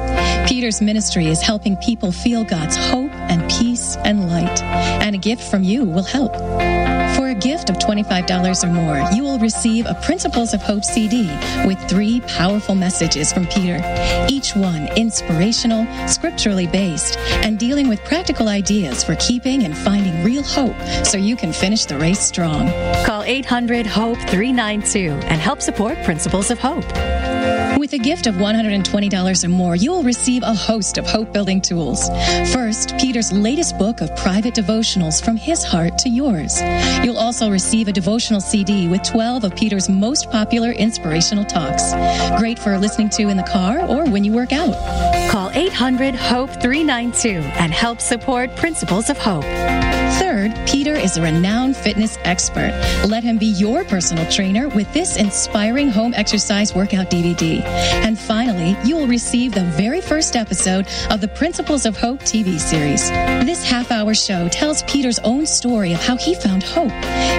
Peter's 0.49 0.83
ministry 0.83 1.27
is 1.27 1.41
helping 1.41 1.77
people 1.77 2.13
feel 2.13 2.45
God's 2.45 2.77
hope 2.77 3.13
and 3.31 3.49
peace 3.51 3.97
and 4.05 4.29
light. 4.29 4.63
And 4.63 5.15
a 5.15 5.19
gift 5.19 5.43
from 5.43 5.63
you 5.63 5.85
will 5.85 6.03
help. 6.03 6.35
For 7.17 7.29
a 7.29 7.35
gift 7.35 7.71
$25 7.95 8.65
or 8.65 8.73
more, 8.73 9.11
you 9.13 9.23
will 9.23 9.39
receive 9.39 9.87
a 9.87 9.95
Principles 9.95 10.53
of 10.53 10.63
Hope 10.63 10.85
CD 10.85 11.27
with 11.65 11.79
three 11.89 12.21
powerful 12.23 12.75
messages 12.75 13.33
from 13.33 13.47
Peter, 13.47 13.79
each 14.29 14.57
one 14.57 14.89
inspirational, 14.97 15.87
scripturally 16.09 16.67
based, 16.67 17.17
and 17.45 17.59
dealing 17.59 17.89
with 17.89 18.03
practical 18.05 18.49
ideas 18.49 19.05
for 19.05 19.15
keeping 19.17 19.65
and 19.65 19.77
finding 19.77 20.25
real 20.25 20.43
hope 20.43 20.77
so 21.05 21.17
you 21.17 21.37
can 21.37 21.53
finish 21.53 21.85
the 21.85 21.97
race 21.97 22.21
strong. 22.21 22.69
Call 23.05 23.23
800 23.23 23.87
HOPE 23.87 24.19
392 24.19 25.11
and 25.29 25.41
help 25.41 25.63
support 25.63 25.97
Principles 26.03 26.51
of 26.51 26.59
Hope. 26.59 26.85
With 27.85 27.93
a 27.93 27.99
gift 27.99 28.27
of 28.27 28.37
$120 28.37 29.45
or 29.45 29.49
more, 29.51 29.77
you 29.77 29.91
will 29.91 30.03
receive 30.03 30.43
a 30.43 30.55
host 30.55 30.97
of 30.97 31.05
hope 31.05 31.35
building 31.35 31.61
tools. 31.61 32.09
First, 32.51 32.97
Peter's 32.97 33.31
latest 33.31 33.77
book 33.77 34.01
of 34.01 34.17
private 34.17 34.55
devotionals 34.55 35.23
from 35.23 35.37
his 35.37 35.63
heart 35.63 35.99
to 35.99 36.09
yours. 36.09 36.63
You'll 37.05 37.19
also 37.19 37.51
receive 37.51 37.87
a 37.87 37.93
devotional 37.93 38.41
CD 38.41 38.89
with 38.89 39.03
12 39.03 39.45
of 39.45 39.55
Peter's 39.55 39.91
most 39.91 40.31
popular 40.31 40.71
inspirational 40.71 41.45
talks. 41.45 41.93
Great 42.39 42.59
for 42.59 42.79
listening 42.79 43.11
to 43.11 43.29
in 43.29 43.37
the 43.37 43.43
car 43.43 43.85
or 43.85 44.07
when 44.07 44.25
you 44.25 44.33
work 44.33 44.55
out. 44.55 44.73
Call 45.31 45.51
800 45.51 46.15
HOPE 46.15 46.63
392 46.63 47.41
and 47.59 47.71
help 47.71 48.01
support 48.01 48.57
Principles 48.57 49.11
of 49.11 49.19
Hope. 49.19 49.45
Third, 50.19 50.55
Peter 50.67 50.95
is 50.95 51.17
a 51.17 51.23
renowned 51.23 51.77
fitness 51.77 52.19
expert. 52.23 52.73
Let 53.09 53.25
him 53.25 53.37
be 53.37 53.47
your 53.47 53.85
personal 53.85 54.31
trainer 54.31 54.69
with 54.69 54.93
this 54.93 55.17
inspiring 55.17 55.91
home 55.91 56.15
exercise 56.15 56.75
workout 56.75 57.11
DVD. 57.11 57.63
And 58.05 58.19
finally, 58.19 58.77
you 58.85 58.97
will 58.97 59.09
receive 59.09 59.55
the 59.55 59.65
very 59.65 60.01
first 60.01 60.37
episode 60.37 60.87
of 61.11 61.21
the 61.21 61.29
Principles 61.29 61.85
of 61.85 61.97
Hope 61.97 62.21
TV 62.21 62.61
series. 62.61 63.11
This 63.45 63.69
half 63.69 63.91
hour 63.91 64.15
show 64.15 64.49
tells 64.49 64.85
Peter's 64.85 65.19
own 65.21 65.47
story 65.47 65.93
of 65.93 66.01
how 66.01 66.17
he 66.17 66.35
found 66.35 66.63
hope. 66.63 66.93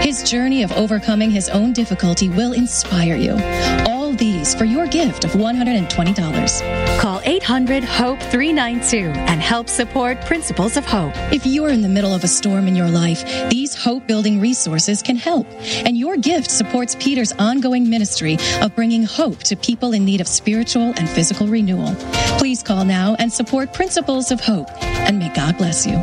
His 0.03 0.23
journey 0.29 0.63
of 0.63 0.71
overcoming 0.73 1.31
his 1.31 1.47
own 1.49 1.71
difficulty 1.71 2.27
will 2.29 2.51
inspire 2.53 3.15
you. 3.15 3.39
All 3.87 4.11
these 4.13 4.53
for 4.53 4.65
your 4.65 4.85
gift 4.87 5.23
of 5.23 5.31
$120. 5.31 6.99
Call 6.99 7.21
800 7.23 7.83
HOPE 7.83 8.19
392 8.19 8.97
and 9.11 9.41
help 9.41 9.69
support 9.69 10.19
Principles 10.21 10.77
of 10.77 10.85
Hope. 10.85 11.13
If 11.31 11.45
you're 11.45 11.69
in 11.69 11.81
the 11.81 11.89
middle 11.89 12.13
of 12.13 12.23
a 12.23 12.27
storm 12.27 12.64
in 12.67 12.75
your 12.75 12.89
life, 12.89 13.49
these 13.49 13.75
hope 13.75 14.07
building 14.07 14.39
resources 14.39 15.01
can 15.01 15.15
help. 15.15 15.47
And 15.85 15.97
your 15.97 16.17
gift 16.17 16.51
supports 16.51 16.95
Peter's 16.99 17.31
ongoing 17.33 17.89
ministry 17.89 18.37
of 18.61 18.75
bringing 18.75 19.03
hope 19.03 19.39
to 19.43 19.55
people 19.55 19.93
in 19.93 20.05
need 20.05 20.21
of 20.21 20.27
spiritual 20.27 20.93
and 20.97 21.09
physical 21.09 21.47
renewal. 21.47 21.95
Please 22.37 22.63
call 22.63 22.85
now 22.85 23.15
and 23.19 23.31
support 23.31 23.73
Principles 23.73 24.31
of 24.31 24.39
Hope. 24.39 24.69
And 24.81 25.19
may 25.19 25.31
God 25.33 25.57
bless 25.57 25.85
you. 25.85 25.95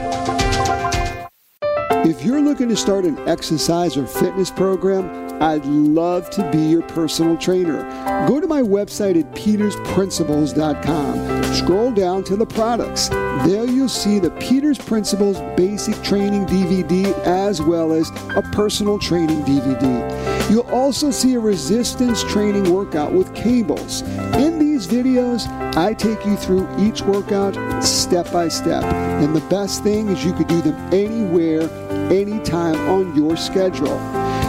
If 2.05 2.25
you're 2.25 2.41
looking 2.41 2.69
to 2.69 2.77
start 2.77 3.05
an 3.05 3.17
exercise 3.29 3.97
or 3.97 4.09
fitness 4.09 4.51
program, 4.51 5.41
I'd 5.41 5.65
love 5.65 6.31
to 6.31 6.51
be 6.51 6.59
your 6.59 6.83
personal 6.83 7.37
trainer. 7.37 7.85
Go 8.27 8.41
to 8.41 8.47
my 8.47 8.61
website 8.61 9.19
at 9.19 9.33
petersprinciples.com. 9.35 11.41
Scroll 11.53 11.92
down 11.92 12.24
to 12.24 12.36
the 12.36 12.46
products. 12.46 13.09
There 13.09 13.66
you'll 13.66 13.88
see 13.88 14.18
the 14.18 14.30
Peters 14.32 14.78
Principles 14.78 15.38
Basic 15.55 16.00
Training 16.03 16.46
DVD 16.46 17.12
as 17.26 17.61
well 17.61 17.92
as 17.92 18.09
a 18.36 18.42
personal 18.53 18.98
training 18.98 19.42
DVD. 19.42 20.50
You'll 20.50 20.70
also 20.70 21.11
see 21.11 21.34
a 21.34 21.40
resistance 21.40 22.24
training 22.24 22.72
workout 22.72 23.12
with 23.12 23.34
cables. 23.34 24.00
In 24.36 24.59
these 24.59 24.86
videos, 24.86 25.46
I 25.76 25.92
take 25.92 26.24
you 26.24 26.36
through 26.36 26.66
each 26.78 27.03
workout 27.03 27.55
step 27.84 28.32
by 28.32 28.48
step. 28.48 28.84
And 28.84 29.36
the 29.36 29.46
best 29.48 29.82
thing 29.82 30.09
is 30.09 30.24
you 30.24 30.32
could 30.32 30.48
do 30.48 30.62
them 30.62 30.76
anywhere 30.92 31.68
anytime 32.11 32.76
on 32.88 33.14
your 33.14 33.36
schedule. 33.36 33.98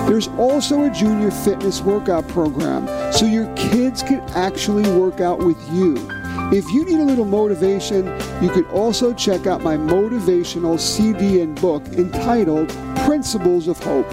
There's 0.07 0.29
also 0.29 0.83
a 0.83 0.89
junior 0.89 1.31
fitness 1.31 1.81
workout 1.81 2.27
program 2.29 2.87
so 3.11 3.25
your 3.25 3.53
kids 3.55 4.03
can 4.03 4.21
actually 4.35 4.89
work 4.97 5.19
out 5.19 5.39
with 5.39 5.57
you. 5.71 5.95
If 6.51 6.69
you 6.71 6.85
need 6.85 6.99
a 6.99 7.03
little 7.03 7.25
motivation, 7.25 8.05
you 8.41 8.49
can 8.49 8.65
also 8.65 9.13
check 9.13 9.47
out 9.47 9.61
my 9.61 9.77
motivational 9.77 10.79
CD 10.79 11.41
and 11.41 11.59
book 11.59 11.85
entitled 11.93 12.69
Principles 13.05 13.67
of 13.67 13.79
Hope. 13.79 14.09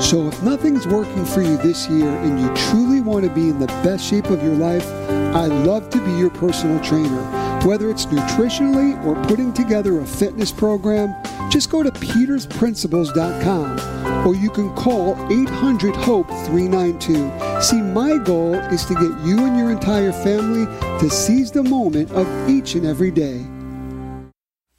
So, 0.00 0.28
if 0.28 0.42
nothing's 0.42 0.86
working 0.86 1.24
for 1.24 1.42
you 1.42 1.56
this 1.58 1.88
year 1.88 2.08
and 2.08 2.40
you 2.40 2.54
truly 2.70 3.00
want 3.00 3.24
to 3.24 3.30
be 3.30 3.48
in 3.48 3.58
the 3.58 3.66
best 3.66 4.04
shape 4.04 4.26
of 4.26 4.42
your 4.42 4.54
life, 4.54 4.86
I'd 5.34 5.52
love 5.66 5.90
to 5.90 6.04
be 6.04 6.12
your 6.12 6.30
personal 6.30 6.82
trainer. 6.82 7.22
Whether 7.66 7.90
it's 7.90 8.06
nutritionally 8.06 9.02
or 9.04 9.14
putting 9.24 9.52
together 9.52 10.00
a 10.00 10.06
fitness 10.06 10.50
program, 10.50 11.14
just 11.50 11.70
go 11.70 11.82
to 11.82 11.90
petersprinciples.com 11.90 14.01
or 14.26 14.34
you 14.34 14.50
can 14.50 14.74
call 14.74 15.14
800 15.32 15.94
HOPE 15.96 16.28
392. 16.46 17.60
See, 17.60 17.80
my 17.80 18.18
goal 18.18 18.54
is 18.54 18.84
to 18.86 18.94
get 18.94 19.26
you 19.26 19.44
and 19.44 19.58
your 19.58 19.70
entire 19.70 20.12
family 20.12 20.66
to 21.00 21.10
seize 21.10 21.50
the 21.50 21.62
moment 21.62 22.10
of 22.12 22.26
each 22.48 22.74
and 22.74 22.86
every 22.86 23.10
day. 23.10 23.44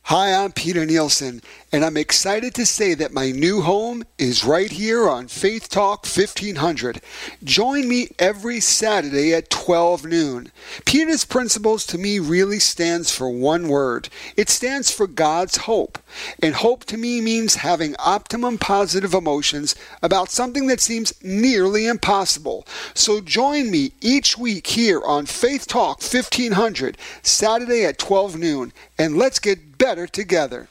Hi, 0.08 0.34
I'm 0.34 0.52
Peter 0.52 0.86
Nielsen, 0.86 1.42
and 1.72 1.86
I'm 1.86 1.96
excited 1.96 2.54
to 2.56 2.66
say 2.66 2.94
that 2.94 3.14
my 3.14 3.32
new 3.32 3.62
home 3.62 4.04
is 4.18 4.44
right 4.44 4.70
here 4.70 5.08
on 5.08 5.30
Faith 5.30 5.70
Talk 5.70 6.06
1500. 6.06 7.00
Join 7.42 7.88
me 7.88 8.10
every 8.20 8.60
Saturday 8.60 9.34
at 9.34 9.50
12 9.50 10.04
noon. 10.06 10.52
Peter's 10.84 11.24
Principles 11.24 11.86
to 11.86 11.98
me 11.98 12.20
really 12.20 12.60
stands 12.60 13.16
for 13.16 13.30
one 13.30 13.70
word 13.70 14.10
it 14.36 14.50
stands 14.50 14.92
for 14.92 15.08
God's 15.08 15.56
hope. 15.56 15.98
And 16.42 16.56
hope 16.56 16.84
to 16.86 16.98
me 16.98 17.22
means 17.22 17.56
having 17.56 17.96
optimum 17.98 18.58
positive 18.58 19.14
emotions 19.14 19.74
about 20.02 20.30
something 20.30 20.68
that 20.68 20.82
seems 20.82 21.14
nearly 21.24 21.88
impossible. 21.88 22.68
So 22.94 23.22
join 23.22 23.72
me 23.72 23.94
each 24.02 24.38
week 24.38 24.68
here 24.68 25.02
on 25.02 25.28
Faith 25.28 25.66
Talk 25.66 26.02
1500, 26.02 26.98
Saturday 27.22 27.86
at 27.86 27.98
12 27.98 28.38
noon, 28.38 28.74
and 28.98 29.18
let's 29.18 29.40
get 29.40 29.73
better 29.84 30.08
together. 30.08 30.70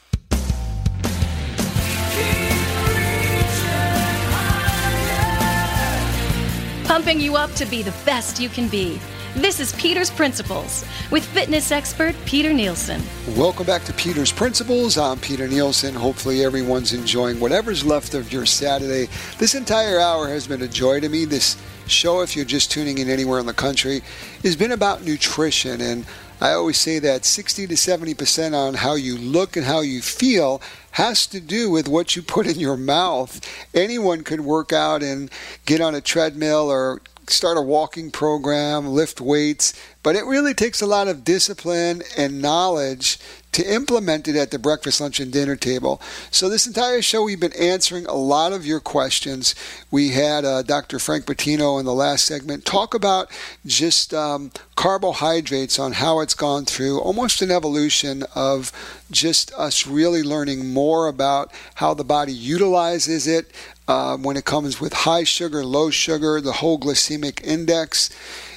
Pumping 6.85 7.21
you 7.21 7.37
up 7.37 7.53
to 7.53 7.67
be 7.67 7.83
the 7.83 7.93
best 8.07 8.41
you 8.41 8.49
can 8.49 8.69
be. 8.69 8.99
This 9.37 9.61
is 9.61 9.75
Peter's 9.75 10.11
Principles 10.11 10.87
with 11.11 11.27
fitness 11.27 11.71
expert 11.73 12.15
Peter 12.25 12.55
Nielsen. 12.55 13.03
Welcome 13.37 13.67
back 13.67 13.85
to 13.85 13.93
Peter's 13.93 14.33
Principles. 14.33 14.97
I'm 14.97 15.19
Peter 15.19 15.47
Nielsen. 15.47 15.95
Hopefully, 15.95 16.43
everyone's 16.43 16.95
enjoying 16.95 17.39
whatever's 17.39 17.85
left 17.85 18.15
of 18.15 18.33
your 18.33 18.47
Saturday. 18.47 19.09
This 19.37 19.55
entire 19.55 20.01
hour 20.01 20.29
has 20.29 20.47
been 20.47 20.63
a 20.63 20.69
joy 20.69 21.01
to 21.01 21.11
me. 21.11 21.27
This 21.27 21.59
show, 21.87 22.23
if 22.23 22.35
you're 22.35 22.47
just 22.47 22.71
tuning 22.71 22.97
in 22.97 23.11
anywhere 23.11 23.41
in 23.41 23.47
the 23.47 23.53
country, 23.53 24.01
has 24.43 24.57
been 24.57 24.73
about 24.73 25.05
nutrition. 25.05 25.83
And 25.83 26.07
I 26.43 26.55
always 26.55 26.76
say 26.76 26.99
that 26.99 27.24
60 27.24 27.68
to 27.68 27.74
70% 27.74 28.53
on 28.53 28.74
how 28.74 28.97
you 28.97 29.16
look 29.16 29.57
and 29.57 29.64
how 29.64 29.80
you 29.80 30.03
feel 30.03 30.61
has 30.90 31.24
to 31.28 31.38
do 31.38 31.70
with 31.70 31.86
what 31.86 32.16
you 32.16 32.22
put 32.22 32.49
in 32.49 32.59
your 32.59 32.76
mouth. 32.76 33.40
Anyone 33.72 34.24
could 34.24 34.40
work 34.40 34.72
out 34.72 35.05
and 35.05 35.30
get 35.66 35.80
on 35.80 35.95
a 35.95 36.01
treadmill 36.01 36.68
or 36.68 37.01
start 37.28 37.59
a 37.59 37.62
walking 37.62 38.11
program, 38.11 38.88
lift 38.88 39.20
weights, 39.20 39.72
but 40.03 40.16
it 40.16 40.24
really 40.24 40.53
takes 40.53 40.82
a 40.82 40.86
lot 40.86 41.07
of 41.07 41.22
discipline 41.22 42.03
and 42.18 42.43
knowledge 42.43 43.20
to 43.53 43.73
implement 43.75 44.27
it 44.29 44.37
at 44.37 44.51
the 44.51 44.59
breakfast, 44.59 45.01
lunch, 45.01 45.21
and 45.21 45.33
dinner 45.33 45.57
table. 45.57 46.01
So, 46.31 46.49
this 46.49 46.67
entire 46.67 47.03
show, 47.03 47.23
we've 47.23 47.41
been 47.41 47.53
answering 47.53 48.07
a 48.07 48.15
lot 48.15 48.53
of 48.53 48.67
your 48.67 48.81
questions. 48.81 49.55
We 49.91 50.11
had 50.11 50.45
uh, 50.45 50.63
Dr. 50.63 50.99
Frank 50.99 51.27
Bettino 51.27 51.79
in 51.79 51.85
the 51.85 51.95
last 51.95 52.25
segment 52.25 52.65
talk 52.65 52.95
about 52.95 53.31
just 53.67 54.15
um, 54.15 54.51
carbohydrates 54.75 55.79
on 55.79 55.93
how 55.93 56.21
it's 56.21 56.35
gone 56.35 56.65
through 56.65 57.01
almost 57.01 57.43
an 57.43 57.51
evolution 57.51 58.25
of 58.35 58.73
just 59.11 59.53
us 59.55 59.87
really 59.87 60.23
learning 60.23 60.73
more 60.73 61.07
about 61.07 61.53
how 61.75 61.95
the 61.95 62.05
body 62.05 62.33
utilizes 62.33 63.27
it 63.27 63.51
uh, 63.87 64.17
when 64.17 64.37
it 64.37 64.45
comes 64.45 64.81
with 64.81 64.93
high 64.93 65.25
sugar, 65.25 65.65
low 65.65 65.91
sugar, 65.91 66.41
the 66.41 66.53
whole 66.53 66.79
glycemic 66.79 67.43
index. 67.45 68.11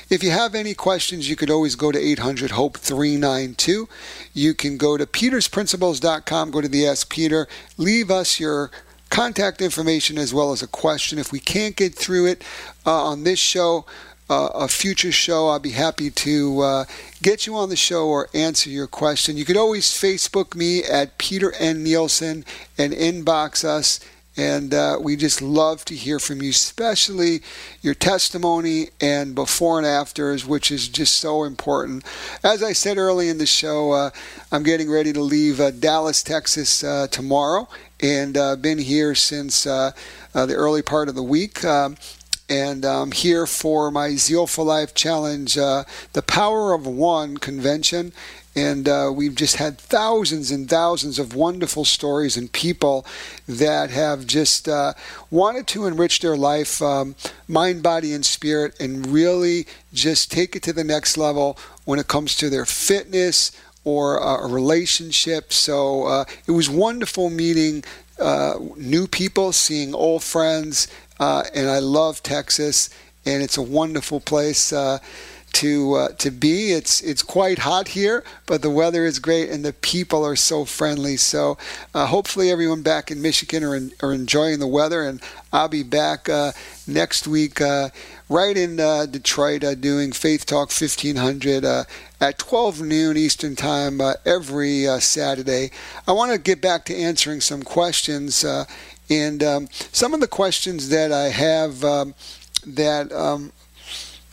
If 0.07 0.23
you 0.23 0.29
have 0.31 0.53
any 0.53 0.73
questions, 0.75 1.29
you 1.29 1.35
could 1.35 1.49
always 1.49 1.75
go 1.75 1.91
to 1.91 1.99
800 1.99 2.51
HOPE 2.51 2.77
392. 2.77 3.89
You 4.33 4.53
can 4.53 4.77
go 4.77 4.97
to 4.97 5.05
petersprinciples.com, 5.05 6.51
go 6.51 6.61
to 6.61 6.67
the 6.67 6.87
Ask 6.87 7.09
Peter, 7.09 7.47
leave 7.77 8.11
us 8.11 8.39
your 8.39 8.69
contact 9.09 9.61
information 9.61 10.17
as 10.17 10.33
well 10.33 10.51
as 10.51 10.61
a 10.61 10.67
question. 10.67 11.17
If 11.17 11.31
we 11.31 11.39
can't 11.39 11.75
get 11.75 11.95
through 11.95 12.27
it 12.27 12.43
uh, 12.85 13.03
on 13.03 13.23
this 13.23 13.39
show, 13.39 13.85
uh, 14.29 14.49
a 14.53 14.67
future 14.67 15.11
show, 15.11 15.49
I'll 15.49 15.59
be 15.59 15.71
happy 15.71 16.09
to 16.09 16.59
uh, 16.61 16.85
get 17.21 17.45
you 17.45 17.55
on 17.55 17.69
the 17.69 17.75
show 17.75 18.07
or 18.07 18.29
answer 18.33 18.69
your 18.69 18.87
question. 18.87 19.37
You 19.37 19.45
could 19.45 19.57
always 19.57 19.87
Facebook 19.87 20.55
me 20.55 20.83
at 20.83 21.17
Peter 21.17 21.53
N. 21.53 21.83
Nielsen 21.83 22.43
and 22.77 22.93
inbox 22.93 23.63
us 23.63 23.99
and 24.37 24.73
uh, 24.73 24.97
we 25.01 25.15
just 25.15 25.41
love 25.41 25.85
to 25.85 25.95
hear 25.95 26.19
from 26.19 26.41
you, 26.41 26.49
especially 26.49 27.41
your 27.81 27.93
testimony 27.93 28.89
and 28.99 29.33
before 29.33 29.77
and 29.77 29.87
afters, 29.87 30.45
which 30.45 30.71
is 30.71 30.89
just 30.89 31.15
so 31.15 31.43
important. 31.43 32.03
As 32.43 32.61
I 32.61 32.73
said 32.73 32.97
early 32.97 33.29
in 33.29 33.37
the 33.37 33.45
show, 33.45 33.91
uh, 33.93 34.09
I'm 34.51 34.63
getting 34.63 34.91
ready 34.91 35.13
to 35.13 35.21
leave 35.21 35.59
uh, 35.59 35.71
Dallas, 35.71 36.21
Texas 36.21 36.83
uh, 36.83 37.07
tomorrow, 37.07 37.69
and 38.01 38.35
uh, 38.35 38.57
been 38.57 38.79
here 38.79 39.15
since 39.15 39.65
uh, 39.65 39.91
the 40.33 40.53
early 40.53 40.81
part 40.81 41.07
of 41.07 41.15
the 41.15 41.23
week. 41.23 41.63
Um, 41.63 41.95
and 42.47 42.85
I'm 42.85 43.11
here 43.11 43.47
for 43.47 43.89
my 43.89 44.15
Zeal 44.15 44.45
for 44.45 44.63
Life 44.63 44.93
Challenge, 44.93 45.55
the 45.55 46.23
Power 46.27 46.73
of 46.73 46.85
One 46.85 47.37
convention. 47.37 48.13
And 48.55 48.87
uh, 48.87 49.11
we've 49.13 49.35
just 49.35 49.57
had 49.57 49.77
thousands 49.77 50.49
and 50.49 50.69
thousands 50.69 51.19
of 51.19 51.35
wonderful 51.35 51.83
stories 51.83 52.37
and 52.37 52.49
people 52.51 53.05
that 53.47 53.89
have 53.89 54.25
just 54.25 54.69
uh, 54.69 54.93
wanted 55.29 55.67
to 55.67 55.87
enrich 55.87 56.21
their 56.21 56.37
life, 56.37 56.81
um, 56.81 57.15
mind, 57.49 57.83
body, 57.83 58.13
and 58.13 58.25
spirit, 58.25 58.79
and 58.79 59.07
really 59.07 59.67
just 59.93 60.31
take 60.31 60.55
it 60.55 60.63
to 60.63 60.73
the 60.73 60.85
next 60.85 61.17
level 61.17 61.57
when 61.83 61.99
it 61.99 62.07
comes 62.07 62.35
to 62.37 62.49
their 62.49 62.65
fitness 62.65 63.51
or 63.83 64.21
uh, 64.23 64.47
a 64.47 64.47
relationship. 64.47 65.51
So 65.51 66.05
uh, 66.05 66.25
it 66.47 66.51
was 66.51 66.69
wonderful 66.69 67.29
meeting 67.29 67.83
uh, 68.19 68.55
new 68.77 69.07
people, 69.07 69.51
seeing 69.51 69.93
old 69.93 70.23
friends, 70.23 70.87
uh, 71.19 71.43
and 71.53 71.69
I 71.69 71.79
love 71.79 72.23
Texas, 72.23 72.89
and 73.25 73.43
it's 73.43 73.57
a 73.57 73.61
wonderful 73.61 74.21
place 74.21 74.71
to 75.55 75.93
uh, 75.93 76.09
to 76.17 76.31
be. 76.31 76.73
It's 76.73 77.01
it's 77.01 77.23
quite 77.23 77.59
hot 77.59 77.89
here, 77.89 78.23
but 78.45 78.61
the 78.61 78.69
weather 78.69 79.05
is 79.05 79.19
great 79.19 79.49
and 79.49 79.63
the 79.63 79.71
people 79.71 80.25
are 80.25 80.35
so 80.35 80.65
friendly. 80.65 81.15
So 81.15 81.57
uh, 81.93 82.07
hopefully 82.07 82.51
everyone 82.51 82.81
back 82.81 83.09
in 83.09 83.21
Michigan 83.21 83.63
are, 83.63 83.75
in, 83.75 83.91
are 84.01 84.11
enjoying 84.11 84.59
the 84.59 84.67
weather, 84.67 85.03
and 85.03 85.21
I'll 85.53 85.69
be 85.69 85.83
back 85.83 86.27
uh, 86.27 86.51
next 86.85 87.25
week 87.25 87.61
uh, 87.61 87.89
right 88.27 88.57
in 88.57 88.81
uh, 88.81 89.05
Detroit 89.05 89.63
uh, 89.63 89.75
doing 89.75 90.11
Faith 90.11 90.45
Talk 90.45 90.71
1500 90.71 91.63
at 92.19 92.37
12 92.37 92.81
noon 92.81 93.15
Eastern 93.15 93.55
Time 93.55 94.01
every 94.25 94.85
Saturday. 94.99 95.71
I 96.05 96.11
want 96.11 96.33
to 96.33 96.37
get 96.37 96.61
back 96.61 96.83
to 96.85 96.95
answering 96.95 97.39
some 97.39 97.63
questions. 97.63 98.43
and 99.09 99.43
um, 99.43 99.69
some 99.71 100.13
of 100.13 100.19
the 100.19 100.27
questions 100.27 100.89
that 100.89 101.13
I 101.13 101.29
have 101.29 101.83
um, 101.85 102.13
that 102.65 103.11
um, 103.13 103.53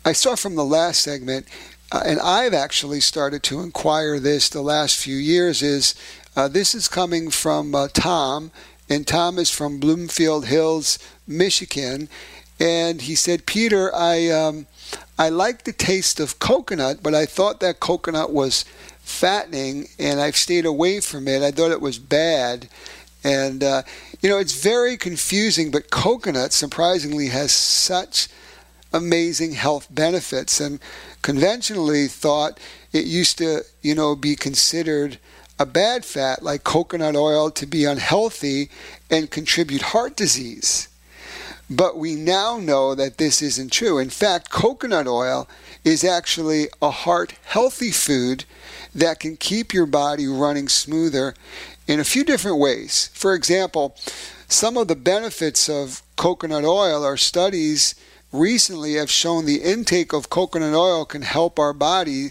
I 0.05 0.13
saw 0.13 0.35
from 0.35 0.57
the 0.57 0.65
last 0.65 1.01
segment, 1.01 1.47
uh, 1.93 2.03
and 2.05 2.19
I've 2.19 2.55
actually 2.55 2.99
started 2.99 3.45
to 3.45 3.61
inquire 3.61 4.19
this 4.19 4.49
the 4.49 4.61
last 4.61 4.97
few 4.97 5.15
years, 5.15 5.63
is 5.63 5.95
uh, 6.35 6.49
this 6.49 6.75
is 6.75 6.89
coming 6.89 7.31
from 7.31 7.73
uh, 7.73 7.87
Tom, 7.93 8.51
and 8.89 9.07
Tom 9.07 9.39
is 9.39 9.51
from 9.51 9.79
Bloomfield 9.79 10.47
Hills, 10.47 10.99
Michigan. 11.27 12.09
And 12.59 13.03
he 13.03 13.15
said, 13.15 13.47
Peter, 13.47 13.95
I, 13.95 14.29
um, 14.29 14.67
I 15.19 15.29
like 15.29 15.65
the 15.65 15.73
taste 15.73 16.19
of 16.19 16.41
coconut, 16.41 16.99
but 17.01 17.15
I 17.15 17.25
thought 17.25 17.61
that 17.61 17.79
coconut 17.79 18.33
was 18.33 18.65
fattening, 18.99 19.87
and 20.01 20.21
I've 20.21 20.37
stayed 20.37 20.67
away 20.67 21.01
from 21.01 21.29
it. 21.29 21.43
I 21.43 21.53
thought 21.53 21.71
it 21.71 21.81
was 21.81 21.99
bad. 22.01 22.69
And, 23.23 23.63
uh, 23.63 23.83
you 24.21 24.29
know, 24.29 24.39
it's 24.39 24.61
very 24.61 24.97
confusing, 24.97 25.71
but 25.71 25.91
coconut 25.91 26.53
surprisingly 26.53 27.29
has 27.29 27.53
such 27.53 28.29
amazing 28.93 29.53
health 29.53 29.89
benefits. 29.91 30.61
And 30.61 30.81
conventionally 31.23 32.09
thought 32.09 32.59
it 32.93 33.05
used 33.05 33.39
to, 33.39 33.63
you 33.81 33.95
know, 33.95 34.15
be 34.15 34.37
considered 34.37 35.19
a 35.59 35.67
bad 35.67 36.05
fat 36.05 36.43
like 36.43 36.65
coconut 36.65 37.17
oil 37.17 37.51
to 37.51 37.67
be 37.67 37.85
unhealthy 37.85 38.71
and 39.11 39.31
contribute 39.31 39.83
heart 39.83 40.17
disease. 40.17 40.89
But 41.71 41.97
we 41.97 42.17
now 42.17 42.59
know 42.59 42.95
that 42.95 43.19
this 43.19 43.41
isn't 43.41 43.73
true. 43.73 43.99
In 43.99 44.11
fact, 44.11 44.51
coconut 44.51 45.07
oil 45.07 45.49
is 45.85 46.05
actually 46.05 46.69
a 46.83 46.91
heart 46.91 47.35
healthy 47.45 47.91
food 47.91 48.45
that 48.95 49.21
can 49.21 49.37
keep 49.37 49.73
your 49.73 49.87
body 49.87 50.27
running 50.27 50.69
smoother 50.69 51.35
in 51.87 51.99
a 51.99 52.05
few 52.05 52.25
different 52.25 52.59
ways. 52.59 53.11
For 53.15 53.35
example, 53.35 53.97
some 54.49 54.77
of 54.77 54.89
the 54.89 54.97
benefits 54.97 55.69
of 55.69 56.03
coconut 56.17 56.65
oil 56.65 57.05
are 57.05 57.17
studies 57.17 57.95
recently 58.33 58.95
have 58.95 59.11
shown 59.11 59.45
the 59.45 59.63
intake 59.63 60.13
of 60.13 60.31
coconut 60.31 60.75
oil 60.75 61.05
can 61.05 61.23
help 61.23 61.59
our 61.59 61.73
body 61.73 62.31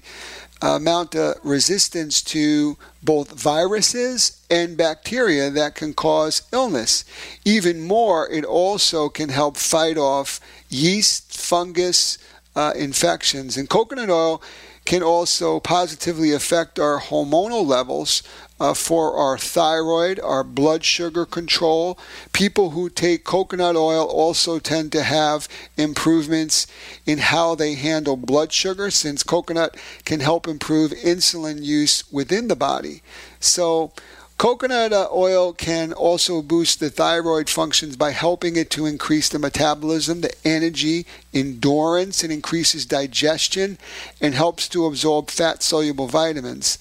uh, 0.61 0.77
mount 0.79 1.15
a 1.15 1.35
resistance 1.43 2.21
to 2.21 2.77
both 3.01 3.31
viruses 3.31 4.43
and 4.49 4.77
bacteria 4.77 5.49
that 5.49 5.75
can 5.75 5.93
cause 5.93 6.43
illness. 6.51 7.03
Even 7.43 7.81
more, 7.81 8.29
it 8.29 8.45
also 8.45 9.09
can 9.09 9.29
help 9.29 9.57
fight 9.57 9.97
off 9.97 10.39
yeast, 10.69 11.35
fungus, 11.35 12.17
uh, 12.55 12.73
infections. 12.75 13.57
And 13.57 13.69
coconut 13.69 14.09
oil 14.09 14.41
can 14.85 15.03
also 15.03 15.59
positively 15.59 16.31
affect 16.31 16.79
our 16.79 16.99
hormonal 16.99 17.65
levels 17.65 18.23
uh, 18.61 18.75
for 18.75 19.15
our 19.15 19.39
thyroid, 19.39 20.19
our 20.19 20.43
blood 20.43 20.83
sugar 20.83 21.25
control. 21.25 21.97
People 22.31 22.69
who 22.69 22.89
take 22.89 23.23
coconut 23.23 23.75
oil 23.75 24.05
also 24.05 24.59
tend 24.59 24.91
to 24.91 25.01
have 25.01 25.47
improvements 25.77 26.67
in 27.07 27.17
how 27.17 27.55
they 27.55 27.73
handle 27.73 28.15
blood 28.15 28.53
sugar, 28.53 28.91
since 28.91 29.23
coconut 29.23 29.75
can 30.05 30.19
help 30.19 30.47
improve 30.47 30.91
insulin 30.91 31.63
use 31.63 32.03
within 32.11 32.49
the 32.49 32.55
body. 32.55 33.01
So, 33.39 33.93
Coconut 34.37 34.91
uh, 34.91 35.07
oil 35.13 35.53
can 35.53 35.93
also 35.93 36.41
boost 36.41 36.79
the 36.79 36.89
thyroid 36.89 37.47
functions 37.47 37.95
by 37.95 38.09
helping 38.09 38.55
it 38.55 38.71
to 38.71 38.87
increase 38.87 39.29
the 39.29 39.37
metabolism, 39.37 40.21
the 40.21 40.33
energy, 40.43 41.05
endurance, 41.31 42.23
and 42.23 42.33
increases 42.33 42.87
digestion 42.87 43.77
and 44.19 44.33
helps 44.33 44.67
to 44.69 44.87
absorb 44.87 45.29
fat 45.29 45.61
soluble 45.61 46.07
vitamins. 46.07 46.79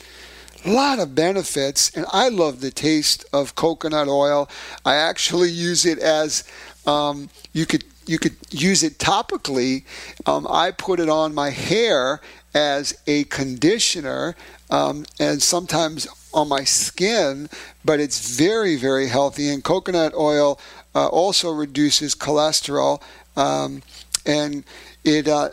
A 0.64 0.70
lot 0.70 0.98
of 0.98 1.14
benefits, 1.14 1.90
and 1.96 2.04
I 2.12 2.28
love 2.28 2.60
the 2.60 2.70
taste 2.70 3.24
of 3.32 3.54
coconut 3.54 4.08
oil. 4.08 4.48
I 4.84 4.94
actually 4.96 5.48
use 5.48 5.86
it 5.86 5.98
as 5.98 6.44
um, 6.86 7.30
you 7.54 7.64
could 7.64 7.84
you 8.06 8.18
could 8.18 8.36
use 8.50 8.82
it 8.82 8.98
topically. 8.98 9.84
Um, 10.26 10.46
I 10.50 10.72
put 10.72 11.00
it 11.00 11.08
on 11.08 11.34
my 11.34 11.50
hair 11.50 12.20
as 12.52 13.00
a 13.06 13.24
conditioner, 13.24 14.36
um, 14.68 15.06
and 15.18 15.40
sometimes 15.40 16.06
on 16.34 16.48
my 16.48 16.64
skin, 16.64 17.48
but 17.84 18.00
it's 18.00 18.36
very, 18.36 18.76
very 18.76 19.08
healthy. 19.08 19.48
And 19.48 19.64
coconut 19.64 20.12
oil 20.14 20.60
uh, 20.94 21.06
also 21.06 21.50
reduces 21.52 22.14
cholesterol. 22.14 23.00
Um, 23.36 23.82
and 24.26 24.64
it 25.04 25.26
uh, 25.26 25.50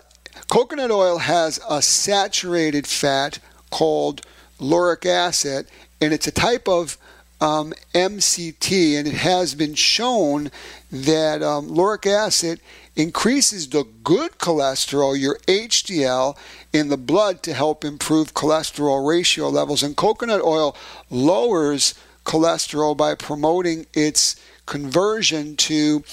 coconut 0.49 0.91
oil 0.91 1.19
has 1.19 1.59
a 1.69 1.81
saturated 1.81 2.87
fat 2.87 3.39
called 3.69 4.21
lauric 4.59 5.05
acid, 5.05 5.67
and 6.01 6.13
it's 6.13 6.27
a 6.27 6.31
type 6.31 6.67
of 6.67 6.97
um, 7.39 7.73
MCT, 7.93 8.97
and 8.97 9.07
it 9.07 9.13
has 9.13 9.53
been 9.53 9.75
shown 9.75 10.51
that 10.91 11.43
um, 11.43 11.67
lauric 11.67 12.05
acid 12.05 12.59
increases 12.95 13.69
the 13.69 13.85
good 14.03 14.39
cholesterol, 14.39 15.19
your 15.19 15.37
HDL, 15.47 16.35
in 16.73 16.89
the 16.89 16.97
blood 16.97 17.43
to 17.43 17.53
help 17.53 17.85
improve 17.85 18.33
cholesterol 18.33 19.07
ratio 19.07 19.49
levels. 19.49 19.83
And 19.83 19.95
coconut 19.95 20.41
oil 20.41 20.75
lowers 21.09 21.93
cholesterol 22.25 22.97
by 22.97 23.15
promoting 23.15 23.85
its 23.93 24.35
conversion 24.65 25.55
to 25.55 26.03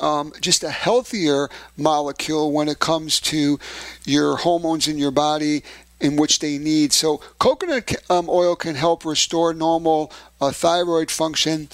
um, 0.00 0.32
just 0.40 0.64
a 0.64 0.70
healthier 0.70 1.48
molecule 1.76 2.52
when 2.52 2.68
it 2.68 2.78
comes 2.78 3.20
to 3.20 3.60
your 4.06 4.36
hormones 4.36 4.88
in 4.88 4.96
your 4.96 5.10
body 5.10 5.62
in 6.00 6.16
which 6.16 6.38
they 6.38 6.58
need. 6.58 6.92
So, 6.92 7.18
coconut 7.38 7.94
um, 8.08 8.28
oil 8.28 8.56
can 8.56 8.74
help 8.74 9.04
restore 9.04 9.52
normal 9.54 10.12
uh, 10.40 10.50
thyroid 10.52 11.10
function 11.10 11.68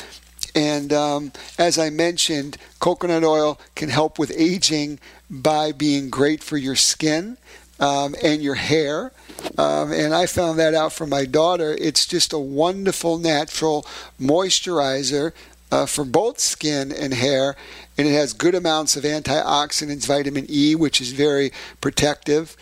and 0.57 0.91
um, 0.91 1.33
as 1.59 1.79
I 1.79 1.91
mentioned, 1.91 2.57
coconut 2.81 3.23
oil 3.23 3.61
can 3.75 3.91
help 3.91 4.19
with 4.19 4.33
aging 4.35 4.99
by 5.29 5.71
being 5.71 6.09
great 6.09 6.43
for 6.43 6.57
your 6.57 6.77
skin 6.77 7.37
um, 7.79 8.15
and 8.23 8.43
your 8.43 8.55
hair. 8.55 9.13
Um, 9.59 9.93
and 9.93 10.15
I 10.15 10.25
found 10.25 10.59
that 10.59 10.73
out 10.73 10.95
for 10.95 11.07
my 11.07 11.27
daughter. 11.27 11.77
It's 11.79 12.07
just 12.07 12.33
a 12.33 12.39
wonderful 12.39 13.19
natural 13.19 13.87
moisturizer 14.19 15.33
uh, 15.71 15.85
for 15.85 16.07
both 16.07 16.39
skin 16.41 16.91
and 16.91 17.13
hair. 17.13 17.55
And 17.99 18.09
it 18.09 18.13
has 18.13 18.33
good 18.33 18.55
amounts 18.55 18.97
of 18.97 19.05
antioxidants, 19.05 20.07
vitamin 20.07 20.47
E, 20.49 20.75
which 20.75 21.03
is 21.03 21.13
very 21.13 21.53
protective. 21.83 22.57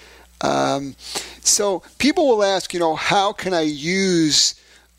Um, 0.44 0.94
so 1.40 1.82
people 1.98 2.26
will 2.28 2.44
ask, 2.44 2.74
you 2.74 2.80
know, 2.80 2.94
how 2.94 3.32
can 3.32 3.54
I 3.54 3.62
use 3.62 4.54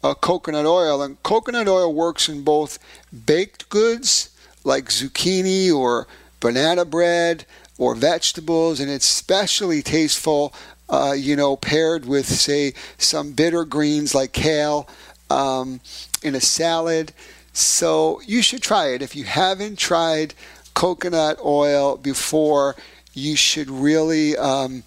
uh, 0.05 0.13
coconut 0.13 0.65
oil. 0.65 1.01
And 1.01 1.21
coconut 1.23 1.67
oil 1.67 1.93
works 1.93 2.29
in 2.29 2.43
both 2.43 2.77
baked 3.25 3.67
goods 3.69 4.29
like 4.63 4.85
zucchini 4.85 5.73
or 5.73 6.07
banana 6.39 6.85
bread 6.85 7.45
or 7.77 7.95
vegetables, 7.95 8.79
and 8.79 8.89
it's 8.89 9.09
especially 9.09 9.81
tasteful, 9.81 10.53
uh, 10.89 11.15
you 11.17 11.35
know, 11.35 11.55
paired 11.55 12.05
with, 12.05 12.27
say, 12.27 12.73
some 12.97 13.31
bitter 13.31 13.65
greens 13.65 14.13
like 14.13 14.31
kale 14.31 14.87
um, 15.29 15.81
in 16.23 16.35
a 16.35 16.41
salad. 16.41 17.11
So 17.51 18.21
you 18.25 18.41
should 18.41 18.61
try 18.61 18.89
it. 18.89 19.01
If 19.01 19.15
you 19.15 19.23
haven't 19.23 19.79
tried 19.79 20.35
coconut 20.73 21.39
oil 21.43 21.97
before, 21.97 22.75
you 23.13 23.35
should 23.35 23.69
really 23.69 24.37
um, 24.37 24.83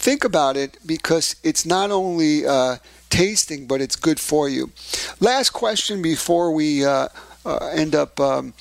think 0.00 0.24
about 0.24 0.56
it 0.56 0.78
because 0.86 1.36
it's 1.44 1.66
not 1.66 1.90
only 1.90 2.46
uh, 2.46 2.76
tasting, 3.10 3.66
but 3.66 3.82
it's 3.82 3.96
good 3.96 4.18
for 4.18 4.48
you. 4.48 4.72
Last 5.20 5.50
question 5.50 6.00
before 6.00 6.52
we 6.52 6.84
uh, 6.84 7.08
uh, 7.44 7.70
end 7.74 7.94
up 7.94 8.18
um, 8.18 8.54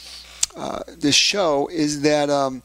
uh, 0.58 0.82
this 0.88 1.16
show 1.16 1.70
is 1.72 2.02
that 2.02 2.30
um, 2.30 2.62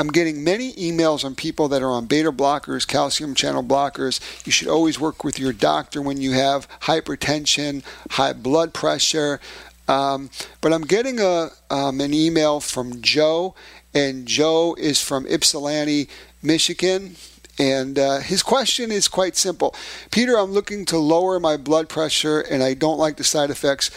I'm 0.00 0.08
getting 0.08 0.42
many 0.42 0.72
emails 0.72 1.24
on 1.24 1.36
people 1.36 1.68
that 1.68 1.80
are 1.80 1.90
on 1.90 2.06
beta 2.06 2.32
blockers, 2.32 2.86
calcium 2.86 3.34
channel 3.36 3.62
blockers. 3.62 4.20
You 4.44 4.50
should 4.50 4.68
always 4.68 4.98
work 4.98 5.22
with 5.22 5.38
your 5.38 5.52
doctor 5.52 6.02
when 6.02 6.20
you 6.20 6.32
have 6.32 6.68
hypertension, 6.80 7.84
high 8.10 8.32
blood 8.32 8.74
pressure. 8.74 9.38
Um, 9.86 10.30
but 10.60 10.72
I'm 10.72 10.82
getting 10.82 11.20
a 11.20 11.50
um, 11.70 12.00
an 12.00 12.12
email 12.12 12.58
from 12.60 13.00
Joe, 13.00 13.54
and 13.94 14.26
Joe 14.26 14.74
is 14.76 15.00
from 15.00 15.24
Ypsilanti, 15.26 16.08
Michigan. 16.42 17.16
And 17.58 17.98
uh, 17.98 18.18
his 18.20 18.42
question 18.42 18.92
is 18.92 19.08
quite 19.08 19.36
simple 19.36 19.74
Peter, 20.10 20.38
I'm 20.38 20.52
looking 20.52 20.84
to 20.86 20.98
lower 20.98 21.40
my 21.40 21.56
blood 21.56 21.88
pressure 21.88 22.40
and 22.40 22.62
I 22.62 22.74
don't 22.74 22.98
like 22.98 23.16
the 23.16 23.24
side 23.24 23.50
effects 23.50 23.90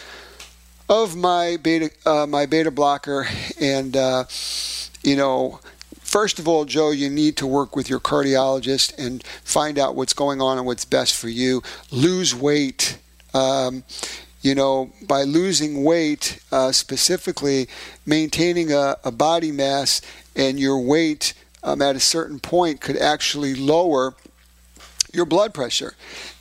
of 0.88 1.16
my 1.16 1.56
beta, 1.62 1.90
uh, 2.04 2.26
my 2.26 2.46
beta 2.46 2.70
blocker. 2.70 3.26
And, 3.60 3.96
uh, 3.96 4.24
you 5.02 5.16
know, 5.16 5.60
first 6.00 6.38
of 6.38 6.46
all, 6.46 6.64
Joe, 6.64 6.90
you 6.90 7.08
need 7.08 7.36
to 7.38 7.46
work 7.46 7.74
with 7.76 7.88
your 7.88 8.00
cardiologist 8.00 8.98
and 8.98 9.24
find 9.44 9.78
out 9.78 9.94
what's 9.94 10.12
going 10.12 10.40
on 10.40 10.58
and 10.58 10.66
what's 10.66 10.84
best 10.84 11.16
for 11.16 11.28
you. 11.28 11.62
Lose 11.90 12.34
weight. 12.34 12.98
Um, 13.32 13.84
you 14.42 14.54
know, 14.56 14.90
by 15.06 15.22
losing 15.22 15.84
weight, 15.84 16.40
uh, 16.50 16.72
specifically 16.72 17.68
maintaining 18.04 18.72
a, 18.72 18.96
a, 19.04 19.12
body 19.12 19.52
mass 19.52 20.02
and 20.34 20.58
your 20.58 20.80
weight 20.80 21.32
um, 21.62 21.82
at 21.82 21.96
a 21.96 22.00
certain 22.00 22.38
point 22.38 22.80
could 22.80 22.96
actually 22.96 23.54
lower 23.54 24.14
your 25.12 25.26
blood 25.26 25.52
pressure 25.52 25.94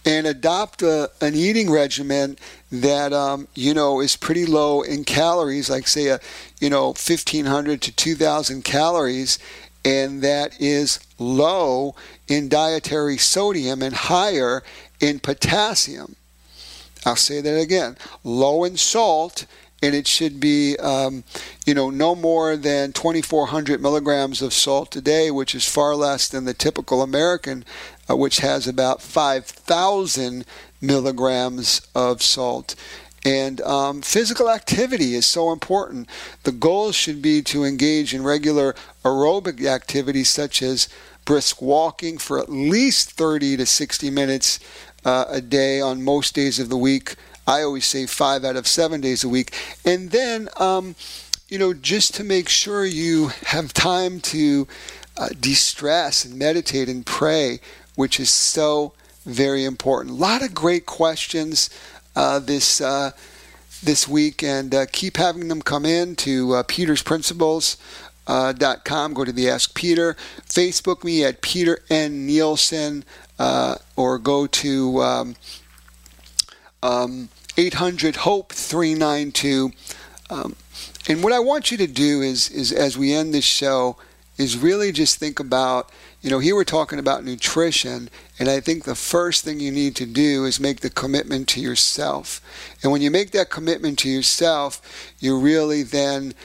and 0.05 0.25
adopt 0.25 0.81
a, 0.81 1.09
an 1.19 1.35
eating 1.35 1.69
regimen 1.69 2.37
that 2.71 3.11
um, 3.11 3.47
you 3.53 3.73
know 3.73 3.99
is 3.99 4.15
pretty 4.15 4.45
low 4.45 4.81
in 4.81 5.03
calories 5.03 5.69
like 5.69 5.87
say 5.87 6.07
a 6.07 6.19
you 6.59 6.69
know 6.69 6.87
1500 6.87 7.81
to 7.81 7.91
2000 7.91 8.63
calories 8.63 9.37
and 9.83 10.21
that 10.21 10.59
is 10.61 10.99
low 11.17 11.95
in 12.27 12.49
dietary 12.49 13.17
sodium 13.17 13.81
and 13.81 13.93
higher 13.93 14.63
in 14.99 15.19
potassium. 15.19 16.15
I'll 17.05 17.15
say 17.15 17.41
that 17.41 17.59
again. 17.59 17.97
Low 18.23 18.63
in 18.63 18.77
salt 18.77 19.45
and 19.81 19.95
it 19.95 20.07
should 20.07 20.39
be, 20.39 20.77
um, 20.77 21.23
you 21.65 21.73
know, 21.73 21.89
no 21.89 22.15
more 22.15 22.55
than 22.55 22.93
2,400 22.93 23.81
milligrams 23.81 24.41
of 24.41 24.53
salt 24.53 24.95
a 24.95 25.01
day, 25.01 25.31
which 25.31 25.55
is 25.55 25.67
far 25.67 25.95
less 25.95 26.27
than 26.27 26.45
the 26.45 26.53
typical 26.53 27.01
American, 27.01 27.65
uh, 28.09 28.15
which 28.15 28.37
has 28.37 28.67
about 28.67 29.01
5,000 29.01 30.45
milligrams 30.81 31.81
of 31.95 32.21
salt. 32.21 32.75
And 33.23 33.61
um, 33.61 34.01
physical 34.01 34.49
activity 34.49 35.13
is 35.15 35.25
so 35.25 35.51
important. 35.51 36.07
The 36.43 36.51
goal 36.51 36.91
should 36.91 37.21
be 37.21 37.41
to 37.43 37.63
engage 37.63 38.13
in 38.13 38.23
regular 38.23 38.75
aerobic 39.05 39.63
activities 39.65 40.29
such 40.29 40.63
as 40.63 40.89
brisk 41.25 41.61
walking 41.61 42.17
for 42.17 42.39
at 42.39 42.49
least 42.49 43.11
30 43.11 43.57
to 43.57 43.65
60 43.65 44.09
minutes 44.09 44.59
uh, 45.05 45.25
a 45.29 45.41
day 45.41 45.79
on 45.79 46.03
most 46.03 46.33
days 46.33 46.59
of 46.59 46.69
the 46.69 46.77
week. 46.77 47.15
I 47.55 47.63
always 47.63 47.85
say 47.85 48.05
five 48.07 48.41
out 48.47 48.55
of 48.55 48.65
seven 48.67 49.01
days 49.01 49.23
a 49.23 49.29
week. 49.29 49.49
And 49.83 50.11
then, 50.11 50.49
um, 50.57 50.95
you 51.51 51.57
know, 51.59 51.73
just 51.93 52.13
to 52.15 52.23
make 52.23 52.47
sure 52.49 52.85
you 52.85 53.31
have 53.53 53.73
time 53.73 54.13
to 54.33 54.67
uh, 55.17 55.29
de 55.39 55.53
stress 55.53 56.25
and 56.25 56.33
meditate 56.37 56.87
and 56.93 57.05
pray, 57.05 57.59
which 57.95 58.19
is 58.19 58.29
so 58.29 58.93
very 59.25 59.63
important. 59.65 60.15
A 60.15 60.19
lot 60.29 60.41
of 60.41 60.53
great 60.53 60.85
questions 60.85 61.69
uh, 62.15 62.39
this 62.39 62.81
uh, 62.81 63.11
this 63.83 64.07
week, 64.07 64.43
and 64.43 64.73
uh, 64.73 64.85
keep 64.91 65.17
having 65.17 65.47
them 65.47 65.61
come 65.61 65.85
in 65.85 66.15
to 66.15 66.33
uh, 66.55 66.63
Peter's 66.63 67.03
Principles. 67.03 67.77
Uh, 68.27 68.53
dot 68.53 68.85
com. 68.85 69.13
Go 69.13 69.25
to 69.25 69.33
the 69.33 69.49
Ask 69.49 69.73
Peter. 69.73 70.15
Facebook 70.45 71.03
me 71.03 71.25
at 71.25 71.41
Peter 71.41 71.79
N 71.89 72.27
Nielsen, 72.27 73.03
uh, 73.39 73.75
or 73.95 74.19
go 74.19 74.47
to 74.47 75.01
um, 75.01 75.35
um, 76.83 77.29
800 77.57 78.17
Hope 78.17 78.53
392. 78.53 79.71
Um, 80.29 80.55
and 81.07 81.23
what 81.23 81.33
I 81.33 81.39
want 81.39 81.71
you 81.71 81.77
to 81.77 81.87
do 81.87 82.21
is, 82.21 82.49
is 82.49 82.71
as 82.71 82.97
we 82.97 83.13
end 83.13 83.33
this 83.33 83.45
show, 83.45 83.97
is 84.37 84.57
really 84.57 84.91
just 84.91 85.19
think 85.19 85.39
about 85.39 85.91
you 86.21 86.29
know, 86.29 86.37
here 86.37 86.55
we're 86.55 86.63
talking 86.63 86.99
about 86.99 87.25
nutrition, 87.25 88.07
and 88.37 88.47
I 88.47 88.59
think 88.59 88.83
the 88.83 88.93
first 88.93 89.43
thing 89.43 89.59
you 89.59 89.71
need 89.71 89.95
to 89.95 90.05
do 90.05 90.45
is 90.45 90.59
make 90.59 90.81
the 90.81 90.89
commitment 90.91 91.47
to 91.49 91.59
yourself. 91.59 92.41
And 92.83 92.91
when 92.91 93.01
you 93.01 93.09
make 93.09 93.31
that 93.31 93.49
commitment 93.49 93.97
to 93.99 94.09
yourself, 94.09 95.13
you're 95.19 95.39
really 95.39 95.81
then, 95.81 96.35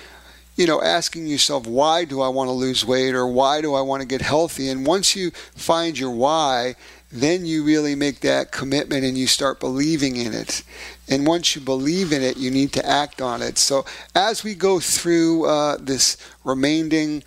you 0.56 0.66
know, 0.66 0.80
asking 0.80 1.26
yourself, 1.26 1.66
why 1.66 2.06
do 2.06 2.22
I 2.22 2.28
want 2.28 2.48
to 2.48 2.52
lose 2.52 2.86
weight 2.86 3.14
or 3.14 3.26
why 3.26 3.60
do 3.60 3.74
I 3.74 3.82
want 3.82 4.00
to 4.00 4.08
get 4.08 4.22
healthy? 4.22 4.70
And 4.70 4.86
once 4.86 5.14
you 5.14 5.30
find 5.30 5.98
your 5.98 6.10
why, 6.10 6.76
then 7.12 7.44
you 7.44 7.62
really 7.62 7.94
make 7.94 8.20
that 8.20 8.52
commitment 8.52 9.04
and 9.04 9.18
you 9.18 9.26
start 9.26 9.60
believing 9.60 10.16
in 10.16 10.32
it. 10.32 10.62
And 11.08 11.26
once 11.26 11.54
you 11.54 11.62
believe 11.62 12.12
in 12.12 12.22
it, 12.22 12.36
you 12.36 12.50
need 12.50 12.72
to 12.72 12.86
act 12.86 13.22
on 13.22 13.42
it. 13.42 13.58
So 13.58 13.84
as 14.14 14.42
we 14.42 14.54
go 14.54 14.80
through 14.80 15.46
uh, 15.46 15.76
this 15.78 16.16
remaining 16.44 17.22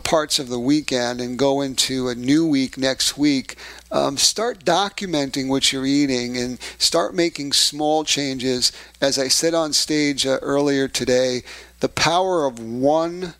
parts 0.00 0.38
of 0.38 0.48
the 0.48 0.58
weekend 0.60 1.20
and 1.20 1.38
go 1.38 1.60
into 1.60 2.08
a 2.08 2.14
new 2.14 2.46
week 2.46 2.78
next 2.78 3.18
week, 3.18 3.56
um, 3.90 4.16
start 4.16 4.64
documenting 4.64 5.48
what 5.48 5.72
you're 5.72 5.86
eating 5.86 6.36
and 6.36 6.60
start 6.78 7.14
making 7.14 7.52
small 7.52 8.04
changes. 8.04 8.70
As 9.00 9.18
I 9.18 9.28
said 9.28 9.54
on 9.54 9.72
stage 9.72 10.26
uh, 10.26 10.38
earlier 10.42 10.88
today, 10.88 11.42
the 11.80 11.88
power 11.88 12.46
of 12.46 12.60
one 12.60 13.34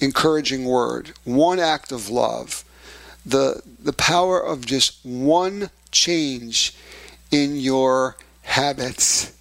encouraging 0.00 0.64
word, 0.64 1.12
one 1.24 1.58
act 1.58 1.92
of 1.92 2.08
love, 2.08 2.64
the, 3.26 3.62
the 3.78 3.92
power 3.92 4.40
of 4.40 4.64
just 4.64 5.04
one 5.04 5.70
change 5.90 6.74
in 7.30 7.56
your 7.56 8.16
habits, 8.48 9.32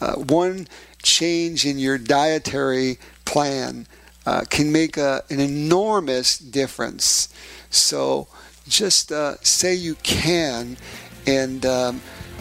uh, 0.00 0.14
one 0.14 0.66
change 1.02 1.66
in 1.66 1.78
your 1.78 1.98
dietary 1.98 2.98
plan 3.24 3.86
uh, 4.26 4.44
can 4.48 4.72
make 4.72 4.96
a, 4.96 5.22
an 5.28 5.40
enormous 5.40 6.38
difference. 6.38 7.28
So 7.70 8.28
just 8.68 9.12
uh, 9.12 9.36
say 9.42 9.74
you 9.74 9.96
can 9.96 10.76
and 11.26 11.66
um, 11.66 12.00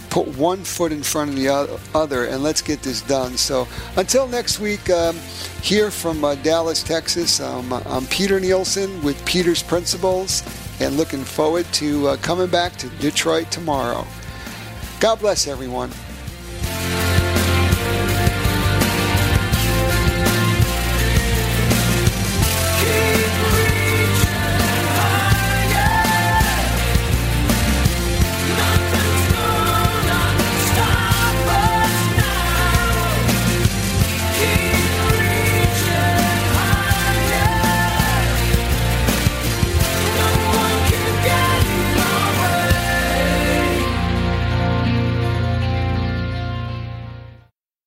put 0.09 0.27
one 0.37 0.63
foot 0.63 0.91
in 0.91 1.03
front 1.03 1.31
of 1.31 1.35
the 1.35 1.49
other 1.93 2.25
and 2.25 2.43
let's 2.43 2.61
get 2.61 2.83
this 2.83 3.01
done. 3.01 3.35
So 3.35 3.67
until 3.97 4.27
next 4.27 4.59
week, 4.59 4.89
um, 4.89 5.17
here 5.61 5.91
from 5.91 6.23
uh, 6.23 6.35
Dallas, 6.35 6.83
Texas, 6.83 7.39
um, 7.39 7.73
I'm 7.73 8.05
Peter 8.07 8.39
Nielsen 8.39 9.01
with 9.03 9.23
Peter's 9.25 9.63
Principles 9.63 10.43
and 10.79 10.95
looking 10.97 11.23
forward 11.23 11.65
to 11.73 12.09
uh, 12.09 12.17
coming 12.17 12.47
back 12.47 12.77
to 12.77 12.89
Detroit 12.89 13.51
tomorrow. 13.51 14.05
God 15.03 15.19
bless 15.19 15.47
everyone. 15.47 15.91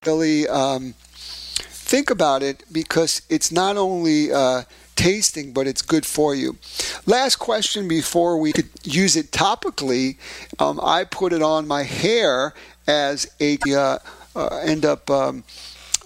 Really 0.06 0.48
um, 0.48 0.94
think 1.86 2.10
about 2.10 2.42
it 2.42 2.64
because 2.72 3.22
it's 3.28 3.50
not 3.52 3.76
only 3.76 4.32
uh, 4.32 4.62
tasting, 4.96 5.52
but 5.52 5.66
it's 5.66 5.82
good 5.82 6.06
for 6.06 6.34
you. 6.34 6.56
Last 7.06 7.36
question 7.36 7.86
before 7.86 8.38
we 8.38 8.52
could 8.52 8.68
use 8.82 9.16
it 9.16 9.30
topically, 9.30 10.16
um, 10.58 10.80
I 10.82 11.04
put 11.04 11.32
it 11.32 11.42
on 11.42 11.66
my 11.66 11.82
hair 11.82 12.54
as 12.86 13.30
a 13.40 13.58
uh, 13.68 13.98
uh, 14.34 14.60
end 14.64 14.84
up 14.84 15.10
um, 15.10 15.44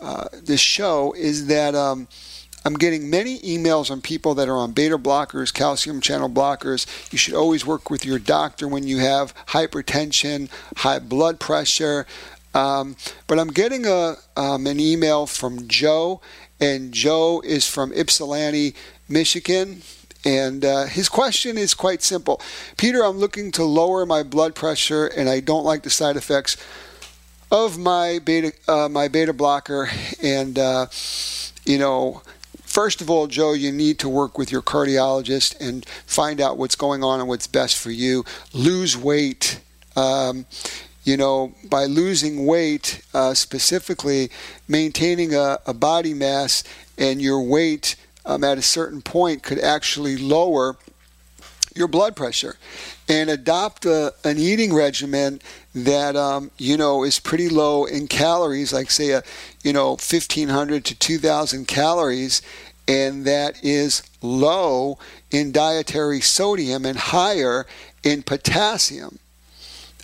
uh, 0.00 0.26
this 0.32 0.60
show 0.60 1.12
is 1.14 1.46
that. 1.46 1.74
Um, 1.74 2.08
I'm 2.62 2.74
getting 2.74 3.08
many 3.08 3.38
emails 3.38 3.90
on 3.90 4.02
people 4.02 4.34
that 4.34 4.46
are 4.46 4.56
on 4.56 4.72
beta 4.72 4.98
blockers, 4.98 5.50
calcium 5.50 6.02
channel 6.02 6.28
blockers. 6.28 6.84
You 7.10 7.16
should 7.16 7.32
always 7.32 7.64
work 7.64 7.88
with 7.88 8.04
your 8.04 8.18
doctor 8.18 8.68
when 8.68 8.86
you 8.86 8.98
have 8.98 9.34
hypertension, 9.46 10.50
high 10.76 10.98
blood 10.98 11.40
pressure, 11.40 12.06
um, 12.54 12.96
but 13.26 13.38
I'm 13.38 13.48
getting 13.48 13.86
a 13.86 14.16
um, 14.36 14.66
an 14.66 14.80
email 14.80 15.26
from 15.26 15.68
Joe, 15.68 16.20
and 16.60 16.92
Joe 16.92 17.42
is 17.44 17.68
from 17.68 17.92
Ypsilanti, 17.92 18.74
Michigan. 19.08 19.82
And 20.22 20.66
uh, 20.66 20.84
his 20.84 21.08
question 21.08 21.56
is 21.56 21.72
quite 21.72 22.02
simple 22.02 22.40
Peter, 22.76 23.02
I'm 23.04 23.18
looking 23.18 23.50
to 23.52 23.64
lower 23.64 24.04
my 24.04 24.22
blood 24.22 24.54
pressure, 24.54 25.06
and 25.06 25.28
I 25.28 25.40
don't 25.40 25.64
like 25.64 25.82
the 25.82 25.90
side 25.90 26.16
effects 26.16 26.56
of 27.50 27.78
my 27.78 28.20
beta 28.24 28.52
uh, 28.68 28.88
my 28.88 29.08
beta 29.08 29.32
blocker. 29.32 29.88
And 30.22 30.58
uh, 30.58 30.86
you 31.64 31.78
know, 31.78 32.22
first 32.62 33.00
of 33.00 33.10
all, 33.10 33.26
Joe, 33.26 33.52
you 33.52 33.72
need 33.72 33.98
to 34.00 34.08
work 34.08 34.38
with 34.38 34.52
your 34.52 34.62
cardiologist 34.62 35.58
and 35.60 35.86
find 36.06 36.40
out 36.40 36.58
what's 36.58 36.76
going 36.76 37.02
on 37.02 37.20
and 37.20 37.28
what's 37.28 37.46
best 37.46 37.76
for 37.76 37.90
you. 37.90 38.24
Lose 38.52 38.96
weight. 38.96 39.60
Um, 39.96 40.46
you 41.10 41.16
know, 41.16 41.52
by 41.68 41.86
losing 41.86 42.46
weight, 42.46 43.02
uh, 43.12 43.34
specifically 43.34 44.30
maintaining 44.68 45.34
a, 45.34 45.58
a, 45.66 45.74
body 45.74 46.14
mass 46.14 46.62
and 46.96 47.20
your 47.20 47.42
weight 47.42 47.96
um, 48.24 48.44
at 48.44 48.58
a 48.58 48.62
certain 48.62 49.02
point 49.02 49.42
could 49.42 49.58
actually 49.58 50.16
lower 50.16 50.76
your 51.74 51.88
blood 51.88 52.14
pressure 52.14 52.54
and 53.08 53.28
adopt 53.28 53.84
a, 53.86 54.14
an 54.22 54.38
eating 54.38 54.72
regimen 54.72 55.40
that 55.74 56.14
um, 56.14 56.52
you 56.58 56.76
know 56.76 57.02
is 57.02 57.18
pretty 57.18 57.48
low 57.48 57.86
in 57.86 58.06
calories 58.06 58.72
like 58.72 58.88
say 58.88 59.10
a 59.10 59.22
you 59.64 59.72
know 59.72 59.90
1500 59.90 60.84
to 60.84 60.94
2000 60.94 61.66
calories 61.66 62.40
and 62.86 63.24
that 63.24 63.64
is 63.64 64.04
low 64.22 64.96
in 65.32 65.50
dietary 65.50 66.20
sodium 66.20 66.84
and 66.84 66.98
higher 66.98 67.66
in 68.04 68.22
potassium 68.22 69.18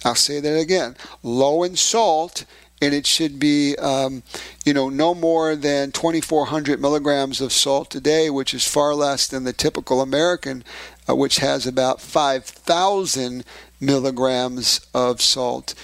I'll 0.04 0.14
say 0.14 0.40
that 0.40 0.58
again. 0.58 0.96
Low 1.22 1.62
in 1.62 1.76
salt, 1.76 2.44
and 2.80 2.94
it 2.94 3.06
should 3.06 3.38
be, 3.38 3.76
um, 3.76 4.22
you 4.64 4.74
know, 4.74 4.88
no 4.88 5.14
more 5.14 5.56
than 5.56 5.92
2,400 5.92 6.80
milligrams 6.80 7.40
of 7.40 7.52
salt 7.52 7.94
a 7.94 8.00
day, 8.00 8.28
which 8.30 8.52
is 8.52 8.66
far 8.66 8.94
less 8.94 9.26
than 9.26 9.44
the 9.44 9.52
typical 9.52 10.00
American, 10.00 10.62
uh, 11.08 11.14
which 11.14 11.38
has 11.38 11.66
about 11.66 12.00
5,000 12.00 13.44
milligrams 13.80 14.80
of 14.94 15.20
salt. 15.20 15.74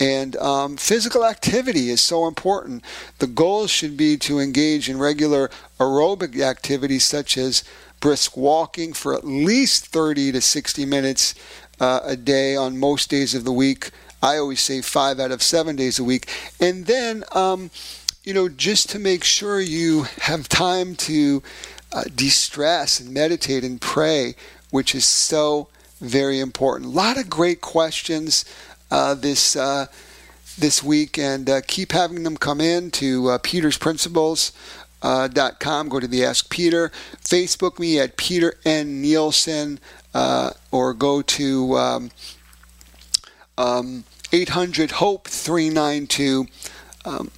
And 0.00 0.36
um, 0.36 0.76
physical 0.76 1.24
activity 1.24 1.88
is 1.88 2.00
so 2.00 2.26
important. 2.26 2.84
The 3.18 3.26
goal 3.26 3.66
should 3.66 3.96
be 3.96 4.16
to 4.18 4.40
engage 4.40 4.88
in 4.88 4.98
regular 4.98 5.48
aerobic 5.78 6.40
activities 6.40 7.04
such 7.04 7.38
as 7.38 7.62
brisk 8.00 8.36
walking 8.36 8.92
for 8.92 9.14
at 9.14 9.24
least 9.24 9.86
30 9.86 10.32
to 10.32 10.40
60 10.40 10.84
minutes 10.84 11.36
uh, 11.80 12.00
a 12.04 12.16
day 12.16 12.56
on 12.56 12.78
most 12.78 13.10
days 13.10 13.34
of 13.34 13.44
the 13.44 13.52
week. 13.52 13.90
I 14.22 14.36
always 14.38 14.60
say 14.60 14.82
five 14.82 15.18
out 15.18 15.30
of 15.30 15.42
seven 15.42 15.76
days 15.76 15.98
a 15.98 16.04
week. 16.04 16.28
And 16.60 16.86
then, 16.86 17.24
um, 17.32 17.70
you 18.24 18.34
know, 18.34 18.48
just 18.48 18.88
to 18.90 18.98
make 18.98 19.24
sure 19.24 19.60
you 19.60 20.06
have 20.20 20.48
time 20.48 20.94
to 20.96 21.42
uh, 21.92 22.04
de 22.14 22.28
stress 22.28 23.00
and 23.00 23.12
meditate 23.12 23.64
and 23.64 23.80
pray, 23.80 24.34
which 24.70 24.94
is 24.94 25.04
so 25.04 25.68
very 26.00 26.38
important. 26.38 26.92
A 26.92 26.94
lot 26.94 27.18
of 27.18 27.28
great 27.28 27.60
questions 27.60 28.44
uh, 28.90 29.14
this. 29.14 29.56
Uh, 29.56 29.86
this 30.58 30.82
week 30.82 31.18
and 31.18 31.48
uh, 31.48 31.62
keep 31.66 31.92
having 31.92 32.24
them 32.24 32.36
come 32.36 32.60
in 32.60 32.90
to 32.90 33.30
uh, 33.30 33.38
Peter's 33.38 33.78
Principles. 33.78 34.52
Uh, 35.00 35.26
dot 35.26 35.58
com. 35.58 35.88
Go 35.88 35.98
to 35.98 36.06
the 36.06 36.24
Ask 36.24 36.50
Peter. 36.50 36.92
Facebook 37.18 37.78
me 37.78 37.98
at 37.98 38.16
Peter 38.16 38.54
N. 38.64 39.00
Nielsen 39.00 39.80
uh, 40.14 40.50
or 40.72 40.94
go 40.94 41.22
to 41.22 41.76
um, 41.76 42.10
um, 43.56 44.04
800 44.32 44.92
Hope 44.92 45.28
392. 45.28 46.46
Um, 47.04 47.30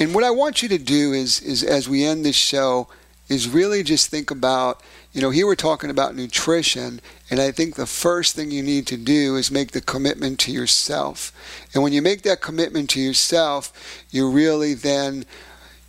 and 0.00 0.14
what 0.14 0.24
I 0.24 0.30
want 0.30 0.62
you 0.62 0.68
to 0.70 0.78
do 0.78 1.12
is, 1.12 1.40
is 1.40 1.62
as 1.62 1.88
we 1.88 2.04
end 2.04 2.24
this 2.24 2.36
show, 2.36 2.88
is 3.28 3.48
really 3.48 3.82
just 3.82 4.08
think 4.08 4.30
about, 4.30 4.82
you 5.12 5.20
know, 5.20 5.30
here 5.30 5.46
we're 5.46 5.54
talking 5.54 5.90
about 5.90 6.16
nutrition, 6.16 7.00
and 7.30 7.40
I 7.40 7.50
think 7.50 7.74
the 7.74 7.84
first 7.84 8.34
thing 8.34 8.50
you 8.50 8.62
need 8.62 8.86
to 8.86 8.96
do 8.96 9.36
is 9.36 9.50
make 9.50 9.72
the 9.72 9.82
commitment 9.82 10.38
to 10.40 10.52
yourself. 10.52 11.30
And 11.74 11.82
when 11.82 11.92
you 11.92 12.00
make 12.00 12.22
that 12.22 12.40
commitment 12.40 12.88
to 12.90 13.00
yourself, 13.00 13.72
you're 14.10 14.30
really 14.30 14.72
then 14.72 15.26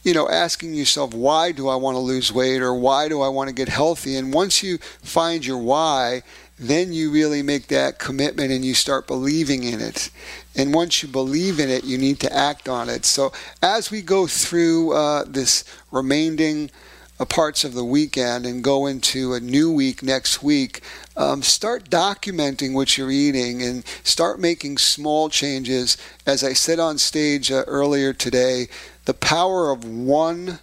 you 0.01 0.13
know, 0.13 0.29
asking 0.29 0.73
yourself, 0.73 1.13
why 1.13 1.51
do 1.51 1.67
I 1.67 1.75
want 1.75 1.95
to 1.95 1.99
lose 1.99 2.31
weight 2.31 2.61
or 2.61 2.73
why 2.73 3.09
do 3.09 3.21
I 3.21 3.27
want 3.27 3.49
to 3.49 3.53
get 3.53 3.67
healthy? 3.67 4.15
And 4.15 4.33
once 4.33 4.63
you 4.63 4.77
find 4.77 5.45
your 5.45 5.57
why, 5.57 6.23
then 6.59 6.91
you 6.91 7.09
really 7.09 7.41
make 7.41 7.67
that 7.67 7.99
commitment 7.99 8.51
and 8.51 8.65
you 8.65 8.73
start 8.73 9.07
believing 9.07 9.63
in 9.63 9.79
it. 9.79 10.11
And 10.55 10.73
once 10.73 11.01
you 11.01 11.07
believe 11.07 11.59
in 11.59 11.69
it, 11.69 11.85
you 11.85 11.97
need 11.97 12.19
to 12.19 12.35
act 12.35 12.67
on 12.67 12.89
it. 12.89 13.05
So 13.05 13.31
as 13.61 13.89
we 13.89 14.01
go 14.01 14.27
through 14.27 14.93
uh, 14.93 15.23
this 15.25 15.63
remaining 15.89 16.69
uh, 17.17 17.25
parts 17.25 17.63
of 17.63 17.73
the 17.73 17.85
weekend 17.85 18.45
and 18.45 18.63
go 18.63 18.87
into 18.87 19.33
a 19.33 19.39
new 19.39 19.71
week 19.71 20.03
next 20.03 20.43
week, 20.43 20.81
um, 21.15 21.41
start 21.41 21.89
documenting 21.89 22.73
what 22.73 22.97
you're 22.97 23.11
eating 23.11 23.61
and 23.63 23.85
start 24.03 24.39
making 24.39 24.77
small 24.77 25.29
changes. 25.29 25.97
As 26.25 26.43
I 26.43 26.53
said 26.53 26.79
on 26.79 26.97
stage 26.97 27.51
uh, 27.51 27.63
earlier 27.67 28.11
today, 28.11 28.67
the 29.05 29.13
power 29.13 29.71
of 29.71 29.85
one 29.85 30.59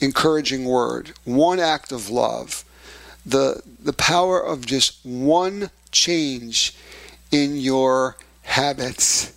encouraging 0.00 0.64
word, 0.64 1.12
one 1.24 1.60
act 1.60 1.92
of 1.92 2.10
love, 2.10 2.64
the, 3.24 3.62
the 3.80 3.92
power 3.92 4.40
of 4.40 4.66
just 4.66 5.04
one 5.04 5.70
change 5.90 6.74
in 7.30 7.56
your 7.56 8.16
habits, 8.42 9.36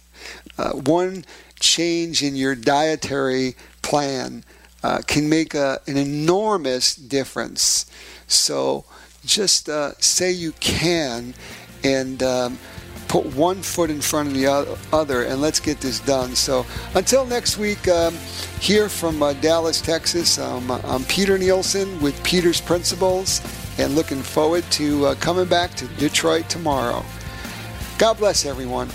uh, 0.57 0.71
one 0.71 1.25
change 1.59 2.21
in 2.21 2.35
your 2.35 2.55
dietary 2.55 3.55
plan 3.81 4.43
uh, 4.83 5.01
can 5.07 5.29
make 5.29 5.53
a, 5.53 5.79
an 5.87 5.97
enormous 5.97 6.95
difference. 6.95 7.89
So 8.27 8.85
just 9.25 9.69
uh, 9.69 9.93
say 9.99 10.31
you 10.31 10.51
can 10.53 11.33
and 11.83 12.21
um, 12.21 12.59
put 13.07 13.25
one 13.35 13.61
foot 13.61 13.89
in 13.89 14.01
front 14.01 14.29
of 14.29 14.33
the 14.35 14.77
other 14.91 15.23
and 15.23 15.41
let's 15.41 15.59
get 15.59 15.79
this 15.79 15.99
done. 16.01 16.35
So 16.35 16.65
until 16.93 17.25
next 17.25 17.57
week, 17.57 17.87
um, 17.87 18.13
here 18.59 18.89
from 18.89 19.23
uh, 19.23 19.33
Dallas, 19.33 19.81
Texas, 19.81 20.37
um, 20.37 20.69
I'm 20.71 21.03
Peter 21.05 21.37
Nielsen 21.37 21.99
with 22.01 22.21
Peter's 22.23 22.61
Principles 22.61 23.41
and 23.77 23.95
looking 23.95 24.21
forward 24.21 24.63
to 24.71 25.07
uh, 25.07 25.15
coming 25.15 25.45
back 25.45 25.73
to 25.75 25.87
Detroit 25.99 26.49
tomorrow. 26.49 27.03
God 27.97 28.17
bless 28.17 28.45
everyone. 28.45 28.89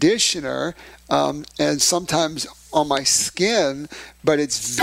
conditioner 0.00 0.74
um, 1.08 1.44
and 1.58 1.80
sometimes 1.80 2.46
on 2.72 2.88
my 2.88 3.02
skin, 3.02 3.88
but 4.24 4.38
it's. 4.38 4.78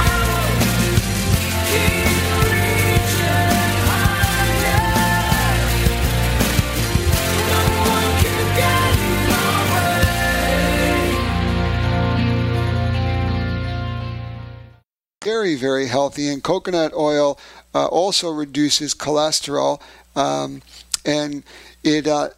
Very, 15.28 15.56
very 15.56 15.88
healthy, 15.88 16.30
and 16.30 16.42
coconut 16.42 16.94
oil 16.94 17.38
uh, 17.76 17.88
also 17.88 18.30
reduces 18.32 18.96
cholesterol, 18.96 19.82
um, 20.16 20.62
and 21.04 21.44
it 21.84 22.08
uh, 22.08 22.30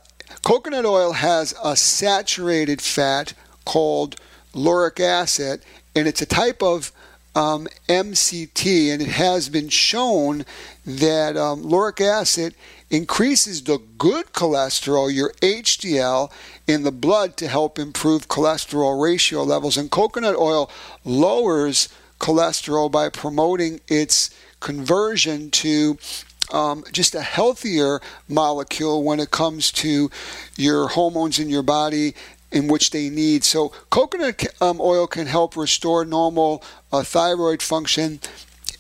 Coconut 0.44 0.86
oil 0.86 1.12
has 1.12 1.54
a 1.64 1.76
saturated 1.76 2.82
fat 2.82 3.36
called 3.64 4.16
lauric 4.56 5.00
acid, 5.00 5.62
and 5.96 6.08
it's 6.08 6.24
a 6.24 6.26
type 6.26 6.64
of 6.64 6.92
um, 7.36 7.68
MCT, 7.88 8.92
and 8.92 9.04
it 9.04 9.10
has 9.10 9.50
been 9.50 9.70
shown 9.70 10.44
that 10.84 11.38
um, 11.38 11.62
lauric 11.62 12.02
acid 12.02 12.56
increases 12.90 13.62
the 13.66 13.78
good 14.00 14.34
cholesterol, 14.34 15.14
your 15.14 15.34
HDL, 15.44 16.32
in 16.66 16.82
the 16.82 16.92
blood 16.92 17.38
to 17.38 17.48
help 17.48 17.78
improve 17.78 18.28
cholesterol 18.28 19.00
ratio 19.00 19.44
levels. 19.44 19.78
And 19.78 19.92
coconut 19.92 20.36
oil 20.36 20.72
lowers 21.06 21.88
cholesterol 22.20 22.92
by 22.92 23.10
promoting 23.10 23.82
its 23.88 24.30
conversion 24.60 25.50
to 25.52 25.98
um, 26.52 26.84
just 26.92 27.16
a 27.16 27.22
healthier 27.22 28.02
molecule 28.28 29.04
when 29.04 29.20
it 29.20 29.32
comes 29.32 29.72
to 29.72 30.10
your 30.56 30.88
hormones 30.90 31.40
in 31.40 31.50
your 31.50 31.64
body 31.64 32.16
in 32.52 32.68
which 32.68 32.92
they 32.92 33.10
need. 33.10 33.44
So, 33.44 33.70
coconut 33.90 34.48
um, 34.60 34.82
oil 34.82 35.08
can 35.08 35.28
help 35.28 35.56
restore 35.56 36.04
normal 36.04 36.64
uh, 36.92 37.04
thyroid 37.04 37.62
function. 37.62 38.20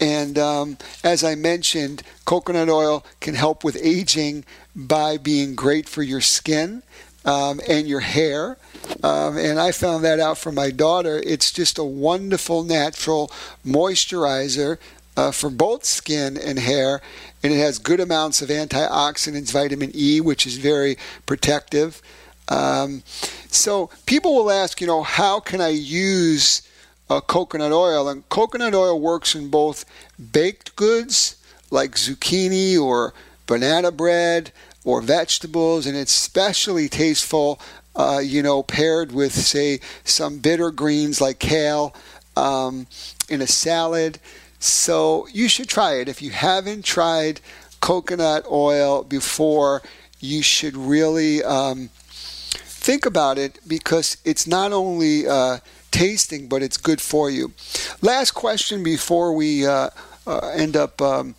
And 0.01 0.39
um, 0.39 0.77
as 1.03 1.23
I 1.23 1.35
mentioned, 1.35 2.03
coconut 2.25 2.69
oil 2.69 3.05
can 3.19 3.35
help 3.35 3.63
with 3.63 3.77
aging 3.81 4.45
by 4.75 5.17
being 5.17 5.55
great 5.55 5.89
for 5.89 6.01
your 6.01 6.21
skin 6.21 6.83
um, 7.25 7.59
and 7.67 7.87
your 7.87 7.99
hair. 7.99 8.57
Um, 9.03 9.37
and 9.37 9.59
I 9.59 9.71
found 9.71 10.03
that 10.03 10.19
out 10.19 10.37
from 10.37 10.55
my 10.55 10.71
daughter. 10.71 11.21
It's 11.25 11.51
just 11.51 11.77
a 11.77 11.83
wonderful 11.83 12.63
natural 12.63 13.31
moisturizer 13.65 14.77
uh, 15.17 15.31
for 15.31 15.49
both 15.49 15.83
skin 15.83 16.37
and 16.37 16.59
hair 16.59 17.01
and 17.43 17.53
it 17.53 17.57
has 17.57 17.79
good 17.79 17.99
amounts 17.99 18.41
of 18.41 18.49
antioxidants, 18.49 19.51
vitamin 19.51 19.91
E, 19.93 20.19
which 20.21 20.45
is 20.45 20.57
very 20.57 20.97
protective. 21.25 22.01
Um, 22.47 23.03
so 23.49 23.89
people 24.05 24.35
will 24.35 24.51
ask, 24.51 24.81
you 24.81 24.87
know, 24.87 25.03
how 25.03 25.39
can 25.39 25.61
I 25.61 25.69
use 25.69 26.67
uh, 27.09 27.21
coconut 27.21 27.71
oil? 27.71 28.09
And 28.09 28.27
coconut 28.29 28.73
oil 28.73 28.99
works 28.99 29.35
in 29.35 29.49
both 29.49 29.85
baked 30.31 30.75
goods 30.75 31.37
like 31.71 31.91
zucchini 31.91 32.79
or 32.79 33.13
banana 33.45 33.91
bread 33.91 34.51
or 34.83 35.01
vegetables, 35.01 35.85
and 35.85 35.97
it's 35.97 36.15
especially 36.15 36.87
tasteful, 36.87 37.59
uh, 37.95 38.21
you 38.23 38.41
know, 38.41 38.63
paired 38.63 39.11
with, 39.11 39.33
say, 39.33 39.79
some 40.03 40.39
bitter 40.39 40.71
greens 40.71 41.19
like 41.19 41.39
kale 41.39 41.93
um, 42.37 42.87
in 43.27 43.41
a 43.41 43.47
salad. 43.47 44.19
So 44.59 45.27
you 45.31 45.47
should 45.47 45.69
try 45.69 45.95
it. 45.95 46.07
If 46.07 46.21
you 46.21 46.31
haven't 46.31 46.85
tried 46.85 47.41
coconut 47.81 48.45
oil 48.49 49.03
before, 49.03 49.81
you 50.19 50.41
should 50.41 50.75
really 50.75 51.43
um, 51.43 51.89
think 51.93 53.05
about 53.05 53.37
it 53.37 53.59
because 53.67 54.17
it's 54.25 54.47
not 54.47 54.71
only 54.71 55.27
uh, 55.27 55.59
tasting, 55.91 56.47
but 56.47 56.61
it's 56.61 56.77
good 56.77 57.01
for 57.01 57.29
you. 57.29 57.53
Last 58.01 58.31
question 58.31 58.83
before 58.83 59.33
we 59.33 59.65
uh, 59.65 59.89
uh, 60.25 60.51
end 60.55 60.75
up 60.75 61.01
um, 61.01 61.35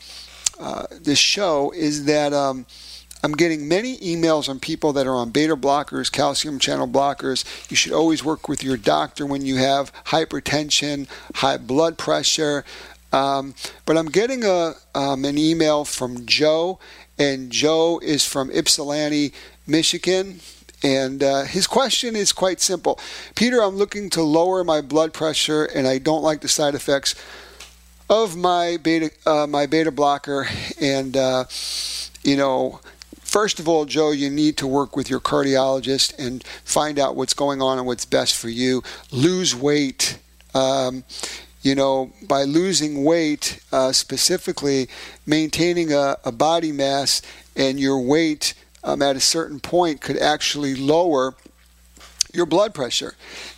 uh, 0.58 0.86
this 0.90 1.18
show 1.18 1.72
is 1.72 2.04
that. 2.04 2.32
Um, 2.32 2.66
I'm 3.22 3.32
getting 3.32 3.68
many 3.68 3.98
emails 3.98 4.48
on 4.48 4.60
people 4.60 4.92
that 4.94 5.06
are 5.06 5.14
on 5.14 5.30
beta 5.30 5.56
blockers, 5.56 6.10
calcium 6.10 6.58
channel 6.58 6.88
blockers. 6.88 7.44
You 7.70 7.76
should 7.76 7.92
always 7.92 8.24
work 8.24 8.48
with 8.48 8.64
your 8.64 8.76
doctor 8.76 9.26
when 9.26 9.44
you 9.44 9.56
have 9.56 9.92
hypertension, 10.04 11.06
high 11.34 11.58
blood 11.58 11.98
pressure, 11.98 12.64
um, 13.12 13.54
but 13.86 13.96
I'm 13.96 14.06
getting 14.06 14.44
a 14.44 14.74
um, 14.94 15.24
an 15.24 15.36
email 15.36 15.84
from 15.84 16.26
Joe, 16.26 16.78
and 17.18 17.50
Joe 17.50 18.00
is 18.02 18.24
from 18.24 18.50
Ypsilanti, 18.50 19.32
Michigan. 19.66 20.40
And 20.82 21.22
uh, 21.22 21.42
his 21.42 21.66
question 21.66 22.16
is 22.16 22.32
quite 22.32 22.60
simple 22.60 22.98
Peter, 23.34 23.62
I'm 23.62 23.76
looking 23.76 24.10
to 24.10 24.22
lower 24.22 24.64
my 24.64 24.80
blood 24.80 25.12
pressure, 25.12 25.64
and 25.64 25.86
I 25.86 25.98
don't 25.98 26.22
like 26.22 26.40
the 26.40 26.48
side 26.48 26.74
effects 26.74 27.14
of 28.08 28.36
my 28.36 28.78
beta 28.82 29.10
uh, 29.26 29.46
my 29.46 29.66
beta 29.66 29.90
blocker. 29.90 30.46
And 30.80 31.16
uh, 31.16 31.44
you 32.22 32.36
know, 32.36 32.80
first 33.30 33.60
of 33.60 33.68
all, 33.68 33.84
Joe, 33.84 34.10
you 34.10 34.28
need 34.28 34.56
to 34.56 34.66
work 34.66 34.96
with 34.96 35.08
your 35.08 35.20
cardiologist 35.20 36.18
and 36.18 36.42
find 36.64 36.98
out 36.98 37.14
what's 37.14 37.32
going 37.32 37.62
on 37.62 37.78
and 37.78 37.86
what's 37.86 38.04
best 38.04 38.36
for 38.36 38.48
you. 38.48 38.82
Lose 39.12 39.54
weight. 39.54 40.18
Um, 40.52 41.04
you 41.62 41.74
know, 41.74 42.10
by 42.26 42.42
losing 42.42 43.04
weight, 43.04 43.60
uh, 43.70 43.92
specifically 43.92 44.88
maintaining 45.26 45.92
a, 45.92 46.16
a, 46.24 46.32
body 46.32 46.72
mass 46.72 47.20
and 47.54 47.78
your 47.78 48.00
weight 48.00 48.54
um, 48.82 49.02
at 49.02 49.14
a 49.14 49.20
certain 49.20 49.60
point 49.60 50.00
could 50.00 50.16
actually 50.16 50.74
lower 50.74 51.34
your 52.32 52.46
blood 52.46 52.74
pressure 52.74 53.14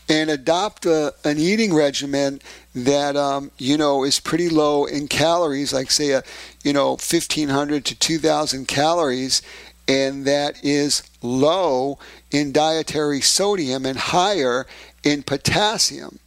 and 0.09 0.29
adopt 0.31 0.85
a, 0.85 1.15
an 1.25 1.39
eating 1.39 1.73
regimen 1.73 2.41
that 2.75 3.17
um, 3.17 3.51
you 3.59 3.77
know 3.77 4.05
is 4.05 4.21
pretty 4.21 4.49
low 4.49 4.85
in 4.87 5.07
calories 5.09 5.73
like 5.73 5.91
say 5.91 6.11
a 6.11 6.23
you 6.65 6.73
know 6.73 6.91
1500 6.91 7.85
to 7.85 7.99
2000 7.99 8.67
calories 8.67 9.43
and 9.89 10.25
that 10.25 10.65
is 10.65 11.03
low 11.23 11.99
in 12.31 12.53
dietary 12.53 13.21
sodium 13.21 13.85
and 13.85 13.99
higher 13.99 14.67
in 15.03 15.23
potassium. 15.23 16.19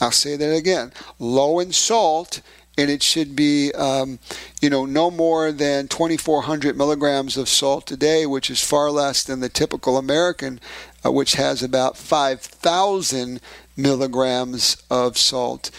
I'll 0.00 0.10
say 0.10 0.36
that 0.36 0.54
again. 0.54 0.92
Low 1.18 1.60
in 1.60 1.72
salt 1.72 2.40
and 2.76 2.90
it 2.90 3.02
should 3.04 3.36
be, 3.36 3.72
um, 3.72 4.18
you 4.60 4.68
know, 4.68 4.84
no 4.84 5.10
more 5.10 5.52
than 5.52 5.86
2,400 5.86 6.76
milligrams 6.76 7.36
of 7.36 7.48
salt 7.48 7.90
a 7.92 7.96
day, 7.96 8.26
which 8.26 8.50
is 8.50 8.64
far 8.64 8.90
less 8.90 9.22
than 9.22 9.38
the 9.38 9.48
typical 9.48 9.96
American, 9.96 10.58
uh, 11.06 11.12
which 11.12 11.34
has 11.34 11.62
about 11.62 11.96
5,000 11.96 13.40
milligrams 13.76 14.76
of 14.90 15.18
salt. 15.18 15.70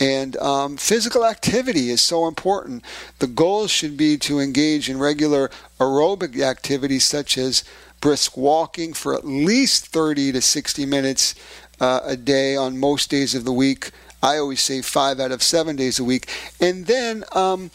And 0.00 0.36
um, 0.38 0.76
physical 0.76 1.24
activity 1.24 1.90
is 1.90 2.00
so 2.00 2.26
important. 2.26 2.84
The 3.20 3.28
goal 3.28 3.68
should 3.68 3.96
be 3.96 4.16
to 4.18 4.40
engage 4.40 4.90
in 4.90 4.98
regular 4.98 5.50
aerobic 5.78 6.40
activities 6.40 7.04
such 7.04 7.38
as 7.38 7.64
brisk 8.00 8.36
walking 8.36 8.92
for 8.92 9.14
at 9.14 9.24
least 9.24 9.86
30 9.86 10.32
to 10.32 10.42
60 10.42 10.84
minutes 10.84 11.34
uh, 11.80 12.00
a 12.04 12.16
day 12.16 12.56
on 12.56 12.78
most 12.78 13.08
days 13.08 13.34
of 13.34 13.44
the 13.44 13.52
week 13.52 13.90
I 14.24 14.38
always 14.38 14.62
say 14.62 14.80
five 14.80 15.20
out 15.20 15.32
of 15.32 15.42
seven 15.42 15.76
days 15.76 15.98
a 15.98 16.04
week. 16.04 16.30
And 16.58 16.86
then, 16.86 17.24
um, 17.32 17.70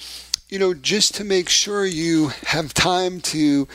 you 0.50 0.58
know, 0.58 0.74
just 0.74 1.14
to 1.16 1.24
make 1.24 1.48
sure 1.48 1.86
you 1.86 2.30
have 2.48 2.74
time 2.74 3.22
to 3.22 3.68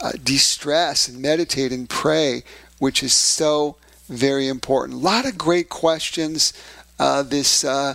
uh, 0.00 0.12
de 0.12 0.38
stress 0.38 1.08
and 1.08 1.20
meditate 1.20 1.72
and 1.72 1.86
pray, 1.86 2.42
which 2.78 3.02
is 3.02 3.12
so 3.12 3.76
very 4.12 4.48
important. 4.48 5.00
A 5.00 5.02
lot 5.02 5.26
of 5.26 5.36
great 5.36 5.68
questions 5.68 6.52
uh, 6.98 7.22
this. 7.22 7.64
Uh, 7.64 7.94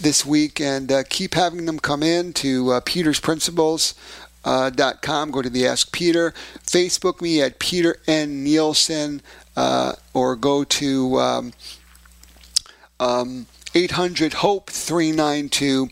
this 0.00 0.26
week 0.26 0.60
and 0.60 0.92
uh, 0.92 1.02
keep 1.08 1.34
having 1.34 1.64
them 1.64 1.78
come 1.78 2.02
in 2.02 2.32
to 2.34 2.72
uh, 2.72 2.80
Peter's 2.84 3.20
Principles. 3.20 3.94
Uh, 4.44 4.70
dot 4.70 5.02
com. 5.02 5.32
Go 5.32 5.42
to 5.42 5.50
the 5.50 5.66
Ask 5.66 5.90
Peter. 5.90 6.32
Facebook 6.62 7.20
me 7.20 7.42
at 7.42 7.58
Peter 7.58 7.96
N. 8.06 8.44
Nielsen, 8.44 9.20
uh, 9.56 9.94
or 10.14 10.36
go 10.36 10.62
to 10.62 11.18
um, 11.18 11.52
um, 13.00 13.46
800 13.74 14.34
Hope 14.34 14.70
392. 14.70 15.88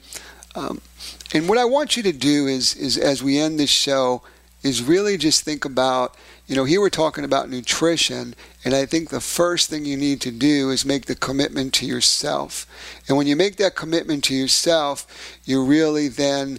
Um, 0.55 0.81
and 1.33 1.49
what 1.49 1.59
I 1.59 1.65
want 1.65 1.97
you 1.97 2.05
to 2.05 2.13
do 2.13 2.47
is, 2.47 2.77
is 2.77 2.97
as 2.97 3.25
we 3.25 3.41
end 3.41 3.59
this 3.59 3.71
show, 3.71 4.23
is 4.65 4.83
really 4.83 5.17
just 5.17 5.45
think 5.45 5.65
about, 5.65 6.17
you 6.47 6.57
know, 6.57 6.65
here 6.65 6.81
we're 6.81 6.91
talking 6.91 7.23
about 7.23 7.51
nutrition, 7.51 8.35
and 8.65 8.75
I 8.75 8.87
think 8.87 9.11
the 9.11 9.21
first 9.21 9.71
thing 9.71 9.85
you 9.85 9.97
need 9.97 10.21
to 10.23 10.33
do 10.33 10.71
is 10.71 10.85
make 10.85 11.05
the 11.05 11.15
commitment 11.15 11.73
to 11.75 11.87
yourself. 11.87 12.67
And 13.07 13.17
when 13.17 13.27
you 13.27 13.37
make 13.37 13.57
that 13.57 13.77
commitment 13.77 14.25
to 14.25 14.35
yourself, 14.35 15.07
you're 15.45 15.65
really 15.65 16.09
then 16.09 16.59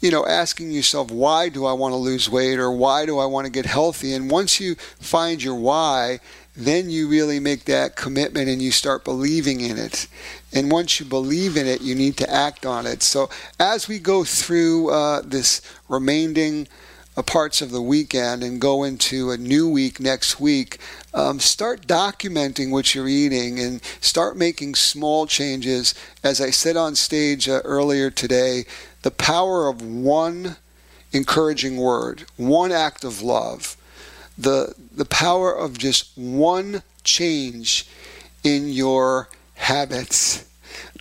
you 0.00 0.12
know, 0.12 0.24
asking 0.26 0.70
yourself, 0.70 1.10
why 1.10 1.48
do 1.48 1.66
I 1.66 1.72
want 1.72 1.92
to 1.92 1.96
lose 1.96 2.30
weight 2.30 2.58
or 2.58 2.70
why 2.70 3.04
do 3.04 3.18
I 3.18 3.26
want 3.26 3.46
to 3.46 3.52
get 3.52 3.66
healthy? 3.66 4.14
And 4.14 4.30
once 4.30 4.60
you 4.60 4.76
find 4.76 5.42
your 5.42 5.56
why, 5.56 6.20
then 6.56 6.88
you 6.90 7.08
really 7.08 7.40
make 7.40 7.64
that 7.64 7.96
commitment 7.96 8.48
and 8.48 8.62
you 8.62 8.70
start 8.70 9.04
believing 9.04 9.60
in 9.60 9.76
it. 9.76 10.06
And 10.52 10.70
once 10.70 11.00
you 11.00 11.06
believe 11.06 11.56
in 11.56 11.66
it, 11.66 11.80
you 11.80 11.94
need 11.94 12.16
to 12.18 12.32
act 12.32 12.64
on 12.64 12.86
it. 12.86 13.02
So 13.02 13.28
as 13.58 13.88
we 13.88 13.98
go 13.98 14.22
through 14.22 14.90
uh, 14.90 15.22
this 15.24 15.62
remaining 15.88 16.68
parts 17.22 17.60
of 17.60 17.70
the 17.70 17.82
weekend 17.82 18.42
and 18.42 18.60
go 18.60 18.84
into 18.84 19.30
a 19.30 19.36
new 19.36 19.68
week 19.68 20.00
next 20.00 20.40
week, 20.40 20.78
um, 21.14 21.40
start 21.40 21.86
documenting 21.86 22.70
what 22.70 22.94
you're 22.94 23.08
eating 23.08 23.58
and 23.58 23.82
start 24.00 24.36
making 24.36 24.74
small 24.74 25.26
changes. 25.26 25.94
As 26.22 26.40
I 26.40 26.50
said 26.50 26.76
on 26.76 26.94
stage 26.94 27.48
uh, 27.48 27.60
earlier 27.64 28.10
today, 28.10 28.64
the 29.02 29.10
power 29.10 29.68
of 29.68 29.82
one 29.82 30.56
encouraging 31.12 31.76
word, 31.76 32.24
one 32.36 32.72
act 32.72 33.04
of 33.04 33.22
love 33.22 33.76
the 34.38 34.74
the 34.94 35.04
power 35.04 35.54
of 35.54 35.76
just 35.76 36.16
one 36.16 36.82
change 37.02 37.86
in 38.44 38.68
your 38.68 39.28
habits, 39.54 40.48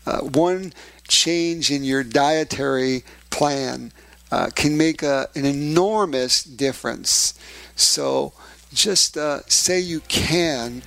uh, 0.05 0.19
one 0.21 0.73
change 1.07 1.69
in 1.69 1.83
your 1.83 2.03
dietary 2.03 3.03
plan 3.29 3.91
uh, 4.31 4.49
can 4.55 4.77
make 4.77 5.03
a, 5.03 5.29
an 5.35 5.45
enormous 5.45 6.43
difference. 6.43 7.33
So 7.75 8.33
just 8.73 9.17
uh, 9.17 9.41
say 9.47 9.79
you 9.79 10.01
can 10.01 10.81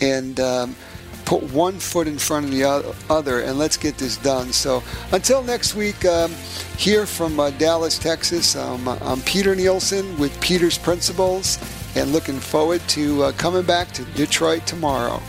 and 0.00 0.38
um, 0.40 0.76
put 1.24 1.42
one 1.52 1.78
foot 1.78 2.06
in 2.06 2.18
front 2.18 2.46
of 2.46 2.52
the 2.52 2.64
other 3.10 3.40
and 3.40 3.58
let's 3.58 3.76
get 3.76 3.98
this 3.98 4.16
done. 4.16 4.52
So 4.52 4.82
until 5.12 5.42
next 5.42 5.74
week, 5.74 6.04
um, 6.04 6.32
here 6.78 7.04
from 7.04 7.38
uh, 7.38 7.50
Dallas, 7.50 7.98
Texas, 7.98 8.56
um, 8.56 8.88
I'm 8.88 9.20
Peter 9.22 9.54
Nielsen 9.54 10.16
with 10.18 10.38
Peter's 10.40 10.78
Principles 10.78 11.58
and 11.96 12.12
looking 12.12 12.38
forward 12.38 12.80
to 12.88 13.24
uh, 13.24 13.32
coming 13.32 13.64
back 13.64 13.92
to 13.92 14.04
Detroit 14.14 14.66
tomorrow. 14.66 15.20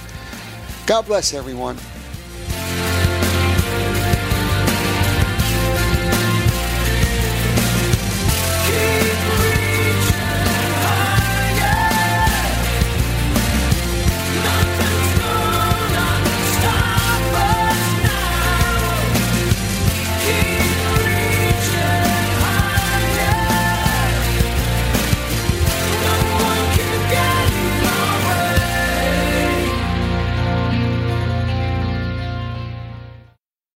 God 0.85 1.05
bless 1.05 1.33
everyone. 1.33 1.77